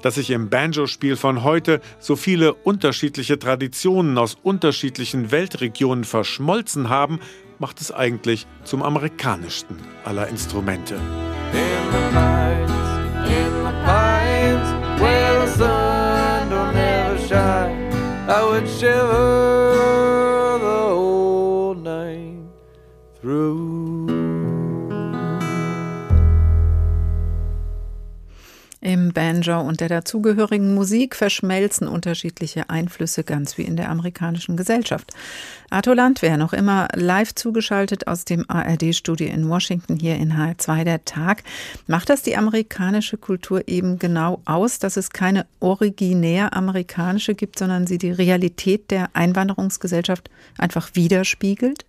Dass 0.00 0.14
sich 0.14 0.30
im 0.30 0.48
Banjo-Spiel 0.48 1.16
von 1.16 1.44
heute 1.44 1.82
so 1.98 2.16
viele 2.16 2.54
unterschiedliche 2.54 3.38
Traditionen 3.38 4.16
aus 4.16 4.38
unterschiedlichen 4.42 5.30
Weltregionen 5.30 6.04
verschmolzen 6.04 6.88
haben, 6.88 7.20
macht 7.58 7.80
es 7.80 7.92
eigentlich 7.92 8.46
zum 8.64 8.82
amerikanischsten 8.82 9.76
aller 10.04 10.28
Instrumente. 10.28 10.98
I 18.28 18.42
would 18.42 18.68
shiver 18.68 19.85
Banjo 29.16 29.58
und 29.62 29.80
der 29.80 29.88
dazugehörigen 29.88 30.74
Musik 30.74 31.16
verschmelzen 31.16 31.88
unterschiedliche 31.88 32.68
Einflüsse, 32.68 33.24
ganz 33.24 33.56
wie 33.56 33.62
in 33.62 33.76
der 33.76 33.88
amerikanischen 33.88 34.58
Gesellschaft. 34.58 35.10
Arthur 35.70 35.94
Landwehr, 35.94 36.36
noch 36.36 36.52
immer 36.52 36.88
live 36.94 37.34
zugeschaltet 37.34 38.08
aus 38.08 38.26
dem 38.26 38.44
ARD-Studio 38.46 39.26
in 39.26 39.48
Washington, 39.48 39.96
hier 39.96 40.16
in 40.16 40.34
HR2 40.34 40.84
der 40.84 41.04
Tag. 41.06 41.44
Macht 41.86 42.10
das 42.10 42.20
die 42.20 42.36
amerikanische 42.36 43.16
Kultur 43.16 43.66
eben 43.66 43.98
genau 43.98 44.42
aus, 44.44 44.80
dass 44.80 44.98
es 44.98 45.08
keine 45.08 45.46
originär 45.60 46.52
amerikanische 46.52 47.34
gibt, 47.34 47.58
sondern 47.58 47.86
sie 47.86 47.96
die 47.96 48.12
Realität 48.12 48.90
der 48.90 49.08
Einwanderungsgesellschaft 49.14 50.28
einfach 50.58 50.90
widerspiegelt? 50.92 51.86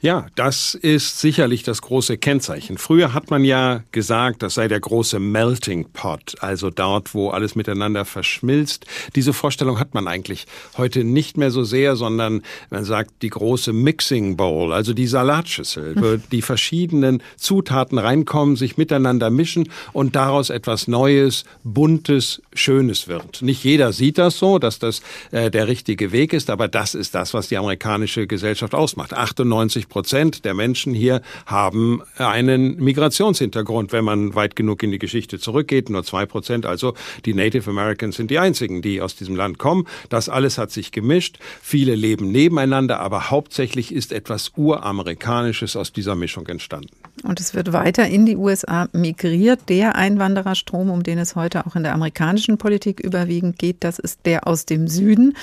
Ja, 0.00 0.26
das 0.34 0.74
ist 0.74 1.20
sicherlich 1.20 1.62
das 1.62 1.82
große 1.82 2.18
Kennzeichen. 2.18 2.78
Früher 2.78 3.14
hat 3.14 3.30
man 3.30 3.44
ja 3.44 3.82
gesagt, 3.92 4.42
das 4.42 4.54
sei 4.54 4.68
der 4.68 4.80
große 4.80 5.18
Melting 5.18 5.90
Pot, 5.92 6.36
also 6.40 6.70
dort, 6.70 7.14
wo 7.14 7.30
alles 7.30 7.54
miteinander 7.54 8.04
verschmilzt. 8.04 8.86
Diese 9.14 9.32
Vorstellung 9.32 9.78
hat 9.78 9.94
man 9.94 10.08
eigentlich 10.08 10.46
heute 10.76 11.04
nicht 11.04 11.36
mehr 11.36 11.50
so 11.50 11.64
sehr, 11.64 11.96
sondern 11.96 12.42
man 12.70 12.84
sagt 12.84 13.22
die 13.22 13.30
große 13.30 13.72
Mixing 13.72 14.36
Bowl, 14.36 14.72
also 14.72 14.92
die 14.92 15.06
Salatschüssel, 15.06 15.94
wo 15.96 16.16
die 16.32 16.42
verschiedenen 16.42 17.22
Zutaten 17.36 17.98
reinkommen, 17.98 18.56
sich 18.56 18.76
miteinander 18.76 19.30
mischen 19.30 19.68
und 19.92 20.16
daraus 20.16 20.50
etwas 20.50 20.88
Neues, 20.88 21.44
Buntes, 21.64 22.42
Schönes 22.54 23.08
wird. 23.08 23.42
Nicht 23.42 23.64
jeder 23.64 23.92
sieht 23.92 24.18
das 24.18 24.38
so, 24.38 24.58
dass 24.58 24.78
das 24.78 25.02
äh, 25.30 25.50
der 25.50 25.68
richtige 25.68 26.12
Weg 26.12 26.32
ist, 26.32 26.50
aber 26.50 26.68
das 26.68 26.94
ist 26.94 27.14
das, 27.14 27.34
was 27.34 27.48
die 27.48 27.56
amerikanische 27.56 28.26
Gesellschaft 28.26 28.74
ausmacht. 28.74 29.14
98 29.14 29.40
Prozent 29.88 30.44
der 30.44 30.54
Menschen 30.54 30.94
hier 30.94 31.20
haben 31.46 32.02
einen 32.16 32.76
Migrationshintergrund, 32.76 33.92
wenn 33.92 34.04
man 34.04 34.34
weit 34.34 34.56
genug 34.56 34.82
in 34.82 34.90
die 34.90 34.98
Geschichte 34.98 35.38
zurückgeht. 35.38 35.90
Nur 35.90 36.04
zwei 36.04 36.26
Prozent, 36.26 36.66
also 36.66 36.94
die 37.24 37.34
Native 37.34 37.68
Americans 37.68 38.16
sind 38.16 38.30
die 38.30 38.38
einzigen, 38.38 38.82
die 38.82 39.00
aus 39.00 39.16
diesem 39.16 39.36
Land 39.36 39.58
kommen. 39.58 39.86
Das 40.08 40.28
alles 40.28 40.58
hat 40.58 40.70
sich 40.70 40.92
gemischt. 40.92 41.38
Viele 41.62 41.94
leben 41.94 42.32
nebeneinander, 42.32 43.00
aber 43.00 43.30
hauptsächlich 43.30 43.92
ist 43.92 44.12
etwas 44.12 44.52
Uramerikanisches 44.56 45.76
aus 45.76 45.92
dieser 45.92 46.14
Mischung 46.14 46.46
entstanden. 46.46 46.99
Und 47.22 47.38
es 47.38 47.54
wird 47.54 47.72
weiter 47.72 48.06
in 48.06 48.24
die 48.24 48.36
USA 48.36 48.88
migriert. 48.92 49.68
Der 49.68 49.94
Einwandererstrom, 49.94 50.90
um 50.90 51.02
den 51.02 51.18
es 51.18 51.36
heute 51.36 51.66
auch 51.66 51.76
in 51.76 51.82
der 51.82 51.92
amerikanischen 51.92 52.56
Politik 52.56 53.00
überwiegend 53.00 53.58
geht, 53.58 53.78
das 53.80 53.98
ist 53.98 54.20
der 54.24 54.46
aus 54.46 54.64
dem 54.64 54.88
Süden. 54.88 55.36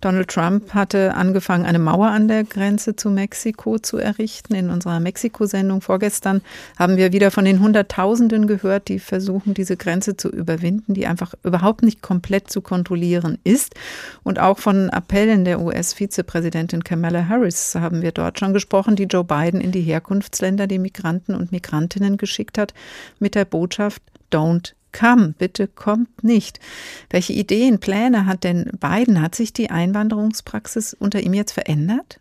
Donald 0.00 0.28
Trump 0.28 0.74
hatte 0.74 1.14
angefangen, 1.14 1.64
eine 1.66 1.80
Mauer 1.80 2.08
an 2.08 2.28
der 2.28 2.44
Grenze 2.44 2.94
zu 2.94 3.10
Mexiko 3.10 3.78
zu 3.80 3.98
errichten. 3.98 4.54
In 4.54 4.70
unserer 4.70 5.00
Mexiko-Sendung 5.00 5.80
vorgestern 5.80 6.40
haben 6.78 6.96
wir 6.96 7.12
wieder 7.12 7.32
von 7.32 7.44
den 7.44 7.60
Hunderttausenden 7.60 8.46
gehört, 8.46 8.86
die 8.88 9.00
versuchen, 9.00 9.54
diese 9.54 9.76
Grenze 9.76 10.16
zu 10.16 10.28
überwinden, 10.28 10.94
die 10.94 11.06
einfach 11.06 11.34
überhaupt 11.42 11.82
nicht 11.82 12.00
komplett 12.00 12.48
zu 12.48 12.60
kontrollieren 12.60 13.38
ist. 13.42 13.74
Und 14.22 14.38
auch 14.38 14.58
von 14.58 14.88
Appellen 14.90 15.44
der 15.44 15.60
US-Vizepräsidentin 15.60 16.84
Kamala 16.84 17.28
Harris 17.28 17.74
haben 17.74 18.02
wir 18.02 18.12
dort 18.12 18.38
schon 18.38 18.52
gesprochen, 18.52 18.94
die 18.94 19.04
Joe 19.04 19.24
Biden 19.24 19.60
in 19.60 19.72
die 19.72 19.82
Herkunftsländer, 19.82 20.68
die 20.68 20.78
Migranten 20.78 21.23
und 21.32 21.52
Migrantinnen 21.52 22.16
geschickt 22.16 22.58
hat, 22.58 22.74
mit 23.20 23.36
der 23.36 23.44
Botschaft 23.44 24.02
Don't 24.32 24.72
come, 24.92 25.34
bitte 25.38 25.68
kommt 25.68 26.24
nicht. 26.24 26.60
Welche 27.10 27.32
Ideen, 27.32 27.78
Pläne 27.78 28.26
hat 28.26 28.44
denn 28.44 28.70
Biden? 28.80 29.20
Hat 29.20 29.34
sich 29.34 29.52
die 29.52 29.70
Einwanderungspraxis 29.70 30.94
unter 30.94 31.20
ihm 31.20 31.34
jetzt 31.34 31.52
verändert? 31.52 32.18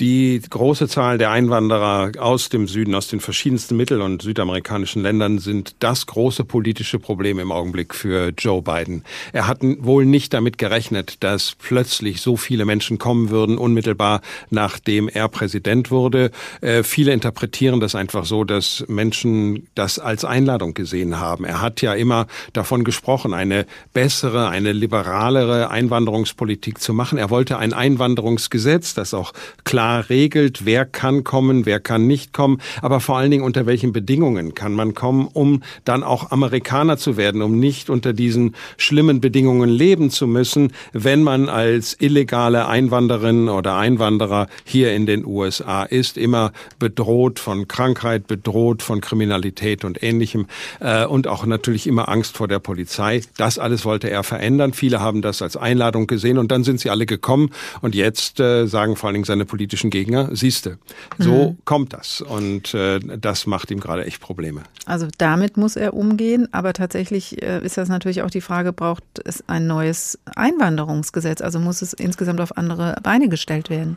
Die 0.00 0.42
große 0.50 0.88
Zahl 0.88 1.18
der 1.18 1.30
Einwanderer 1.30 2.10
aus 2.18 2.48
dem 2.48 2.66
Süden, 2.66 2.96
aus 2.96 3.06
den 3.06 3.20
verschiedensten 3.20 3.76
mittel- 3.76 4.02
und 4.02 4.22
südamerikanischen 4.22 5.02
Ländern 5.02 5.38
sind 5.38 5.76
das 5.78 6.06
große 6.06 6.42
politische 6.44 6.98
Problem 6.98 7.38
im 7.38 7.52
Augenblick 7.52 7.94
für 7.94 8.32
Joe 8.36 8.60
Biden. 8.60 9.04
Er 9.32 9.46
hat 9.46 9.60
wohl 9.62 10.04
nicht 10.04 10.34
damit 10.34 10.58
gerechnet, 10.58 11.22
dass 11.22 11.54
plötzlich 11.54 12.20
so 12.20 12.36
viele 12.36 12.64
Menschen 12.64 12.98
kommen 12.98 13.30
würden, 13.30 13.56
unmittelbar 13.56 14.20
nachdem 14.50 15.08
er 15.08 15.28
Präsident 15.28 15.92
wurde. 15.92 16.32
Äh, 16.60 16.82
viele 16.82 17.12
interpretieren 17.12 17.78
das 17.78 17.94
einfach 17.94 18.24
so, 18.24 18.42
dass 18.42 18.84
Menschen 18.88 19.68
das 19.76 20.00
als 20.00 20.24
Einladung 20.24 20.74
gesehen 20.74 21.20
haben. 21.20 21.44
Er 21.44 21.60
hat 21.60 21.82
ja 21.82 21.94
immer 21.94 22.26
davon 22.52 22.82
gesprochen, 22.82 23.32
eine 23.32 23.64
bessere, 23.92 24.48
eine 24.48 24.72
liberalere 24.72 25.70
Einwanderungspolitik 25.70 26.80
zu 26.80 26.92
machen. 26.94 27.16
Er 27.16 27.30
wollte 27.30 27.58
ein 27.58 27.72
Einwanderungsgesetz, 27.72 28.94
das 28.94 29.14
auch 29.14 29.32
klar 29.62 29.83
klar 29.84 30.08
regelt, 30.08 30.64
wer 30.64 30.86
kann 30.86 31.24
kommen, 31.24 31.66
wer 31.66 31.78
kann 31.78 32.06
nicht 32.06 32.32
kommen, 32.32 32.58
aber 32.80 33.00
vor 33.00 33.18
allen 33.18 33.30
Dingen 33.30 33.44
unter 33.44 33.66
welchen 33.66 33.92
Bedingungen 33.92 34.54
kann 34.54 34.72
man 34.72 34.94
kommen, 34.94 35.28
um 35.30 35.62
dann 35.84 36.02
auch 36.02 36.30
Amerikaner 36.30 36.96
zu 36.96 37.18
werden, 37.18 37.42
um 37.42 37.58
nicht 37.58 37.90
unter 37.90 38.14
diesen 38.14 38.54
schlimmen 38.78 39.20
Bedingungen 39.20 39.68
leben 39.68 40.08
zu 40.08 40.26
müssen, 40.26 40.72
wenn 40.94 41.22
man 41.22 41.50
als 41.50 41.96
illegale 42.00 42.66
Einwanderin 42.66 43.50
oder 43.50 43.76
Einwanderer 43.76 44.46
hier 44.64 44.94
in 44.94 45.04
den 45.04 45.26
USA 45.26 45.82
ist, 45.82 46.16
immer 46.16 46.52
bedroht 46.78 47.38
von 47.38 47.68
Krankheit, 47.68 48.26
bedroht 48.26 48.82
von 48.82 49.02
Kriminalität 49.02 49.84
und 49.84 50.02
ähnlichem 50.02 50.46
äh, 50.80 51.04
und 51.04 51.28
auch 51.28 51.44
natürlich 51.44 51.86
immer 51.86 52.08
Angst 52.08 52.38
vor 52.38 52.48
der 52.48 52.58
Polizei. 52.58 53.20
Das 53.36 53.58
alles 53.58 53.84
wollte 53.84 54.08
er 54.08 54.22
verändern. 54.22 54.72
Viele 54.72 55.00
haben 55.00 55.20
das 55.20 55.42
als 55.42 55.58
Einladung 55.58 56.06
gesehen 56.06 56.38
und 56.38 56.50
dann 56.50 56.64
sind 56.64 56.80
sie 56.80 56.88
alle 56.88 57.04
gekommen 57.04 57.50
und 57.82 57.94
jetzt 57.94 58.40
äh, 58.40 58.66
sagen 58.66 58.96
vor 58.96 59.08
allen 59.08 59.14
Dingen 59.14 59.24
seine 59.24 59.44
politischen 59.44 59.73
politischen 59.74 59.90
Gegner, 59.90 60.28
siehste, 60.36 60.78
so 61.18 61.50
mhm. 61.50 61.58
kommt 61.64 61.92
das. 61.92 62.20
Und 62.20 62.74
äh, 62.74 63.00
das 63.00 63.46
macht 63.46 63.72
ihm 63.72 63.80
gerade 63.80 64.04
echt 64.04 64.20
Probleme. 64.20 64.62
Also 64.86 65.08
damit 65.18 65.56
muss 65.56 65.74
er 65.74 65.94
umgehen, 65.94 66.48
aber 66.52 66.72
tatsächlich 66.74 67.42
äh, 67.42 67.64
ist 67.64 67.76
das 67.76 67.88
natürlich 67.88 68.22
auch 68.22 68.30
die 68.30 68.40
Frage, 68.40 68.72
braucht 68.72 69.02
es 69.24 69.42
ein 69.48 69.66
neues 69.66 70.18
Einwanderungsgesetz? 70.36 71.40
Also 71.40 71.58
muss 71.58 71.82
es 71.82 71.92
insgesamt 71.92 72.40
auf 72.40 72.56
andere 72.56 72.96
Beine 73.02 73.28
gestellt 73.28 73.68
werden? 73.68 73.96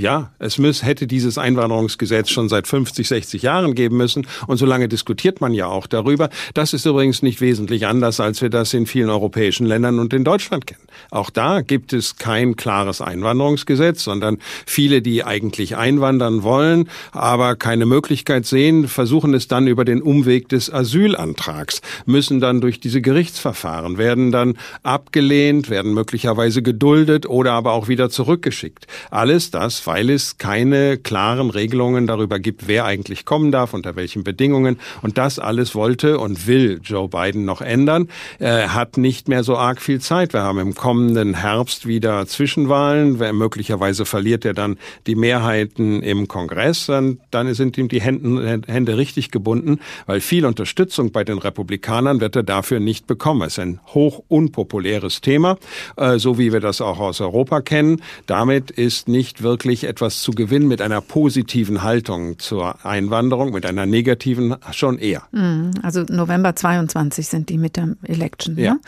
Ja, 0.00 0.30
es 0.38 0.56
muss, 0.56 0.82
hätte 0.82 1.06
dieses 1.06 1.36
Einwanderungsgesetz 1.36 2.30
schon 2.30 2.48
seit 2.48 2.66
50, 2.66 3.06
60 3.06 3.42
Jahren 3.42 3.74
geben 3.74 3.98
müssen. 3.98 4.26
Und 4.46 4.56
so 4.56 4.64
lange 4.64 4.88
diskutiert 4.88 5.42
man 5.42 5.52
ja 5.52 5.66
auch 5.66 5.86
darüber. 5.86 6.30
Das 6.54 6.72
ist 6.72 6.86
übrigens 6.86 7.20
nicht 7.20 7.42
wesentlich 7.42 7.86
anders, 7.86 8.18
als 8.18 8.40
wir 8.40 8.48
das 8.48 8.72
in 8.72 8.86
vielen 8.86 9.10
europäischen 9.10 9.66
Ländern 9.66 9.98
und 9.98 10.14
in 10.14 10.24
Deutschland 10.24 10.66
kennen. 10.66 10.80
Auch 11.10 11.28
da 11.28 11.60
gibt 11.60 11.92
es 11.92 12.16
kein 12.16 12.56
klares 12.56 13.02
Einwanderungsgesetz, 13.02 14.02
sondern 14.02 14.38
viele, 14.64 15.02
die 15.02 15.22
eigentlich 15.22 15.76
einwandern 15.76 16.44
wollen, 16.44 16.88
aber 17.12 17.54
keine 17.56 17.84
Möglichkeit 17.84 18.46
sehen, 18.46 18.88
versuchen 18.88 19.34
es 19.34 19.48
dann 19.48 19.66
über 19.66 19.84
den 19.84 20.00
Umweg 20.00 20.48
des 20.48 20.72
Asylantrags, 20.72 21.82
müssen 22.06 22.40
dann 22.40 22.62
durch 22.62 22.80
diese 22.80 23.02
Gerichtsverfahren, 23.02 23.98
werden 23.98 24.32
dann 24.32 24.56
abgelehnt, 24.82 25.68
werden 25.68 25.92
möglicherweise 25.92 26.62
geduldet 26.62 27.26
oder 27.26 27.52
aber 27.52 27.72
auch 27.72 27.88
wieder 27.88 28.08
zurückgeschickt. 28.08 28.86
Alles 29.10 29.50
das 29.50 29.78
weil 29.90 30.08
es 30.10 30.38
keine 30.38 30.98
klaren 30.98 31.50
Regelungen 31.50 32.06
darüber 32.06 32.38
gibt, 32.38 32.68
wer 32.68 32.84
eigentlich 32.84 33.24
kommen 33.24 33.50
darf, 33.50 33.74
unter 33.74 33.96
welchen 33.96 34.22
Bedingungen. 34.22 34.78
Und 35.02 35.18
das 35.18 35.40
alles 35.40 35.74
wollte 35.74 36.20
und 36.20 36.46
will 36.46 36.80
Joe 36.84 37.08
Biden 37.08 37.44
noch 37.44 37.60
ändern. 37.60 38.06
Er 38.38 38.72
hat 38.72 38.98
nicht 38.98 39.26
mehr 39.26 39.42
so 39.42 39.56
arg 39.56 39.82
viel 39.82 40.00
Zeit. 40.00 40.32
Wir 40.32 40.42
haben 40.42 40.60
im 40.60 40.76
kommenden 40.76 41.34
Herbst 41.34 41.88
wieder 41.88 42.24
Zwischenwahlen. 42.26 43.18
Möglicherweise 43.36 44.04
verliert 44.04 44.44
er 44.44 44.54
dann 44.54 44.78
die 45.08 45.16
Mehrheiten 45.16 46.02
im 46.02 46.28
Kongress. 46.28 46.86
Dann, 46.86 47.18
dann 47.32 47.52
sind 47.54 47.76
ihm 47.76 47.88
die 47.88 48.00
Hände, 48.00 48.62
Hände 48.68 48.96
richtig 48.96 49.32
gebunden, 49.32 49.80
weil 50.06 50.20
viel 50.20 50.46
Unterstützung 50.46 51.10
bei 51.10 51.24
den 51.24 51.38
Republikanern 51.38 52.20
wird 52.20 52.36
er 52.36 52.44
dafür 52.44 52.78
nicht 52.78 53.08
bekommen. 53.08 53.42
Es 53.42 53.54
ist 53.54 53.58
ein 53.58 53.80
hoch 53.88 54.22
unpopuläres 54.28 55.20
Thema, 55.20 55.56
äh, 55.96 56.18
so 56.18 56.38
wie 56.38 56.52
wir 56.52 56.60
das 56.60 56.80
auch 56.80 57.00
aus 57.00 57.20
Europa 57.20 57.60
kennen. 57.60 58.00
Damit 58.26 58.70
ist 58.70 59.08
nicht 59.08 59.42
wirklich 59.42 59.69
wirklich 59.70 59.84
etwas 59.84 60.20
zu 60.20 60.32
gewinnen 60.32 60.66
mit 60.66 60.82
einer 60.82 61.00
positiven 61.00 61.84
Haltung 61.84 62.40
zur 62.40 62.84
Einwanderung, 62.84 63.52
mit 63.52 63.64
einer 63.64 63.86
negativen 63.86 64.56
schon 64.72 64.98
eher. 64.98 65.22
Mhm. 65.30 65.70
Also 65.82 66.02
November 66.08 66.56
22 66.56 67.28
sind 67.28 67.48
die 67.50 67.56
Midterm-Election. 67.56 68.58
Ja. 68.58 68.74
Ne? 68.74 68.80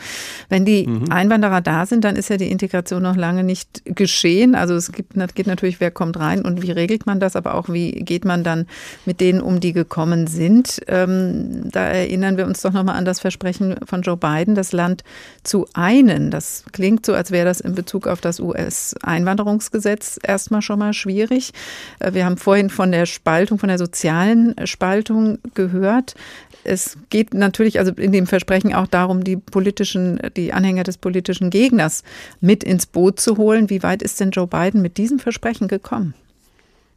Wenn 0.49 0.65
die 0.65 0.85
mhm. 0.85 1.09
Einwanderer 1.09 1.61
da 1.61 1.85
sind, 1.85 2.03
dann 2.03 2.17
ist 2.17 2.29
ja 2.29 2.35
die 2.35 2.51
Integration 2.51 3.01
noch 3.01 3.15
lange 3.15 3.45
nicht 3.45 3.83
geschehen. 3.85 4.55
Also 4.55 4.75
es 4.75 4.91
gibt, 4.91 5.13
geht 5.35 5.47
natürlich, 5.47 5.79
wer 5.79 5.89
kommt 5.89 6.19
rein 6.19 6.41
und 6.41 6.61
wie 6.61 6.71
regelt 6.71 7.05
man 7.05 7.21
das, 7.21 7.37
aber 7.37 7.53
auch 7.53 7.69
wie 7.69 7.91
geht 7.91 8.25
man 8.25 8.43
dann 8.43 8.67
mit 9.05 9.21
denen 9.21 9.39
um, 9.39 9.61
die 9.61 9.71
gekommen 9.71 10.27
sind. 10.27 10.81
Ähm, 10.87 11.69
da 11.71 11.85
erinnern 11.85 12.35
wir 12.35 12.45
uns 12.45 12.61
doch 12.61 12.73
nochmal 12.73 12.97
an 12.97 13.05
das 13.05 13.21
Versprechen 13.21 13.77
von 13.85 14.01
Joe 14.01 14.17
Biden, 14.17 14.53
das 14.53 14.73
Land 14.73 15.05
zu 15.43 15.65
einen. 15.73 16.29
Das 16.29 16.65
klingt 16.73 17.05
so, 17.05 17.13
als 17.13 17.31
wäre 17.31 17.45
das 17.45 17.61
in 17.61 17.73
Bezug 17.73 18.05
auf 18.05 18.19
das 18.19 18.41
US-Einwanderungsgesetz 18.41 20.19
erstmal 20.21 20.61
schon 20.61 20.72
mal 20.77 20.93
schwierig. 20.93 21.51
Äh, 21.99 22.13
wir 22.13 22.25
haben 22.25 22.37
vorhin 22.37 22.69
von 22.69 22.91
der 22.91 23.05
Spaltung, 23.05 23.59
von 23.59 23.69
der 23.69 23.77
sozialen 23.77 24.55
Spaltung 24.65 25.39
gehört. 25.53 26.15
Es 26.63 26.97
geht 27.09 27.33
natürlich 27.33 27.79
also 27.79 27.91
in 27.91 28.11
dem 28.11 28.27
Versprechen 28.27 28.73
auch 28.73 28.87
darum, 28.87 29.23
die 29.23 29.35
politischen, 29.35 30.19
die 30.37 30.53
Anhänger 30.53 30.83
des 30.83 30.97
politischen 30.97 31.49
Gegners 31.49 32.03
mit 32.39 32.63
ins 32.63 32.85
Boot 32.85 33.19
zu 33.19 33.37
holen. 33.37 33.69
Wie 33.69 33.83
weit 33.83 34.01
ist 34.01 34.19
denn 34.19 34.31
Joe 34.31 34.47
Biden 34.47 34.81
mit 34.81 34.97
diesem 34.97 35.19
Versprechen 35.19 35.67
gekommen? 35.67 36.13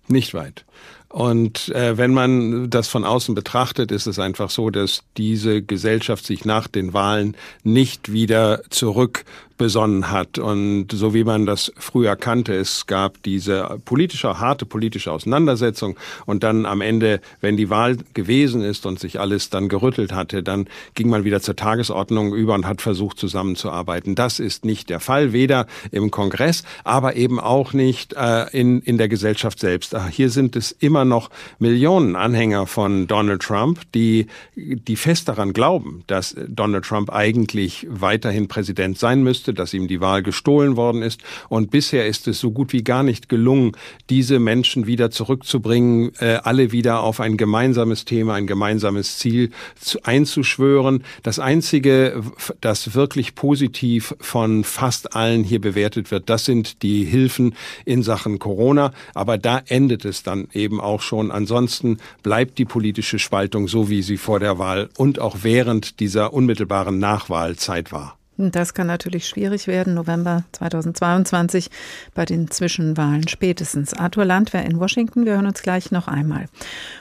Nicht 0.08 0.34
weit. 0.34 0.64
Und 1.08 1.68
äh, 1.70 1.96
wenn 1.96 2.12
man 2.12 2.68
das 2.68 2.88
von 2.88 3.04
außen 3.04 3.34
betrachtet, 3.34 3.90
ist 3.92 4.06
es 4.06 4.18
einfach 4.18 4.50
so, 4.50 4.70
dass 4.70 5.02
diese 5.16 5.62
Gesellschaft 5.62 6.26
sich 6.26 6.44
nach 6.44 6.68
den 6.68 6.92
Wahlen 6.92 7.36
nicht 7.62 8.12
wieder 8.12 8.62
zurück 8.70 9.24
besonnen 9.56 10.10
hat. 10.10 10.38
Und 10.38 10.88
so 10.92 11.14
wie 11.14 11.24
man 11.24 11.46
das 11.46 11.72
früher 11.76 12.16
kannte, 12.16 12.54
es 12.54 12.86
gab 12.86 13.22
diese 13.22 13.78
politische, 13.84 14.38
harte 14.38 14.66
politische 14.66 15.12
Auseinandersetzung 15.12 15.96
und 16.26 16.42
dann 16.42 16.66
am 16.66 16.80
Ende, 16.80 17.20
wenn 17.40 17.56
die 17.56 17.70
Wahl 17.70 17.96
gewesen 18.14 18.62
ist 18.62 18.86
und 18.86 18.98
sich 18.98 19.18
alles 19.20 19.50
dann 19.50 19.68
gerüttelt 19.68 20.12
hatte, 20.12 20.42
dann 20.42 20.66
ging 20.94 21.08
man 21.08 21.24
wieder 21.24 21.40
zur 21.40 21.56
Tagesordnung 21.56 22.34
über 22.34 22.54
und 22.54 22.66
hat 22.66 22.82
versucht 22.82 23.18
zusammenzuarbeiten. 23.18 24.14
Das 24.14 24.40
ist 24.40 24.64
nicht 24.64 24.90
der 24.90 25.00
Fall, 25.00 25.32
weder 25.32 25.66
im 25.90 26.10
Kongress, 26.10 26.62
aber 26.84 27.16
eben 27.16 27.40
auch 27.40 27.72
nicht 27.72 28.14
äh, 28.14 28.46
in, 28.50 28.80
in 28.82 28.98
der 28.98 29.08
Gesellschaft 29.08 29.58
selbst. 29.58 29.94
Äh, 29.94 30.00
hier 30.10 30.30
sind 30.30 30.56
es 30.56 30.72
immer 30.72 30.95
noch 31.04 31.30
Millionen 31.58 32.14
Anhänger 32.14 32.66
von 32.66 33.08
Donald 33.08 33.42
Trump, 33.42 33.80
die, 33.94 34.26
die 34.54 34.96
fest 34.96 35.28
daran 35.28 35.52
glauben, 35.52 36.04
dass 36.06 36.36
Donald 36.48 36.84
Trump 36.84 37.12
eigentlich 37.12 37.86
weiterhin 37.90 38.48
Präsident 38.48 38.98
sein 38.98 39.22
müsste 39.22 39.56
dass 39.56 39.74
ihm 39.74 39.88
die 39.88 40.00
Wahl 40.00 40.22
gestohlen 40.22 40.76
worden 40.76 41.02
ist. 41.02 41.20
Und 41.48 41.70
bisher 41.70 42.06
ist 42.06 42.28
es 42.28 42.38
so 42.38 42.50
gut 42.52 42.72
wie 42.72 42.84
gar 42.84 43.02
nicht 43.02 43.28
gelungen, 43.28 43.72
diese 44.10 44.38
Menschen 44.38 44.86
wieder 44.86 45.10
zurückzubringen, 45.10 46.12
äh, 46.20 46.38
alle 46.44 46.72
wieder 46.72 47.00
auf 47.00 47.20
ein 47.20 47.36
gemeinsames 47.36 48.04
Thema, 48.04 48.34
ein 48.34 48.46
gemeinsames 48.46 49.18
Ziel 49.18 49.50
zu, 49.80 50.02
einzuschwören. 50.04 51.02
Das 51.22 51.38
Einzige, 51.38 52.22
das 52.60 52.94
wirklich 52.94 53.34
positiv 53.34 54.14
von 54.20 54.64
fast 54.64 55.14
allen 55.16 55.42
hier 55.42 55.60
bewertet 55.60 56.10
wird, 56.10 56.28
das 56.30 56.44
sind 56.44 56.82
die 56.82 57.04
Hilfen 57.04 57.54
in 57.84 58.02
Sachen 58.02 58.38
Corona. 58.38 58.92
Aber 59.14 59.38
da 59.38 59.62
endet 59.66 60.04
es 60.04 60.22
dann 60.22 60.48
eben 60.52 60.80
auch 60.86 61.02
schon. 61.02 61.30
Ansonsten 61.30 61.98
bleibt 62.22 62.58
die 62.58 62.64
politische 62.64 63.18
Spaltung 63.18 63.68
so, 63.68 63.90
wie 63.90 64.02
sie 64.02 64.16
vor 64.16 64.40
der 64.40 64.58
Wahl 64.58 64.88
und 64.96 65.20
auch 65.20 65.38
während 65.42 66.00
dieser 66.00 66.32
unmittelbaren 66.32 66.98
Nachwahlzeit 66.98 67.92
war. 67.92 68.16
Das 68.38 68.74
kann 68.74 68.86
natürlich 68.86 69.26
schwierig 69.26 69.66
werden, 69.66 69.94
November 69.94 70.44
2022 70.52 71.70
bei 72.14 72.26
den 72.26 72.50
Zwischenwahlen 72.50 73.28
spätestens. 73.28 73.94
Arthur 73.94 74.26
Landwehr 74.26 74.64
in 74.66 74.78
Washington, 74.78 75.24
wir 75.24 75.32
hören 75.34 75.46
uns 75.46 75.62
gleich 75.62 75.90
noch 75.90 76.06
einmal. 76.06 76.46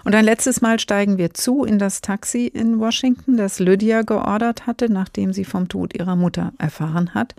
Und 0.05 0.15
ein 0.15 0.23
letztes 0.23 0.61
Mal 0.61 0.79
steigen 0.79 1.17
wir 1.17 1.33
zu 1.33 1.65
in 1.65 1.77
das 1.77 1.99
Taxi 1.99 2.47
in 2.47 2.79
Washington, 2.79 3.35
das 3.35 3.59
Lydia 3.59 4.03
geordert 4.03 4.65
hatte, 4.65 4.89
nachdem 4.89 5.33
sie 5.33 5.43
vom 5.43 5.67
Tod 5.67 5.93
ihrer 5.93 6.15
Mutter 6.15 6.53
erfahren 6.57 7.13
hat. 7.13 7.35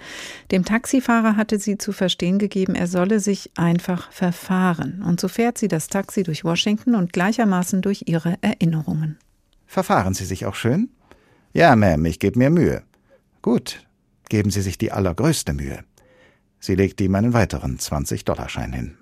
Dem 0.51 0.67
Taxifahrer 0.67 1.37
hatte 1.37 1.59
sie 1.59 1.79
zu 1.79 1.93
verstehen 1.93 2.39
gegeben, 2.39 2.75
er 2.75 2.89
solle 2.89 3.19
sich 3.19 3.51
einfach 3.57 4.13
verfahren. 4.13 5.03
Und 5.07 5.21
so 5.21 5.29
fährt 5.29 5.57
sie 5.57 5.69
das 5.69 5.89
Taxi 5.89 6.23
durch 6.23 6.45
Washington 6.45 6.97
und 6.97 7.15
gleichermaßen 7.15 7.81
durch 7.81 8.05
ihre 8.07 8.37
Erinnerungen. 8.43 9.17
Verfahren 9.67 10.15
Sie 10.15 10.25
sich 10.25 10.45
auch 10.45 10.55
schön? 10.55 10.91
Ja, 11.53 11.73
Ma'am, 11.73 12.07
ich 12.07 12.19
gebe 12.19 12.39
mir 12.39 12.51
Mühe. 12.51 12.83
Gut, 13.43 13.86
Geben 14.29 14.51
Sie 14.51 14.63
sich 14.63 14.79
die 14.79 14.93
allergrößte 14.93 15.53
Mühe. 15.53 15.85
Sie 16.59 16.75
legte 16.75 17.05
ihm 17.05 17.15
einen 17.15 17.33
weiteren 17.33 17.79
20-Dollarschein 17.79 18.73
hin. 18.73 18.99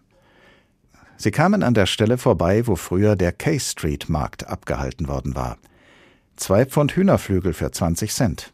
Sie 1.17 1.31
kamen 1.31 1.63
an 1.63 1.75
der 1.75 1.87
Stelle 1.87 2.19
vorbei, 2.19 2.67
wo 2.67 2.77
früher 2.77 3.17
der 3.17 3.33
K 3.33 3.59
Street 3.59 4.09
Markt 4.09 4.47
abgehalten 4.47 5.09
worden 5.09 5.35
war. 5.35 5.59
Zwei 6.37 6.67
Pfund 6.67 6.97
Hühnerflügel 6.97 7.55
für 7.55 7.71
20 7.71 8.13
Cent. 8.13 8.53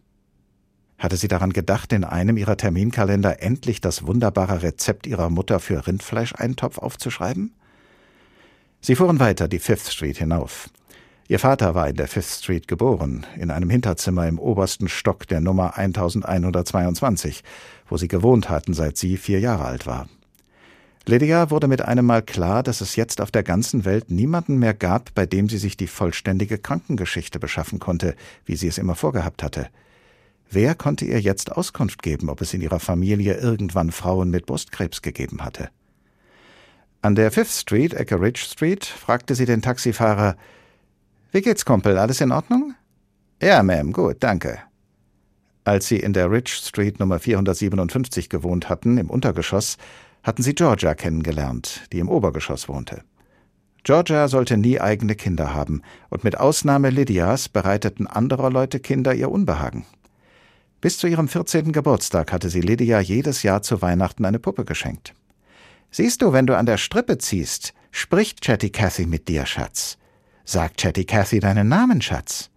Hatte 0.98 1.16
sie 1.16 1.28
daran 1.28 1.54
gedacht, 1.54 1.94
in 1.94 2.04
einem 2.04 2.36
ihrer 2.36 2.58
Terminkalender 2.58 3.42
endlich 3.42 3.80
das 3.80 4.06
wunderbare 4.06 4.62
Rezept 4.62 5.06
ihrer 5.06 5.30
Mutter 5.30 5.58
für 5.58 5.86
Rindfleischeintopf 5.86 6.76
aufzuschreiben? 6.76 7.54
Sie 8.82 8.94
fuhren 8.94 9.18
weiter 9.18 9.48
die 9.48 9.58
Fifth 9.58 9.90
Street 9.90 10.18
hinauf. 10.18 10.68
Ihr 11.30 11.38
Vater 11.38 11.76
war 11.76 11.88
in 11.88 11.94
der 11.94 12.08
Fifth 12.08 12.42
Street 12.42 12.66
geboren, 12.66 13.24
in 13.38 13.52
einem 13.52 13.70
Hinterzimmer 13.70 14.26
im 14.26 14.40
obersten 14.40 14.88
Stock 14.88 15.28
der 15.28 15.40
Nummer 15.40 15.78
1122, 15.78 17.44
wo 17.88 17.96
sie 17.96 18.08
gewohnt 18.08 18.50
hatten, 18.50 18.74
seit 18.74 18.96
sie 18.96 19.16
vier 19.16 19.38
Jahre 19.38 19.64
alt 19.64 19.86
war. 19.86 20.08
Lydia 21.06 21.52
wurde 21.52 21.68
mit 21.68 21.82
einem 21.82 22.04
Mal 22.04 22.22
klar, 22.22 22.64
dass 22.64 22.80
es 22.80 22.96
jetzt 22.96 23.20
auf 23.20 23.30
der 23.30 23.44
ganzen 23.44 23.84
Welt 23.84 24.10
niemanden 24.10 24.58
mehr 24.58 24.74
gab, 24.74 25.14
bei 25.14 25.24
dem 25.24 25.48
sie 25.48 25.58
sich 25.58 25.76
die 25.76 25.86
vollständige 25.86 26.58
Krankengeschichte 26.58 27.38
beschaffen 27.38 27.78
konnte, 27.78 28.16
wie 28.44 28.56
sie 28.56 28.66
es 28.66 28.78
immer 28.78 28.96
vorgehabt 28.96 29.44
hatte. 29.44 29.68
Wer 30.50 30.74
konnte 30.74 31.04
ihr 31.04 31.20
jetzt 31.20 31.52
Auskunft 31.52 32.02
geben, 32.02 32.28
ob 32.28 32.40
es 32.40 32.54
in 32.54 32.60
ihrer 32.60 32.80
Familie 32.80 33.36
irgendwann 33.36 33.92
Frauen 33.92 34.30
mit 34.30 34.46
Brustkrebs 34.46 35.00
gegeben 35.00 35.44
hatte? 35.44 35.70
An 37.02 37.14
der 37.14 37.30
Fifth 37.30 37.52
Street, 37.52 37.94
Ecke 37.94 38.20
Ridge 38.20 38.42
Street, 38.50 38.84
fragte 38.84 39.36
sie 39.36 39.46
den 39.46 39.62
Taxifahrer, 39.62 40.34
wie 41.32 41.42
geht's, 41.42 41.64
Kumpel? 41.64 41.98
Alles 41.98 42.20
in 42.20 42.32
Ordnung? 42.32 42.74
Ja, 43.42 43.60
Ma'am, 43.60 43.92
gut, 43.92 44.16
danke. 44.20 44.58
Als 45.64 45.88
sie 45.88 45.98
in 45.98 46.12
der 46.12 46.30
Rich 46.30 46.54
Street 46.54 46.98
Nummer 46.98 47.18
457 47.18 48.28
gewohnt 48.28 48.68
hatten, 48.68 48.98
im 48.98 49.10
Untergeschoss, 49.10 49.76
hatten 50.22 50.42
sie 50.42 50.54
Georgia 50.54 50.94
kennengelernt, 50.94 51.82
die 51.92 51.98
im 51.98 52.08
Obergeschoss 52.08 52.68
wohnte. 52.68 53.02
Georgia 53.82 54.28
sollte 54.28 54.56
nie 54.56 54.80
eigene 54.80 55.14
Kinder 55.14 55.54
haben, 55.54 55.82
und 56.10 56.24
mit 56.24 56.38
Ausnahme 56.38 56.90
Lydias 56.90 57.48
bereiteten 57.48 58.06
anderer 58.06 58.50
Leute 58.50 58.78
Kinder 58.78 59.14
ihr 59.14 59.30
Unbehagen. 59.30 59.86
Bis 60.80 60.98
zu 60.98 61.06
ihrem 61.06 61.28
14. 61.28 61.72
Geburtstag 61.72 62.32
hatte 62.32 62.50
sie 62.50 62.60
Lydia 62.60 63.00
jedes 63.00 63.42
Jahr 63.42 63.62
zu 63.62 63.80
Weihnachten 63.82 64.24
eine 64.24 64.38
Puppe 64.38 64.64
geschenkt. 64.64 65.14
Siehst 65.90 66.22
du, 66.22 66.32
wenn 66.32 66.46
du 66.46 66.56
an 66.56 66.66
der 66.66 66.78
Strippe 66.78 67.18
ziehst, 67.18 67.74
spricht 67.90 68.42
Chatty 68.42 68.70
Cathy 68.70 69.06
mit 69.06 69.28
dir, 69.28 69.46
Schatz. 69.46 69.98
Sag 70.44 70.76
Chatty 70.76 71.04
Cathy 71.04 71.40
deinen 71.40 71.68
Namen, 71.68 72.00
Schatz. 72.02 72.50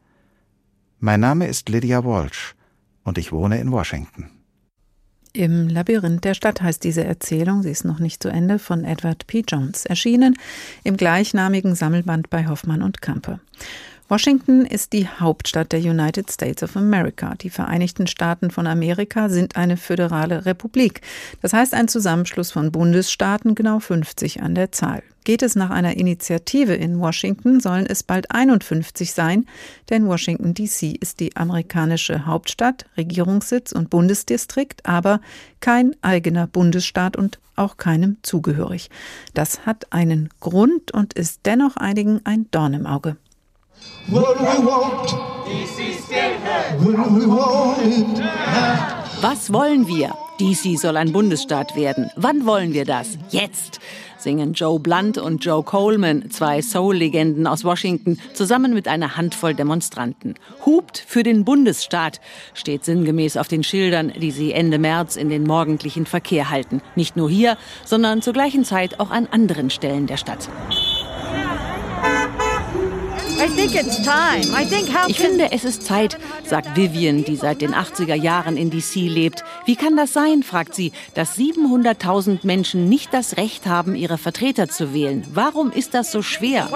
Mein 0.99 1.19
Name 1.19 1.47
ist 1.47 1.69
Lydia 1.69 2.03
Walsh 2.03 2.55
und 3.03 3.17
ich 3.17 3.31
wohne 3.31 3.59
in 3.59 3.71
Washington. 3.71 4.29
Im 5.33 5.67
Labyrinth 5.67 6.23
der 6.23 6.35
Stadt 6.35 6.61
heißt 6.61 6.83
diese 6.83 7.03
Erzählung, 7.03 7.63
sie 7.63 7.71
ist 7.71 7.85
noch 7.85 7.97
nicht 7.97 8.21
zu 8.21 8.29
Ende, 8.29 8.59
von 8.59 8.85
Edward 8.85 9.25
P. 9.25 9.43
Jones, 9.47 9.85
erschienen 9.85 10.37
im 10.83 10.95
gleichnamigen 10.95 11.73
Sammelband 11.73 12.29
bei 12.29 12.47
Hoffmann 12.47 12.83
und 12.83 13.01
Kampe. 13.01 13.39
Washington 14.09 14.65
ist 14.65 14.91
die 14.91 15.07
Hauptstadt 15.07 15.71
der 15.71 15.79
United 15.79 16.29
States 16.29 16.61
of 16.61 16.75
America. 16.75 17.35
Die 17.35 17.49
Vereinigten 17.49 18.05
Staaten 18.05 18.51
von 18.51 18.67
Amerika 18.67 19.29
sind 19.29 19.55
eine 19.55 19.77
föderale 19.77 20.45
Republik. 20.45 21.01
Das 21.41 21.53
heißt 21.53 21.73
ein 21.73 21.87
Zusammenschluss 21.87 22.51
von 22.51 22.71
Bundesstaaten, 22.71 23.55
genau 23.55 23.79
50 23.79 24.41
an 24.41 24.55
der 24.55 24.73
Zahl. 24.73 25.03
Geht 25.23 25.41
es 25.41 25.55
nach 25.55 25.69
einer 25.69 25.95
Initiative 25.95 26.75
in 26.75 26.99
Washington, 26.99 27.61
sollen 27.61 27.85
es 27.85 28.03
bald 28.03 28.29
51 28.29 29.13
sein, 29.13 29.45
denn 29.89 30.05
Washington 30.05 30.53
DC 30.53 30.97
ist 30.99 31.21
die 31.21 31.37
amerikanische 31.37 32.25
Hauptstadt, 32.25 32.85
Regierungssitz 32.97 33.71
und 33.71 33.89
Bundesdistrikt, 33.89 34.85
aber 34.85 35.21
kein 35.61 35.95
eigener 36.01 36.47
Bundesstaat 36.47 37.15
und 37.15 37.39
auch 37.55 37.77
keinem 37.77 38.17
zugehörig. 38.21 38.89
Das 39.33 39.65
hat 39.65 39.93
einen 39.93 40.27
Grund 40.41 40.91
und 40.91 41.13
ist 41.13 41.41
dennoch 41.45 41.77
einigen 41.77 42.19
ein 42.25 42.47
Dorn 42.51 42.73
im 42.73 42.85
Auge. 42.85 43.15
Was 49.21 49.53
wollen 49.53 49.87
wir? 49.87 50.13
DC 50.39 50.77
soll 50.79 50.97
ein 50.97 51.13
Bundesstaat 51.13 51.75
werden. 51.75 52.09
Wann 52.15 52.45
wollen 52.45 52.73
wir 52.73 52.85
das? 52.85 53.17
Jetzt 53.29 53.79
singen 54.17 54.53
Joe 54.53 54.79
Blunt 54.79 55.17
und 55.17 55.45
Joe 55.45 55.63
Coleman, 55.63 56.29
zwei 56.31 56.61
Soul-Legenden 56.61 57.45
aus 57.45 57.63
Washington, 57.63 58.19
zusammen 58.33 58.73
mit 58.73 58.87
einer 58.87 59.15
Handvoll 59.15 59.53
Demonstranten. 59.53 60.35
Hupt 60.65 61.03
für 61.05 61.23
den 61.23 61.45
Bundesstaat 61.45 62.19
steht 62.53 62.83
sinngemäß 62.85 63.37
auf 63.37 63.47
den 63.47 63.63
Schildern, 63.63 64.11
die 64.15 64.31
sie 64.31 64.53
Ende 64.53 64.79
März 64.79 65.15
in 65.15 65.29
den 65.29 65.43
morgendlichen 65.43 66.05
Verkehr 66.05 66.49
halten. 66.49 66.81
Nicht 66.95 67.15
nur 67.15 67.29
hier, 67.29 67.57
sondern 67.85 68.21
zur 68.21 68.33
gleichen 68.33 68.65
Zeit 68.65 68.99
auch 68.99 69.11
an 69.11 69.27
anderen 69.29 69.69
Stellen 69.69 70.07
der 70.07 70.17
Stadt. 70.17 70.49
Ich 75.07 75.19
finde, 75.19 75.51
es 75.51 75.63
ist 75.63 75.83
Zeit, 75.83 76.17
sagt 76.45 76.75
Vivian, 76.75 77.23
die 77.23 77.35
seit 77.35 77.61
den 77.61 77.73
80er 77.73 78.13
Jahren 78.15 78.57
in 78.57 78.69
DC 78.69 78.95
lebt. 78.95 79.43
Wie 79.65 79.75
kann 79.75 79.97
das 79.97 80.13
sein, 80.13 80.43
fragt 80.43 80.75
sie, 80.75 80.91
dass 81.13 81.37
700.000 81.37 82.39
Menschen 82.45 82.89
nicht 82.89 83.13
das 83.13 83.37
Recht 83.37 83.65
haben, 83.65 83.95
ihre 83.95 84.17
Vertreter 84.17 84.69
zu 84.69 84.93
wählen? 84.93 85.25
Warum 85.33 85.71
ist 85.71 85.93
das 85.93 86.11
so 86.11 86.21
schwer? 86.21 86.69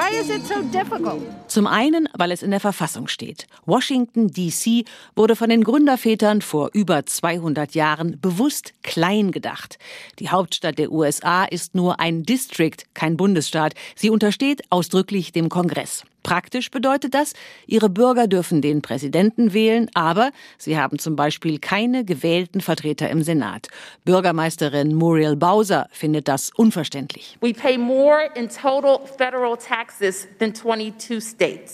Zum 1.47 1.67
einen, 1.67 2.09
weil 2.17 2.31
es 2.31 2.43
in 2.43 2.51
der 2.51 2.59
Verfassung 2.59 3.07
steht. 3.07 3.47
Washington, 3.65 4.27
DC 4.27 4.85
wurde 5.15 5.35
von 5.35 5.49
den 5.49 5.63
Gründervätern 5.63 6.41
vor 6.41 6.69
über 6.73 7.05
200 7.05 7.75
Jahren 7.75 8.19
bewusst 8.19 8.73
klein 8.83 9.31
gedacht. 9.31 9.77
Die 10.19 10.29
Hauptstadt 10.29 10.77
der 10.79 10.91
USA 10.91 11.45
ist 11.45 11.75
nur 11.75 11.99
ein 11.99 12.23
District, 12.23 12.77
kein 12.93 13.17
Bundesstaat. 13.17 13.73
Sie 13.95 14.09
untersteht 14.09 14.63
ausdrücklich 14.69 15.31
dem 15.31 15.49
Kongress. 15.49 16.03
Praktisch 16.27 16.71
bedeutet 16.71 17.13
das, 17.13 17.31
ihre 17.67 17.87
Bürger 17.87 18.27
dürfen 18.27 18.61
den 18.61 18.81
Präsidenten 18.81 19.53
wählen, 19.53 19.89
aber 19.93 20.31
sie 20.57 20.77
haben 20.77 20.99
zum 20.99 21.15
Beispiel 21.15 21.57
keine 21.57 22.03
gewählten 22.03 22.59
Vertreter 22.59 23.09
im 23.09 23.23
Senat. 23.23 23.69
Bürgermeisterin 24.03 24.93
Muriel 24.93 25.37
Bowser 25.37 25.87
findet 25.89 26.27
das 26.27 26.51
unverständlich. 26.53 27.37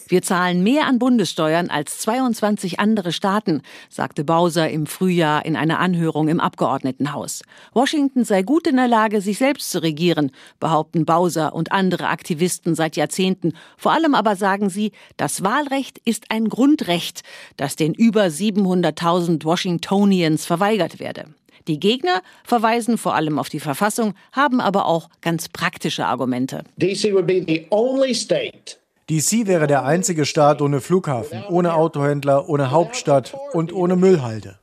Wir 0.07 0.21
zahlen 0.21 0.61
mehr 0.61 0.85
an 0.85 0.99
Bundessteuern 0.99 1.71
als 1.71 1.97
22 1.97 2.79
andere 2.79 3.11
Staaten, 3.11 3.63
sagte 3.89 4.23
Bowser 4.23 4.69
im 4.69 4.85
Frühjahr 4.85 5.43
in 5.45 5.55
einer 5.55 5.79
Anhörung 5.79 6.27
im 6.27 6.39
Abgeordnetenhaus. 6.39 7.41
Washington 7.73 8.23
sei 8.23 8.43
gut 8.43 8.67
in 8.67 8.75
der 8.75 8.87
Lage, 8.87 9.19
sich 9.19 9.39
selbst 9.39 9.71
zu 9.71 9.81
regieren, 9.81 10.29
behaupten 10.59 11.05
Bowser 11.05 11.55
und 11.55 11.71
andere 11.71 12.09
Aktivisten 12.09 12.75
seit 12.75 12.97
Jahrzehnten. 12.97 13.53
Vor 13.77 13.93
allem 13.93 14.13
aber 14.13 14.35
sagen 14.43 14.69
sie, 14.69 14.91
das 15.15 15.41
Wahlrecht 15.41 15.99
ist 16.03 16.25
ein 16.27 16.49
Grundrecht, 16.49 17.21
das 17.55 17.77
den 17.77 17.93
über 17.93 18.25
700.000 18.25 19.45
Washingtonians 19.45 20.45
verweigert 20.45 20.99
werde. 20.99 21.27
Die 21.69 21.79
Gegner 21.79 22.21
verweisen 22.43 22.97
vor 22.97 23.15
allem 23.15 23.39
auf 23.39 23.47
die 23.47 23.61
Verfassung, 23.61 24.15
haben 24.33 24.59
aber 24.59 24.85
auch 24.85 25.07
ganz 25.21 25.47
praktische 25.47 26.05
Argumente. 26.05 26.65
DC 26.75 27.13
would 27.13 27.25
be 27.25 27.41
the 27.47 27.65
only 27.69 28.13
state 28.13 28.83
DC 29.09 29.47
wäre 29.47 29.67
der 29.67 29.83
einzige 29.83 30.25
Staat 30.25 30.61
ohne 30.61 30.79
Flughafen, 30.79 31.43
ohne 31.49 31.73
Autohändler, 31.75 32.47
ohne 32.49 32.71
Hauptstadt 32.71 33.35
und 33.51 33.73
ohne 33.73 33.95
Müllhalde. 33.97 34.59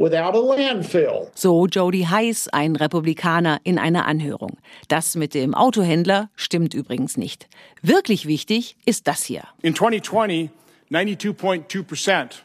Without 0.00 0.36
a 0.36 0.82
city, 0.84 1.08
so 1.34 1.66
Jody 1.66 2.04
Heiss, 2.04 2.46
ein 2.46 2.76
Republikaner, 2.76 3.58
in 3.64 3.80
einer 3.80 4.06
Anhörung. 4.06 4.58
Das 4.86 5.16
mit 5.16 5.34
dem 5.34 5.54
Autohändler 5.54 6.30
stimmt 6.36 6.72
übrigens 6.72 7.16
nicht. 7.16 7.48
Wirklich 7.82 8.26
wichtig 8.28 8.76
ist 8.84 9.08
das 9.08 9.24
hier. 9.24 9.42
In 9.60 9.74
2020, 9.74 10.50
92.2 10.92 11.82
percent 11.82 12.44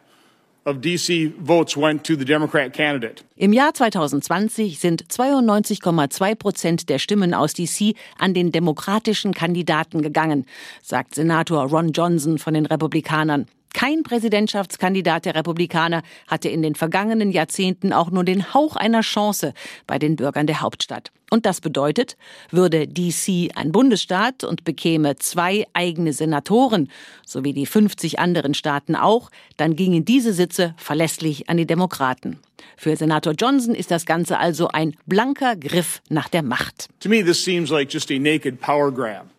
of 0.65 0.81
DC 0.81 1.31
votes 1.45 1.77
went 1.77 2.03
to 2.03 2.15
the 2.15 2.25
Democrat 2.25 2.73
candidate. 2.73 3.23
Im 3.35 3.53
Jahr 3.53 3.73
2020 3.73 4.79
sind 4.79 5.03
92,2 5.05 6.35
Prozent 6.35 6.89
der 6.89 6.97
Stimmen 6.97 7.35
aus 7.35 7.53
DC 7.53 7.95
an 8.17 8.33
den 8.33 8.51
demokratischen 8.51 9.33
Kandidaten 9.33 10.01
gegangen, 10.01 10.47
sagt 10.81 11.13
Senator 11.13 11.69
Ron 11.69 11.91
Johnson 11.91 12.39
von 12.39 12.55
den 12.55 12.65
Republikanern. 12.65 13.45
Kein 13.73 14.03
Präsidentschaftskandidat 14.03 15.25
der 15.25 15.35
Republikaner 15.35 16.03
hatte 16.27 16.47
in 16.47 16.61
den 16.61 16.75
vergangenen 16.75 17.31
Jahrzehnten 17.31 17.91
auch 17.91 18.11
nur 18.11 18.23
den 18.23 18.53
Hauch 18.53 18.75
einer 18.75 19.01
Chance 19.01 19.53
bei 19.87 19.99
den 19.99 20.15
Bürgern 20.15 20.47
der 20.47 20.61
Hauptstadt. 20.61 21.11
Und 21.31 21.47
das 21.47 21.61
bedeutet, 21.61 22.15
würde 22.51 22.87
DC 22.87 23.49
ein 23.55 23.71
Bundesstaat 23.71 24.43
und 24.43 24.63
bekäme 24.63 25.15
zwei 25.15 25.65
eigene 25.73 26.13
Senatoren, 26.13 26.91
so 27.25 27.43
wie 27.43 27.53
die 27.53 27.65
50 27.65 28.19
anderen 28.19 28.53
Staaten 28.53 28.95
auch, 28.95 29.31
dann 29.57 29.75
gingen 29.75 30.05
diese 30.05 30.31
Sitze 30.31 30.75
verlässlich 30.77 31.49
an 31.49 31.57
die 31.57 31.65
Demokraten. 31.65 32.39
Für 32.77 32.95
Senator 32.95 33.33
Johnson 33.33 33.73
ist 33.73 33.89
das 33.89 34.05
Ganze 34.05 34.37
also 34.37 34.67
ein 34.67 34.95
blanker 35.07 35.55
Griff 35.55 36.01
nach 36.09 36.29
der 36.29 36.43
Macht. 36.43 36.87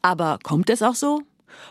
Aber 0.02 0.40
kommt 0.42 0.68
es 0.70 0.82
auch 0.82 0.96
so? 0.96 1.22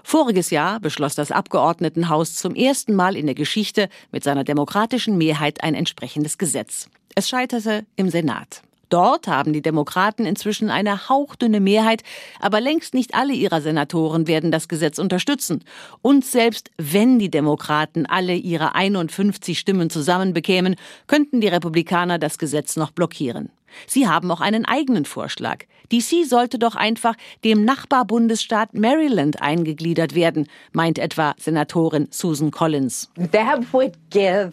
Voriges 0.03 0.49
Jahr 0.49 0.79
beschloss 0.79 1.15
das 1.15 1.31
Abgeordnetenhaus 1.31 2.35
zum 2.35 2.55
ersten 2.55 2.95
Mal 2.95 3.15
in 3.15 3.25
der 3.25 3.35
Geschichte 3.35 3.89
mit 4.11 4.23
seiner 4.23 4.43
demokratischen 4.43 5.17
Mehrheit 5.17 5.63
ein 5.63 5.75
entsprechendes 5.75 6.37
Gesetz. 6.37 6.89
Es 7.15 7.29
scheiterte 7.29 7.85
im 7.95 8.09
Senat. 8.09 8.63
Dort 8.93 9.27
haben 9.27 9.53
die 9.53 9.63
Demokraten 9.63 10.23
inzwischen 10.23 10.69
eine 10.69 11.09
hauchdünne 11.09 11.59
Mehrheit, 11.59 12.03
aber 12.39 12.61
längst 12.61 12.93
nicht 12.93 13.15
alle 13.15 13.33
ihrer 13.33 13.59
Senatoren 13.59 14.27
werden 14.27 14.51
das 14.51 14.67
Gesetz 14.67 14.99
unterstützen. 14.99 15.63
Und 16.03 16.23
selbst 16.23 16.69
wenn 16.77 17.17
die 17.17 17.31
Demokraten 17.31 18.05
alle 18.05 18.35
ihre 18.35 18.75
51 18.75 19.57
Stimmen 19.57 19.89
zusammen 19.89 20.33
bekämen, 20.33 20.75
könnten 21.07 21.41
die 21.41 21.47
Republikaner 21.47 22.19
das 22.19 22.37
Gesetz 22.37 22.75
noch 22.75 22.91
blockieren. 22.91 23.49
Sie 23.87 24.07
haben 24.07 24.31
auch 24.31 24.41
einen 24.41 24.65
eigenen 24.65 25.05
Vorschlag. 25.05 25.65
DC 25.91 26.25
sollte 26.25 26.57
doch 26.57 26.75
einfach 26.75 27.15
dem 27.43 27.65
Nachbarbundesstaat 27.65 28.73
Maryland 28.73 29.41
eingegliedert 29.41 30.15
werden, 30.15 30.47
meint 30.71 30.97
etwa 30.97 31.35
Senatorin 31.37 32.07
Susan 32.09 32.51
Collins. 32.51 33.11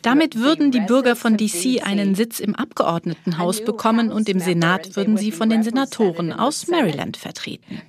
Damit 0.03 0.37
würden 0.37 0.71
die 0.71 0.81
Bürger 0.81 1.17
von 1.17 1.37
DC 1.37 1.83
einen 1.83 2.15
Sitz 2.15 2.41
im 2.41 2.55
Abgeordnetenhaus 2.55 3.65
bekommen 3.65 4.13
und 4.13 4.29
im 4.29 4.41
Senat 4.41 4.97
würden 4.97 5.17
sie 5.17 5.33
von 5.33 5.49
den 5.49 5.63
Senatoren 5.63 6.33
aus 6.33 6.69
Maryland 6.69 7.17
vertreten. 7.17 7.81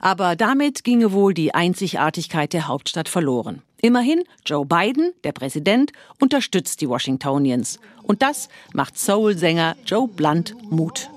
Aber 0.00 0.36
damit 0.36 0.84
ginge 0.84 1.12
wohl 1.12 1.34
die 1.34 1.54
Einzigartigkeit 1.54 2.52
der 2.52 2.68
Hauptstadt 2.68 3.08
verloren. 3.08 3.62
Immerhin, 3.80 4.24
Joe 4.46 4.64
Biden, 4.64 5.12
der 5.24 5.32
Präsident, 5.32 5.92
unterstützt 6.20 6.80
die 6.80 6.88
Washingtonians. 6.88 7.78
Und 8.02 8.22
das 8.22 8.48
macht 8.72 8.98
Soul-Sänger 8.98 9.76
Joe 9.86 10.08
Blunt 10.08 10.54
Mut. 10.70 11.10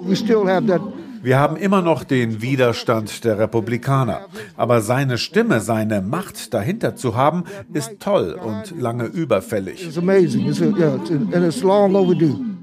Wir 1.21 1.39
haben 1.39 1.57
immer 1.57 1.81
noch 1.81 2.03
den 2.03 2.41
Widerstand 2.41 3.23
der 3.23 3.39
Republikaner. 3.39 4.27
Aber 4.55 4.81
seine 4.81 5.17
Stimme, 5.17 5.61
seine 5.61 6.01
Macht 6.01 6.53
dahinter 6.53 6.95
zu 6.95 7.15
haben, 7.15 7.43
ist 7.73 7.99
toll 7.99 8.39
und 8.41 8.79
lange 8.79 9.05
überfällig. 9.05 9.85
It's 9.85 9.97
amazing. 9.97 10.47
It's, 10.47 10.59
yeah, 10.61 10.99
it's 11.47 11.63
long 11.63 11.95
overdue. 11.95 12.56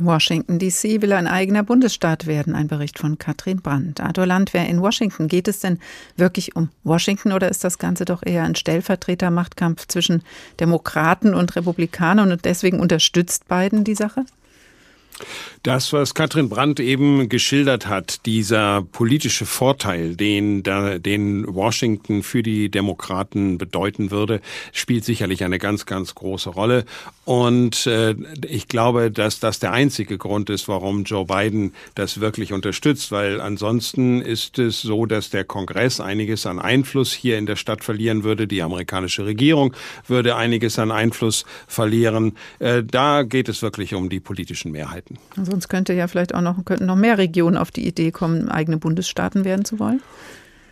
Washington 0.00 0.58
DC 0.58 1.02
will 1.02 1.12
ein 1.12 1.26
eigener 1.26 1.62
Bundesstaat 1.62 2.26
werden, 2.26 2.54
ein 2.54 2.68
Bericht 2.68 2.98
von 2.98 3.18
Katrin 3.18 3.60
Brandt. 3.60 4.00
Arthur 4.00 4.26
Landwehr 4.26 4.68
in 4.68 4.80
Washington. 4.80 5.28
Geht 5.28 5.48
es 5.48 5.60
denn 5.60 5.78
wirklich 6.16 6.56
um 6.56 6.70
Washington 6.84 7.32
oder 7.32 7.48
ist 7.48 7.64
das 7.64 7.78
Ganze 7.78 8.04
doch 8.04 8.22
eher 8.24 8.44
ein 8.44 8.54
Stellvertretermachtkampf 8.54 9.86
zwischen 9.88 10.22
Demokraten 10.60 11.34
und 11.34 11.56
Republikanern 11.56 12.32
und 12.32 12.44
deswegen 12.44 12.80
unterstützt 12.80 13.48
Biden 13.48 13.84
die 13.84 13.94
Sache? 13.94 14.24
Das, 15.62 15.92
was 15.92 16.14
Katrin 16.14 16.48
Brandt 16.48 16.80
eben 16.80 17.28
geschildert 17.28 17.86
hat, 17.86 18.26
dieser 18.26 18.82
politische 18.82 19.46
Vorteil, 19.46 20.16
den, 20.16 20.62
den 20.62 21.46
Washington 21.52 22.22
für 22.22 22.42
die 22.42 22.70
Demokraten 22.70 23.58
bedeuten 23.58 24.10
würde, 24.10 24.40
spielt 24.72 25.04
sicherlich 25.04 25.44
eine 25.44 25.58
ganz, 25.58 25.86
ganz 25.86 26.14
große 26.14 26.50
Rolle. 26.50 26.84
Und 27.24 27.86
äh, 27.86 28.14
ich 28.46 28.68
glaube, 28.68 29.10
dass 29.10 29.40
das 29.40 29.58
der 29.58 29.72
einzige 29.72 30.18
Grund 30.18 30.50
ist, 30.50 30.68
warum 30.68 31.04
Joe 31.04 31.26
Biden 31.26 31.74
das 31.94 32.20
wirklich 32.20 32.52
unterstützt, 32.52 33.12
weil 33.12 33.40
ansonsten 33.40 34.22
ist 34.22 34.58
es 34.58 34.80
so, 34.80 35.06
dass 35.06 35.30
der 35.30 35.44
Kongress 35.44 36.00
einiges 36.00 36.46
an 36.46 36.58
Einfluss 36.58 37.12
hier 37.12 37.38
in 37.38 37.46
der 37.46 37.56
Stadt 37.56 37.84
verlieren 37.84 38.24
würde, 38.24 38.46
die 38.46 38.62
amerikanische 38.62 39.26
Regierung 39.26 39.74
würde 40.06 40.36
einiges 40.36 40.78
an 40.78 40.90
Einfluss 40.90 41.44
verlieren. 41.66 42.36
Äh, 42.58 42.82
da 42.84 43.22
geht 43.22 43.48
es 43.48 43.62
wirklich 43.62 43.94
um 43.94 44.08
die 44.08 44.20
politischen 44.20 44.72
Mehrheiten. 44.72 45.07
Sonst 45.36 45.68
könnte 45.68 45.92
ja 45.92 46.08
vielleicht 46.08 46.34
auch 46.34 46.40
noch, 46.40 46.64
könnten 46.64 46.86
noch 46.86 46.96
mehr 46.96 47.18
Regionen 47.18 47.56
auf 47.56 47.70
die 47.70 47.86
Idee 47.86 48.10
kommen, 48.10 48.48
eigene 48.48 48.78
Bundesstaaten 48.78 49.44
werden 49.44 49.64
zu 49.64 49.78
wollen. 49.78 50.02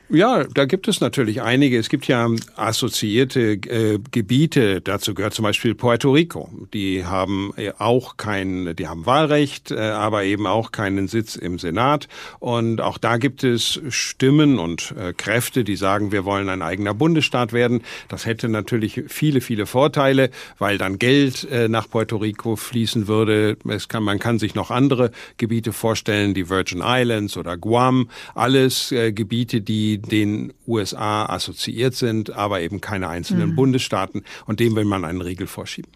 Ja, 0.08 0.44
da 0.44 0.66
gibt 0.66 0.86
es 0.86 1.00
natürlich 1.00 1.42
einige. 1.42 1.76
Es 1.78 1.88
gibt 1.88 2.06
ja 2.06 2.28
assoziierte 2.54 3.54
äh, 3.54 3.98
Gebiete. 4.12 4.80
Dazu 4.80 5.14
gehört 5.14 5.34
zum 5.34 5.42
Beispiel 5.42 5.74
Puerto 5.74 6.12
Rico. 6.12 6.48
Die 6.72 7.04
haben 7.04 7.52
äh, 7.56 7.72
auch 7.78 8.16
kein, 8.16 8.76
die 8.76 8.86
haben 8.86 9.04
Wahlrecht, 9.04 9.72
äh, 9.72 9.80
aber 9.80 10.22
eben 10.22 10.46
auch 10.46 10.70
keinen 10.70 11.08
Sitz 11.08 11.34
im 11.34 11.58
Senat. 11.58 12.06
Und 12.38 12.80
auch 12.80 12.98
da 12.98 13.16
gibt 13.16 13.42
es 13.42 13.80
Stimmen 13.88 14.60
und 14.60 14.94
äh, 14.96 15.12
Kräfte, 15.12 15.64
die 15.64 15.74
sagen, 15.74 16.12
wir 16.12 16.24
wollen 16.24 16.50
ein 16.50 16.62
eigener 16.62 16.94
Bundesstaat 16.94 17.52
werden. 17.52 17.82
Das 18.08 18.26
hätte 18.26 18.48
natürlich 18.48 19.02
viele, 19.08 19.40
viele 19.40 19.66
Vorteile, 19.66 20.30
weil 20.60 20.78
dann 20.78 21.00
Geld 21.00 21.50
äh, 21.50 21.66
nach 21.66 21.90
Puerto 21.90 22.18
Rico 22.18 22.54
fließen 22.54 23.08
würde. 23.08 23.56
Es 23.68 23.88
kann, 23.88 24.04
man 24.04 24.20
kann 24.20 24.38
sich 24.38 24.54
noch 24.54 24.70
andere 24.70 25.10
Gebiete 25.36 25.72
vorstellen, 25.72 26.32
die 26.32 26.48
Virgin 26.48 26.80
Islands 26.84 27.36
oder 27.36 27.56
Guam. 27.56 28.08
Alles 28.36 28.92
äh, 28.92 29.10
Gebiete, 29.12 29.62
die 29.62 29.95
den 29.98 30.52
USA 30.66 31.26
assoziiert 31.26 31.94
sind, 31.94 32.30
aber 32.30 32.60
eben 32.60 32.80
keine 32.80 33.08
einzelnen 33.08 33.50
mhm. 33.50 33.56
Bundesstaaten. 33.56 34.24
Und 34.46 34.60
dem 34.60 34.76
will 34.76 34.84
man 34.84 35.04
einen 35.04 35.20
Riegel 35.20 35.46
vorschieben. 35.46 35.90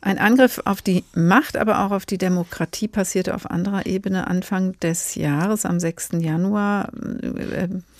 Ein 0.00 0.18
Angriff 0.18 0.60
auf 0.64 0.82
die 0.82 1.04
Macht, 1.14 1.56
aber 1.56 1.86
auch 1.86 1.92
auf 1.92 2.06
die 2.06 2.18
Demokratie 2.18 2.88
passierte 2.88 3.36
auf 3.36 3.48
anderer 3.48 3.86
Ebene 3.86 4.26
Anfang 4.26 4.78
des 4.80 5.14
Jahres, 5.14 5.64
am 5.64 5.78
6. 5.78 6.10
Januar. 6.18 6.90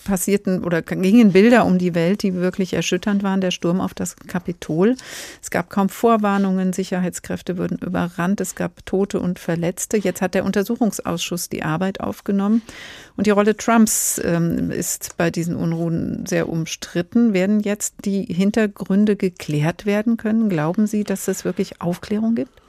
Passierten 0.03 0.63
oder 0.63 0.81
gingen 0.81 1.31
Bilder 1.31 1.65
um 1.65 1.77
die 1.77 1.95
Welt, 1.95 2.23
die 2.23 2.33
wirklich 2.35 2.73
erschütternd 2.73 3.23
waren. 3.23 3.41
Der 3.41 3.51
Sturm 3.51 3.81
auf 3.81 3.93
das 3.93 4.15
Kapitol. 4.15 4.95
Es 5.41 5.51
gab 5.51 5.69
kaum 5.69 5.89
Vorwarnungen. 5.89 6.73
Sicherheitskräfte 6.73 7.57
wurden 7.57 7.77
überrannt. 7.77 8.41
Es 8.41 8.55
gab 8.55 8.85
Tote 8.85 9.19
und 9.19 9.39
Verletzte. 9.39 9.97
Jetzt 9.97 10.21
hat 10.21 10.33
der 10.33 10.45
Untersuchungsausschuss 10.45 11.49
die 11.49 11.63
Arbeit 11.63 11.99
aufgenommen. 11.99 12.61
Und 13.17 13.27
die 13.27 13.31
Rolle 13.31 13.55
Trumps 13.55 14.19
ähm, 14.23 14.71
ist 14.71 15.17
bei 15.17 15.29
diesen 15.29 15.55
Unruhen 15.55 16.25
sehr 16.25 16.49
umstritten. 16.49 17.33
Werden 17.33 17.59
jetzt 17.59 18.05
die 18.05 18.23
Hintergründe 18.23 19.15
geklärt 19.15 19.85
werden 19.85 20.17
können? 20.17 20.49
Glauben 20.49 20.87
Sie, 20.87 21.03
dass 21.03 21.27
es 21.27 21.45
wirklich 21.45 21.81
Aufklärung 21.81 22.35
gibt? 22.35 22.62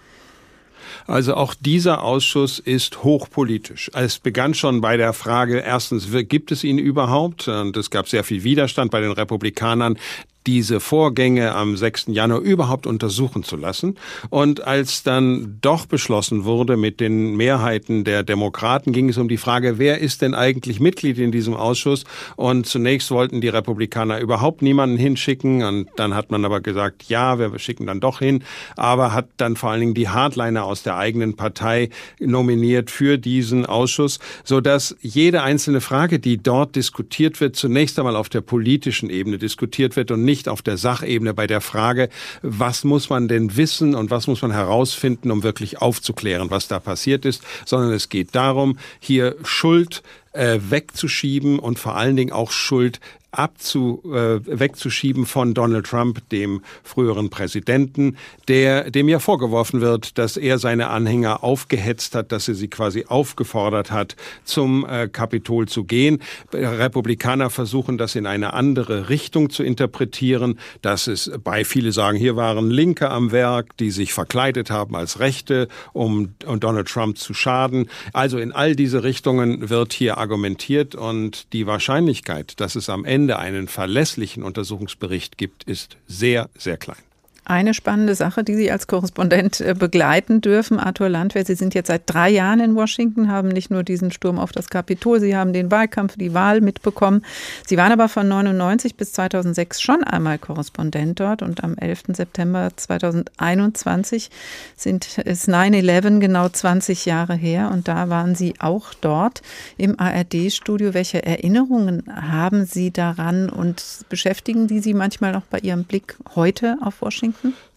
Also 1.06 1.34
auch 1.34 1.54
dieser 1.54 2.02
Ausschuss 2.02 2.58
ist 2.58 3.02
hochpolitisch. 3.04 3.90
Es 3.94 4.18
begann 4.18 4.54
schon 4.54 4.80
bei 4.80 4.96
der 4.96 5.12
Frage, 5.12 5.58
erstens, 5.58 6.08
gibt 6.28 6.52
es 6.52 6.64
ihn 6.64 6.78
überhaupt? 6.78 7.48
Und 7.48 7.76
es 7.76 7.90
gab 7.90 8.08
sehr 8.08 8.24
viel 8.24 8.44
Widerstand 8.44 8.90
bei 8.90 9.00
den 9.00 9.12
Republikanern 9.12 9.98
diese 10.46 10.80
Vorgänge 10.80 11.54
am 11.54 11.76
6. 11.76 12.06
Januar 12.08 12.40
überhaupt 12.40 12.86
untersuchen 12.86 13.42
zu 13.42 13.56
lassen. 13.56 13.96
Und 14.30 14.64
als 14.64 15.02
dann 15.02 15.58
doch 15.60 15.86
beschlossen 15.86 16.44
wurde 16.44 16.76
mit 16.76 17.00
den 17.00 17.36
Mehrheiten 17.36 18.04
der 18.04 18.22
Demokraten, 18.22 18.92
ging 18.92 19.08
es 19.08 19.18
um 19.18 19.28
die 19.28 19.36
Frage, 19.36 19.78
wer 19.78 20.00
ist 20.00 20.22
denn 20.22 20.34
eigentlich 20.34 20.80
Mitglied 20.80 21.18
in 21.18 21.32
diesem 21.32 21.54
Ausschuss? 21.54 22.04
Und 22.36 22.66
zunächst 22.66 23.10
wollten 23.10 23.40
die 23.40 23.48
Republikaner 23.48 24.20
überhaupt 24.20 24.60
niemanden 24.60 24.98
hinschicken. 24.98 25.62
Und 25.62 25.88
dann 25.96 26.14
hat 26.14 26.30
man 26.30 26.44
aber 26.44 26.60
gesagt, 26.60 27.04
ja, 27.04 27.38
wir 27.38 27.58
schicken 27.58 27.86
dann 27.86 28.00
doch 28.00 28.18
hin. 28.18 28.44
Aber 28.76 29.14
hat 29.14 29.28
dann 29.38 29.56
vor 29.56 29.70
allen 29.70 29.80
Dingen 29.80 29.94
die 29.94 30.08
Hardliner 30.08 30.64
aus 30.64 30.82
der 30.82 30.96
eigenen 30.96 31.36
Partei 31.36 31.88
nominiert 32.20 32.90
für 32.90 33.16
diesen 33.18 33.64
Ausschuss, 33.64 34.18
sodass 34.44 34.94
jede 35.00 35.42
einzelne 35.42 35.80
Frage, 35.80 36.18
die 36.18 36.36
dort 36.36 36.76
diskutiert 36.76 37.40
wird, 37.40 37.56
zunächst 37.56 37.98
einmal 37.98 38.16
auf 38.16 38.28
der 38.28 38.40
politischen 38.42 39.08
Ebene 39.08 39.38
diskutiert 39.38 39.96
wird 39.96 40.10
und 40.10 40.24
nicht 40.24 40.33
nicht 40.34 40.48
auf 40.48 40.62
der 40.62 40.76
Sachebene 40.76 41.32
bei 41.32 41.46
der 41.46 41.60
Frage, 41.60 42.08
was 42.42 42.82
muss 42.82 43.08
man 43.08 43.28
denn 43.28 43.56
wissen 43.56 43.94
und 43.94 44.10
was 44.10 44.26
muss 44.26 44.42
man 44.42 44.50
herausfinden, 44.50 45.30
um 45.30 45.44
wirklich 45.44 45.80
aufzuklären, 45.80 46.50
was 46.50 46.66
da 46.66 46.80
passiert 46.80 47.24
ist, 47.24 47.44
sondern 47.64 47.92
es 47.92 48.08
geht 48.08 48.34
darum, 48.34 48.76
hier 48.98 49.36
Schuld 49.44 50.02
äh, 50.32 50.58
wegzuschieben 50.58 51.60
und 51.60 51.78
vor 51.78 51.94
allen 51.94 52.16
Dingen 52.16 52.32
auch 52.32 52.50
Schuld 52.50 52.98
abzu, 53.38 54.02
äh, 54.06 54.40
wegzuschieben 54.46 55.26
von 55.26 55.54
Donald 55.54 55.86
Trump, 55.86 56.28
dem 56.30 56.62
früheren 56.82 57.30
Präsidenten, 57.30 58.16
der, 58.48 58.90
dem 58.90 59.08
ja 59.08 59.18
vorgeworfen 59.18 59.80
wird, 59.80 60.18
dass 60.18 60.36
er 60.36 60.58
seine 60.58 60.88
Anhänger 60.88 61.42
aufgehetzt 61.42 62.14
hat, 62.14 62.32
dass 62.32 62.48
er 62.48 62.54
sie 62.54 62.68
quasi 62.68 63.06
aufgefordert 63.08 63.90
hat, 63.90 64.16
zum 64.44 64.86
äh, 64.86 65.08
Kapitol 65.08 65.66
zu 65.68 65.84
gehen. 65.84 66.20
Republikaner 66.52 67.50
versuchen 67.50 67.98
das 67.98 68.14
in 68.14 68.26
eine 68.26 68.52
andere 68.52 69.08
Richtung 69.08 69.50
zu 69.50 69.62
interpretieren, 69.62 70.58
dass 70.82 71.06
es 71.06 71.30
bei 71.42 71.64
viele 71.64 71.92
sagen, 71.92 72.18
hier 72.18 72.36
waren 72.36 72.70
Linke 72.70 73.10
am 73.10 73.32
Werk, 73.32 73.76
die 73.78 73.90
sich 73.90 74.12
verkleidet 74.12 74.70
haben 74.70 74.96
als 74.96 75.20
Rechte, 75.20 75.68
um, 75.92 76.34
um 76.46 76.60
Donald 76.60 76.88
Trump 76.88 77.18
zu 77.18 77.34
schaden. 77.34 77.88
Also 78.12 78.38
in 78.38 78.52
all 78.52 78.76
diese 78.76 79.02
Richtungen 79.02 79.70
wird 79.70 79.92
hier 79.92 80.18
argumentiert 80.18 80.94
und 80.94 81.52
die 81.52 81.66
Wahrscheinlichkeit, 81.66 82.60
dass 82.60 82.76
es 82.76 82.88
am 82.88 83.04
Ende 83.04 83.23
Ende 83.24 83.38
einen 83.38 83.68
verlässlichen 83.68 84.42
Untersuchungsbericht 84.42 85.38
gibt, 85.38 85.64
ist 85.64 85.96
sehr, 86.06 86.50
sehr 86.58 86.76
klein. 86.76 86.98
Eine 87.46 87.74
spannende 87.74 88.14
Sache, 88.14 88.42
die 88.42 88.54
Sie 88.54 88.70
als 88.70 88.86
Korrespondent 88.86 89.60
äh, 89.60 89.74
begleiten 89.78 90.40
dürfen, 90.40 90.80
Arthur 90.80 91.10
Landwehr. 91.10 91.44
Sie 91.44 91.54
sind 91.54 91.74
jetzt 91.74 91.88
seit 91.88 92.02
drei 92.06 92.30
Jahren 92.30 92.58
in 92.58 92.74
Washington, 92.74 93.30
haben 93.30 93.48
nicht 93.48 93.70
nur 93.70 93.82
diesen 93.82 94.10
Sturm 94.12 94.38
auf 94.38 94.50
das 94.50 94.70
Kapitol, 94.70 95.20
Sie 95.20 95.36
haben 95.36 95.52
den 95.52 95.70
Wahlkampf, 95.70 96.16
die 96.16 96.32
Wahl 96.32 96.62
mitbekommen. 96.62 97.22
Sie 97.66 97.76
waren 97.76 97.92
aber 97.92 98.08
von 98.08 98.26
99 98.28 98.94
bis 98.94 99.12
2006 99.12 99.82
schon 99.82 100.02
einmal 100.04 100.38
Korrespondent 100.38 101.20
dort 101.20 101.42
und 101.42 101.62
am 101.62 101.76
11. 101.76 102.04
September 102.14 102.70
2021 102.74 104.30
sind, 104.74 105.18
ist 105.18 105.46
9-11 105.46 106.20
genau 106.20 106.48
20 106.48 107.04
Jahre 107.04 107.34
her 107.34 107.70
und 107.70 107.88
da 107.88 108.08
waren 108.08 108.34
Sie 108.34 108.54
auch 108.58 108.94
dort 108.94 109.42
im 109.76 110.00
ARD-Studio. 110.00 110.94
Welche 110.94 111.22
Erinnerungen 111.22 112.04
haben 112.08 112.64
Sie 112.64 112.90
daran 112.90 113.50
und 113.50 113.84
beschäftigen 114.08 114.66
die 114.66 114.78
Sie 114.78 114.94
manchmal 114.94 115.32
noch 115.32 115.42
bei 115.42 115.58
Ihrem 115.58 115.84
Blick 115.84 116.16
heute 116.34 116.78
auf 116.80 117.02
Washington? 117.02 117.33
Denken? 117.42 117.73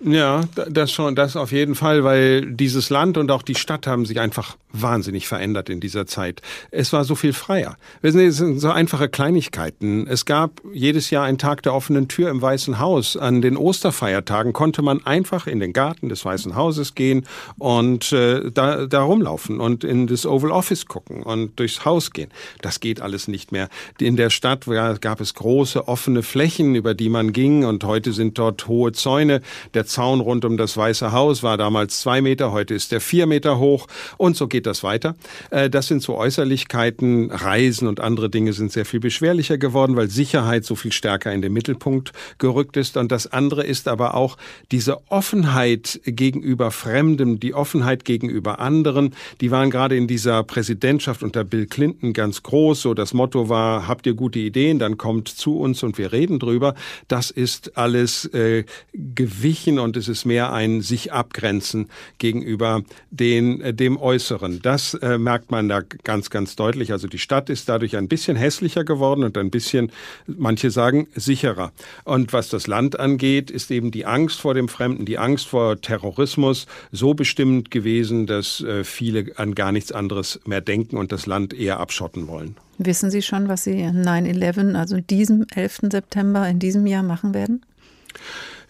Ja, 0.00 0.42
das 0.54 0.92
schon, 0.92 1.16
das 1.16 1.34
auf 1.34 1.50
jeden 1.50 1.74
Fall, 1.74 2.04
weil 2.04 2.52
dieses 2.52 2.88
Land 2.88 3.18
und 3.18 3.32
auch 3.32 3.42
die 3.42 3.56
Stadt 3.56 3.88
haben 3.88 4.06
sich 4.06 4.20
einfach 4.20 4.56
wahnsinnig 4.72 5.26
verändert 5.26 5.68
in 5.70 5.80
dieser 5.80 6.06
Zeit. 6.06 6.40
Es 6.70 6.92
war 6.92 7.02
so 7.02 7.16
viel 7.16 7.32
freier. 7.32 7.76
Es 8.00 8.12
sind 8.12 8.60
so 8.60 8.70
einfache 8.70 9.08
Kleinigkeiten. 9.08 10.06
Es 10.06 10.24
gab 10.24 10.60
jedes 10.72 11.10
Jahr 11.10 11.24
einen 11.24 11.38
Tag 11.38 11.62
der 11.62 11.74
offenen 11.74 12.06
Tür 12.06 12.30
im 12.30 12.40
Weißen 12.40 12.78
Haus. 12.78 13.16
An 13.16 13.42
den 13.42 13.56
Osterfeiertagen 13.56 14.52
konnte 14.52 14.82
man 14.82 15.04
einfach 15.04 15.48
in 15.48 15.58
den 15.58 15.72
Garten 15.72 16.08
des 16.08 16.24
Weißen 16.24 16.54
Hauses 16.54 16.94
gehen 16.94 17.26
und 17.58 18.12
äh, 18.12 18.52
da, 18.52 18.86
da 18.86 19.02
rumlaufen 19.02 19.58
und 19.58 19.82
in 19.82 20.06
das 20.06 20.26
Oval 20.26 20.52
Office 20.52 20.86
gucken 20.86 21.24
und 21.24 21.58
durchs 21.58 21.84
Haus 21.84 22.12
gehen. 22.12 22.30
Das 22.60 22.78
geht 22.78 23.00
alles 23.00 23.26
nicht 23.26 23.50
mehr. 23.50 23.68
In 23.98 24.16
der 24.16 24.30
Stadt 24.30 24.66
gab 25.00 25.20
es 25.20 25.34
große 25.34 25.88
offene 25.88 26.22
Flächen, 26.22 26.76
über 26.76 26.94
die 26.94 27.08
man 27.08 27.32
ging 27.32 27.64
und 27.64 27.82
heute 27.82 28.12
sind 28.12 28.38
dort 28.38 28.68
hohe 28.68 28.92
Zäune. 28.92 29.40
Der 29.74 29.86
Zaun 29.88 30.20
rund 30.20 30.44
um 30.44 30.56
das 30.56 30.76
Weiße 30.76 31.12
Haus 31.12 31.42
war 31.42 31.56
damals 31.56 32.00
zwei 32.00 32.20
Meter, 32.20 32.52
heute 32.52 32.74
ist 32.74 32.92
der 32.92 33.00
vier 33.00 33.26
Meter 33.26 33.58
hoch 33.58 33.86
und 34.16 34.36
so 34.36 34.46
geht 34.46 34.66
das 34.66 34.82
weiter. 34.82 35.16
Äh, 35.50 35.70
das 35.70 35.88
sind 35.88 36.02
so 36.02 36.16
Äußerlichkeiten. 36.16 37.30
Reisen 37.30 37.88
und 37.88 38.00
andere 38.00 38.30
Dinge 38.30 38.52
sind 38.52 38.72
sehr 38.72 38.84
viel 38.84 39.00
beschwerlicher 39.00 39.58
geworden, 39.58 39.96
weil 39.96 40.08
Sicherheit 40.08 40.64
so 40.64 40.74
viel 40.74 40.92
stärker 40.92 41.32
in 41.32 41.42
den 41.42 41.52
Mittelpunkt 41.52 42.12
gerückt 42.38 42.76
ist. 42.76 42.96
Und 42.96 43.10
das 43.10 43.26
andere 43.26 43.64
ist 43.64 43.88
aber 43.88 44.14
auch 44.14 44.36
diese 44.70 44.98
Offenheit 45.10 46.00
gegenüber 46.04 46.70
Fremdem, 46.70 47.40
die 47.40 47.54
Offenheit 47.54 48.04
gegenüber 48.04 48.58
anderen. 48.58 49.14
Die 49.40 49.50
waren 49.50 49.70
gerade 49.70 49.96
in 49.96 50.06
dieser 50.06 50.42
Präsidentschaft 50.44 51.22
unter 51.22 51.44
Bill 51.44 51.66
Clinton 51.66 52.12
ganz 52.12 52.42
groß. 52.42 52.82
So 52.82 52.94
das 52.94 53.14
Motto 53.14 53.48
war, 53.48 53.88
habt 53.88 54.06
ihr 54.06 54.14
gute 54.14 54.38
Ideen, 54.38 54.78
dann 54.78 54.98
kommt 54.98 55.28
zu 55.28 55.58
uns 55.58 55.82
und 55.82 55.98
wir 55.98 56.12
reden 56.12 56.38
drüber. 56.38 56.74
Das 57.08 57.30
ist 57.30 57.76
alles 57.76 58.26
äh, 58.26 58.64
gewichen 58.92 59.77
und 59.78 59.96
es 59.96 60.08
ist 60.08 60.24
mehr 60.24 60.52
ein 60.52 60.80
sich 60.80 61.12
abgrenzen 61.12 61.88
gegenüber 62.18 62.82
den, 63.10 63.60
äh, 63.60 63.74
dem 63.74 63.96
Äußeren. 63.96 64.60
Das 64.62 64.94
äh, 64.94 65.18
merkt 65.18 65.50
man 65.50 65.68
da 65.68 65.82
ganz, 66.04 66.30
ganz 66.30 66.56
deutlich. 66.56 66.92
Also 66.92 67.08
die 67.08 67.18
Stadt 67.18 67.50
ist 67.50 67.68
dadurch 67.68 67.96
ein 67.96 68.08
bisschen 68.08 68.36
hässlicher 68.36 68.84
geworden 68.84 69.24
und 69.24 69.36
ein 69.38 69.50
bisschen, 69.50 69.90
manche 70.26 70.70
sagen, 70.70 71.08
sicherer. 71.14 71.72
Und 72.04 72.32
was 72.32 72.48
das 72.48 72.66
Land 72.66 72.98
angeht, 72.98 73.50
ist 73.50 73.70
eben 73.70 73.90
die 73.90 74.06
Angst 74.06 74.40
vor 74.40 74.54
dem 74.54 74.68
Fremden, 74.68 75.04
die 75.04 75.18
Angst 75.18 75.48
vor 75.48 75.80
Terrorismus 75.80 76.66
so 76.92 77.14
bestimmend 77.14 77.70
gewesen, 77.70 78.26
dass 78.26 78.60
äh, 78.60 78.84
viele 78.84 79.32
an 79.36 79.54
gar 79.54 79.72
nichts 79.72 79.92
anderes 79.92 80.40
mehr 80.46 80.60
denken 80.60 80.96
und 80.96 81.12
das 81.12 81.26
Land 81.26 81.52
eher 81.54 81.80
abschotten 81.80 82.28
wollen. 82.28 82.56
Wissen 82.78 83.10
Sie 83.10 83.22
schon, 83.22 83.48
was 83.48 83.64
Sie 83.64 83.82
9-11, 83.82 84.76
also 84.76 85.00
diesem 85.00 85.46
11. 85.52 85.90
September 85.90 86.48
in 86.48 86.60
diesem 86.60 86.86
Jahr 86.86 87.02
machen 87.02 87.34
werden? 87.34 87.62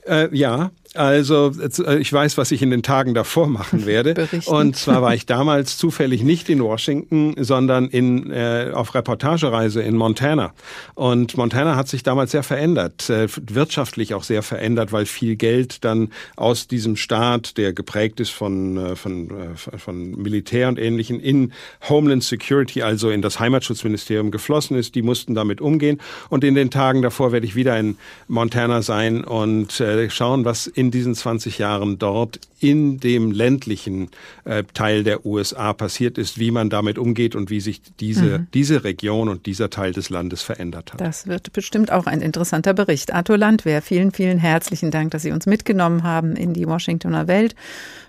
Äh, 0.07 0.35
ja, 0.35 0.71
also 0.99 1.53
äh, 1.87 1.99
ich 1.99 2.13
weiß, 2.13 2.39
was 2.39 2.51
ich 2.51 2.63
in 2.63 2.71
den 2.71 2.83
Tagen 2.83 3.15
davor 3.15 3.47
machen 3.47 3.87
werde. 3.87 4.15
Berichten. 4.15 4.53
Und 4.53 4.77
zwar 4.77 5.03
war 5.03 5.15
ich 5.15 5.27
damals 5.27 5.79
zufällig 5.79 6.23
nicht 6.23 6.49
in 6.49 6.63
Washington, 6.63 7.35
sondern 7.39 7.87
in, 7.87 8.31
äh, 8.31 8.73
auf 8.75 8.95
Reportagereise 8.95 9.81
in 9.83 9.97
Montana. 9.97 10.53
Und 10.95 11.37
Montana 11.37 11.77
hat 11.77 11.89
sich 11.89 12.03
damals 12.03 12.33
sehr 12.33 12.43
verändert, 12.43 13.09
äh, 13.11 13.29
wirtschaftlich 13.47 14.15
auch 14.15 14.25
sehr 14.25 14.43
verändert, 14.43 14.93
weil 14.93 15.07
viel 15.07 15.37
Geld 15.37 15.85
dann 15.85 16.11
aus 16.37 16.67
diesem 16.67 16.97
Staat, 16.97 17.57
der 17.57 17.73
geprägt 17.73 18.21
ist 18.21 18.31
von, 18.31 18.77
äh, 18.77 18.97
von, 18.97 19.31
äh, 19.31 19.79
von 19.79 20.11
Militär 20.13 20.69
und 20.69 20.79
Ähnlichem, 20.79 21.21
in 21.21 21.53
Homeland 21.89 22.25
Security, 22.25 22.83
also 22.83 23.11
in 23.11 23.23
das 23.23 23.39
Heimatschutzministerium 23.39 24.31
geflossen 24.31 24.77
ist. 24.77 24.95
Die 24.95 25.03
mussten 25.03 25.35
damit 25.35 25.61
umgehen. 25.61 26.01
Und 26.29 26.45
in 26.45 26.55
den 26.55 26.71
Tagen 26.71 27.03
davor 27.03 27.33
werde 27.33 27.47
ich 27.47 27.55
wieder 27.55 27.79
in 27.79 27.97
Montana 28.27 28.83
sein 28.83 29.25
und 29.25 29.81
äh, 29.81 30.11
schauen, 30.11 30.45
was 30.45 30.67
in 30.89 30.93
diesen 30.93 31.15
20 31.15 31.59
Jahren 31.59 31.99
dort 31.99 32.41
in 32.61 32.99
dem 32.99 33.31
ländlichen 33.31 34.09
äh, 34.45 34.65
Teil 34.73 35.05
der 35.05 35.27
USA 35.27 35.75
passiert 35.75 36.17
ist, 36.17 36.39
wie 36.39 36.51
man 36.51 36.71
damit 36.71 36.97
umgeht 36.97 37.37
und 37.37 37.51
wie 37.51 37.61
sich 37.61 37.83
diese, 38.01 38.39
mhm. 38.39 38.47
diese 38.55 38.85
Region 38.85 39.29
und 39.29 39.45
dieser 39.45 39.69
Teil 39.69 39.93
des 39.93 40.09
Landes 40.09 40.41
verändert 40.41 40.95
hat. 40.95 41.01
Das 41.03 41.27
wird 41.27 41.53
bestimmt 41.53 41.93
auch 41.93 42.07
ein 42.07 42.23
interessanter 42.23 42.73
Bericht. 42.73 43.13
Arthur 43.13 43.37
Landwehr, 43.37 43.83
vielen, 43.83 44.13
vielen 44.13 44.39
herzlichen 44.39 44.91
Dank, 44.91 45.11
dass 45.11 45.23
Sie 45.23 45.31
uns 45.31 45.45
mitgenommen 45.45 46.05
haben 46.05 46.37
in 46.37 46.55
die 46.55 46.67
Washingtoner 46.67 47.29
Welt 47.29 47.55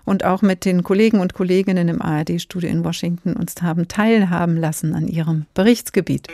und 0.05 0.23
auch 0.23 0.41
mit 0.41 0.63
den 0.63 0.81
Kollegen 0.83 1.19
und 1.19 1.33
Kolleginnen 1.33 1.89
im 1.89 2.01
ARD-Studio 2.01 2.69
in 2.69 2.85
Washington 2.85 3.33
uns 3.33 3.61
haben 3.61 3.89
teilhaben 3.89 4.55
lassen 4.55 4.95
an 4.95 5.09
Ihrem 5.09 5.47
Berichtsgebiet. 5.53 6.29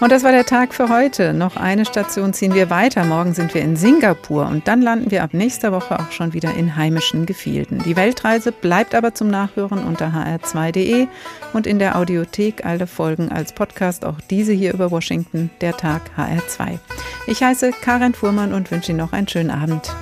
Und 0.00 0.12
das 0.12 0.22
war 0.22 0.30
der 0.30 0.46
Tag 0.46 0.74
für 0.74 0.88
heute. 0.88 1.32
Noch 1.34 1.56
eine 1.56 1.84
Station 1.84 2.32
ziehen 2.32 2.54
wir 2.54 2.70
weiter. 2.70 3.04
Morgen 3.04 3.34
sind 3.34 3.52
wir 3.52 3.62
in 3.62 3.74
Singapur 3.74 4.46
und 4.46 4.68
dann 4.68 4.80
landen 4.80 5.10
wir 5.10 5.24
ab 5.24 5.34
nächster 5.34 5.72
Woche 5.72 5.98
auch 5.98 6.12
schon 6.12 6.32
wieder 6.32 6.54
in 6.54 6.76
heimischen 6.76 7.26
Gefilden. 7.26 7.82
Die 7.82 7.96
Weltreise 7.96 8.52
bleibt 8.52 8.94
aber 8.94 9.14
zum 9.14 9.28
Nachhören 9.28 9.82
unter 9.84 10.06
hr2.de 10.06 11.08
und 11.52 11.66
in 11.66 11.80
der 11.80 11.96
Audiothek 11.96 12.64
alle 12.64 12.86
Folgen 12.86 13.32
als 13.32 13.52
Podcast, 13.52 14.04
auch 14.04 14.20
diese 14.30 14.52
hier 14.52 14.72
über 14.72 14.92
Washington, 14.92 15.50
der 15.60 15.76
Tag 15.76 16.02
HR2. 16.16 16.78
Ich 17.26 17.42
heiße 17.42 17.72
Karen 17.82 18.14
Fuhrmann 18.14 18.54
und 18.54 18.70
wünsche 18.70 18.92
Ihnen 18.92 19.00
noch 19.00 19.12
einen 19.12 19.26
schönen 19.26 19.50
Abend. 19.50 19.92